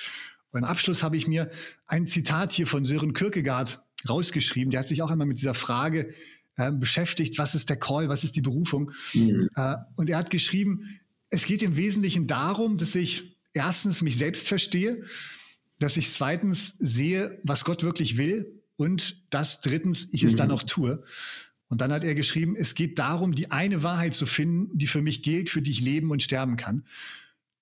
Und 0.51 0.59
im 0.61 0.65
Abschluss 0.65 1.03
habe 1.03 1.17
ich 1.17 1.27
mir 1.27 1.51
ein 1.87 2.07
Zitat 2.07 2.53
hier 2.53 2.67
von 2.67 2.85
Sören 2.85 3.13
Kierkegaard 3.13 3.83
rausgeschrieben. 4.09 4.71
Der 4.71 4.81
hat 4.81 4.89
sich 4.89 5.03
auch 5.03 5.11
einmal 5.11 5.27
mit 5.27 5.39
dieser 5.39 5.55
Frage 5.55 6.15
äh, 6.57 6.71
beschäftigt, 6.71 7.39
was 7.39 7.55
ist 7.55 7.69
der 7.71 7.77
Call, 7.77 8.09
was 8.09 8.23
ist 8.23 8.37
die 8.37 8.41
Berufung? 8.41 8.93
Mhm. 9.15 9.49
Äh, 9.57 9.77
und 9.97 10.11
er 10.11 10.19
hat 10.19 10.31
geschrieben, 10.31 11.01
es 11.31 11.47
geht 11.47 11.63
im 11.63 11.77
Wesentlichen 11.77 12.27
darum, 12.27 12.79
dass 12.79 12.95
ich 12.95 13.37
erstens 13.53 14.03
mich 14.03 14.17
selbst 14.17 14.47
verstehe, 14.47 15.05
dass 15.81 15.97
ich 15.97 16.13
zweitens 16.13 16.77
sehe, 16.79 17.41
was 17.43 17.65
Gott 17.65 17.83
wirklich 17.83 18.17
will 18.17 18.54
und 18.77 19.25
dass 19.31 19.61
drittens 19.61 20.09
ich 20.13 20.25
es 20.25 20.33
mhm. 20.33 20.37
dann 20.37 20.51
auch 20.51 20.63
tue. 20.63 21.05
Und 21.69 21.81
dann 21.81 21.93
hat 21.93 22.05
er 22.05 22.15
geschrieben, 22.15 22.57
es 22.57 22.75
geht 22.75 22.99
darum, 22.99 23.35
die 23.35 23.51
eine 23.51 23.83
Wahrheit 23.83 24.15
zu 24.15 24.27
finden, 24.27 24.77
die 24.77 24.87
für 24.87 25.03
mich 25.03 25.23
gilt, 25.23 25.51
für 25.51 25.63
die 25.63 25.71
ich 25.71 25.81
leben 25.81 26.11
und 26.11 26.23
sterben 26.23 26.57
kann. 26.57 26.85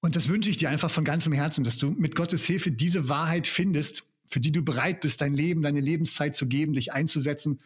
Und 0.00 0.16
das 0.16 0.28
wünsche 0.28 0.50
ich 0.50 0.56
dir 0.56 0.68
einfach 0.68 0.90
von 0.90 1.04
ganzem 1.04 1.32
Herzen, 1.32 1.62
dass 1.62 1.78
du 1.78 1.92
mit 1.92 2.16
Gottes 2.16 2.44
Hilfe 2.44 2.72
diese 2.72 3.08
Wahrheit 3.08 3.46
findest, 3.46 4.04
für 4.28 4.40
die 4.40 4.50
du 4.50 4.62
bereit 4.62 5.00
bist, 5.00 5.20
dein 5.20 5.32
Leben, 5.32 5.62
deine 5.62 5.80
Lebenszeit 5.80 6.34
zu 6.34 6.48
geben, 6.48 6.72
dich 6.72 6.92
einzusetzen 6.92 7.60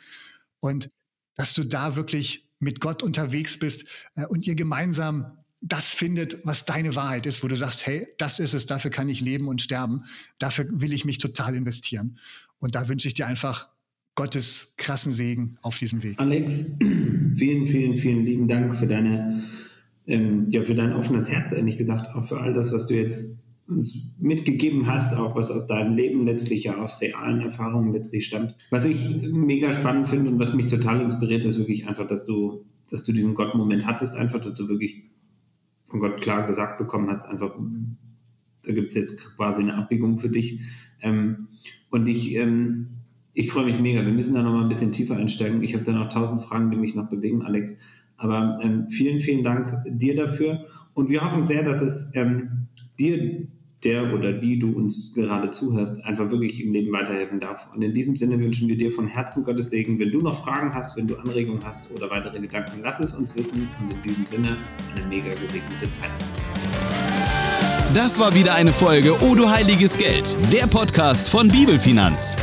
und 0.60 0.90
dass 1.36 1.54
du 1.54 1.64
da 1.64 1.96
wirklich 1.96 2.48
mit 2.58 2.80
Gott 2.80 3.02
unterwegs 3.02 3.58
bist 3.58 3.86
äh, 4.14 4.26
und 4.26 4.46
ihr 4.46 4.54
gemeinsam 4.54 5.38
das 5.60 5.92
findet, 5.92 6.44
was 6.44 6.64
deine 6.64 6.94
Wahrheit 6.94 7.26
ist, 7.26 7.42
wo 7.42 7.48
du 7.48 7.56
sagst, 7.56 7.86
hey, 7.86 8.06
das 8.18 8.38
ist 8.38 8.54
es, 8.54 8.66
dafür 8.66 8.90
kann 8.90 9.08
ich 9.08 9.20
leben 9.20 9.48
und 9.48 9.62
sterben, 9.62 10.04
dafür 10.38 10.66
will 10.70 10.92
ich 10.92 11.04
mich 11.04 11.18
total 11.18 11.54
investieren. 11.54 12.18
Und 12.58 12.74
da 12.74 12.88
wünsche 12.88 13.08
ich 13.08 13.14
dir 13.14 13.26
einfach 13.26 13.68
Gottes 14.14 14.74
krassen 14.78 15.12
Segen 15.12 15.58
auf 15.62 15.78
diesem 15.78 16.02
Weg. 16.02 16.18
Alex, 16.18 16.76
vielen, 17.36 17.66
vielen, 17.66 17.96
vielen 17.96 18.24
lieben 18.24 18.48
Dank 18.48 18.74
für 18.74 18.86
deine, 18.86 19.42
ähm, 20.06 20.50
ja, 20.50 20.64
für 20.64 20.74
dein 20.74 20.94
offenes 20.94 21.30
Herz, 21.30 21.52
ehrlich 21.52 21.76
gesagt, 21.76 22.14
auch 22.14 22.26
für 22.26 22.40
all 22.40 22.54
das, 22.54 22.72
was 22.72 22.86
du 22.86 22.94
jetzt 22.94 23.38
uns 23.68 23.98
mitgegeben 24.18 24.86
hast, 24.86 25.14
auch 25.14 25.34
was 25.34 25.50
aus 25.50 25.66
deinem 25.66 25.96
Leben 25.96 26.24
letztlich 26.24 26.64
ja 26.64 26.76
aus 26.76 27.00
realen 27.00 27.40
Erfahrungen 27.40 27.92
letztlich 27.92 28.24
stammt. 28.24 28.54
Was 28.70 28.84
ich 28.84 29.22
mega 29.22 29.72
spannend 29.72 30.08
finde 30.08 30.30
und 30.30 30.38
was 30.38 30.54
mich 30.54 30.66
total 30.66 31.00
inspiriert, 31.00 31.44
ist 31.44 31.58
wirklich 31.58 31.86
einfach, 31.86 32.06
dass 32.06 32.24
du, 32.26 32.64
dass 32.90 33.04
du 33.04 33.12
diesen 33.12 33.34
Gott-Moment 33.34 33.86
hattest, 33.86 34.16
einfach, 34.16 34.40
dass 34.40 34.54
du 34.54 34.68
wirklich 34.68 35.02
von 35.84 36.00
Gott 36.00 36.20
klar 36.20 36.46
gesagt 36.46 36.78
bekommen 36.78 37.08
hast, 37.10 37.28
einfach, 37.28 37.58
da 38.66 38.72
gibt 38.72 38.88
es 38.88 38.94
jetzt 38.94 39.36
quasi 39.36 39.62
eine 39.62 39.74
Abbiegung 39.74 40.18
für 40.18 40.28
dich. 40.28 40.60
Ähm, 41.00 41.48
und 41.90 42.08
ich, 42.08 42.34
ähm, 42.34 42.88
ich 43.32 43.50
freue 43.50 43.64
mich 43.64 43.78
mega. 43.78 44.04
Wir 44.04 44.12
müssen 44.12 44.34
da 44.34 44.42
nochmal 44.42 44.62
ein 44.62 44.68
bisschen 44.68 44.92
tiefer 44.92 45.16
einsteigen. 45.16 45.62
Ich 45.62 45.74
habe 45.74 45.84
da 45.84 45.92
noch 45.92 46.08
tausend 46.08 46.42
Fragen, 46.42 46.70
die 46.70 46.76
mich 46.76 46.94
noch 46.94 47.08
bewegen, 47.08 47.42
Alex. 47.42 47.76
Aber 48.16 48.58
ähm, 48.62 48.88
vielen, 48.88 49.20
vielen 49.20 49.42
Dank 49.42 49.82
dir 49.86 50.14
dafür. 50.14 50.64
Und 50.94 51.10
wir 51.10 51.22
hoffen 51.22 51.44
sehr, 51.44 51.62
dass 51.62 51.82
es 51.82 52.10
ähm, 52.14 52.68
dir 52.98 53.46
der 53.84 54.14
oder 54.14 54.32
die 54.32 54.58
du 54.58 54.72
uns 54.72 55.12
gerade 55.14 55.50
zuhörst, 55.50 56.04
einfach 56.04 56.30
wirklich 56.30 56.62
im 56.64 56.72
Leben 56.72 56.92
weiterhelfen 56.92 57.40
darf. 57.40 57.68
Und 57.74 57.82
in 57.82 57.92
diesem 57.92 58.16
Sinne 58.16 58.40
wünschen 58.40 58.68
wir 58.68 58.76
dir 58.76 58.90
von 58.90 59.06
Herzen 59.06 59.44
Gottes 59.44 59.70
Segen. 59.70 59.98
Wenn 59.98 60.10
du 60.10 60.18
noch 60.18 60.44
Fragen 60.44 60.74
hast, 60.74 60.96
wenn 60.96 61.06
du 61.06 61.16
Anregungen 61.16 61.64
hast 61.64 61.92
oder 61.92 62.10
weitere 62.10 62.40
Gedanken, 62.40 62.80
lass 62.82 63.00
es 63.00 63.14
uns 63.14 63.36
wissen. 63.36 63.68
Und 63.80 63.92
in 63.92 64.00
diesem 64.00 64.26
Sinne 64.26 64.56
eine 64.96 65.06
mega 65.06 65.34
gesegnete 65.34 65.90
Zeit. 65.90 67.05
Das 67.94 68.18
war 68.18 68.34
wieder 68.34 68.54
eine 68.54 68.72
Folge 68.72 69.20
O 69.22 69.34
du 69.34 69.48
heiliges 69.48 69.96
Geld, 69.96 70.36
der 70.52 70.66
Podcast 70.66 71.28
von 71.28 71.48
Bibelfinanz. 71.48 72.36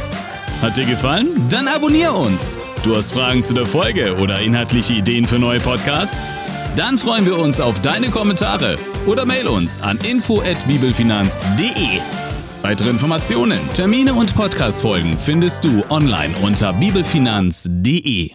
Hat 0.61 0.77
dir 0.77 0.85
gefallen? 0.85 1.27
Dann 1.49 1.67
abonnier 1.67 2.15
uns. 2.15 2.59
Du 2.83 2.95
hast 2.95 3.13
Fragen 3.13 3.43
zu 3.43 3.53
der 3.53 3.65
Folge 3.65 4.15
oder 4.17 4.39
inhaltliche 4.39 4.93
Ideen 4.93 5.27
für 5.27 5.39
neue 5.39 5.59
Podcasts? 5.59 6.33
Dann 6.75 6.97
freuen 6.97 7.25
wir 7.25 7.37
uns 7.37 7.59
auf 7.59 7.81
deine 7.81 8.09
Kommentare 8.09 8.77
oder 9.05 9.25
mail 9.25 9.47
uns 9.47 9.81
an 9.81 9.97
info@bibelfinanz.de. 9.97 11.99
Weitere 12.61 12.89
Informationen, 12.89 13.59
Termine 13.73 14.13
und 14.13 14.33
Podcastfolgen 14.35 15.17
findest 15.17 15.65
du 15.65 15.83
online 15.89 16.33
unter 16.41 16.71
bibelfinanz.de. 16.73 18.31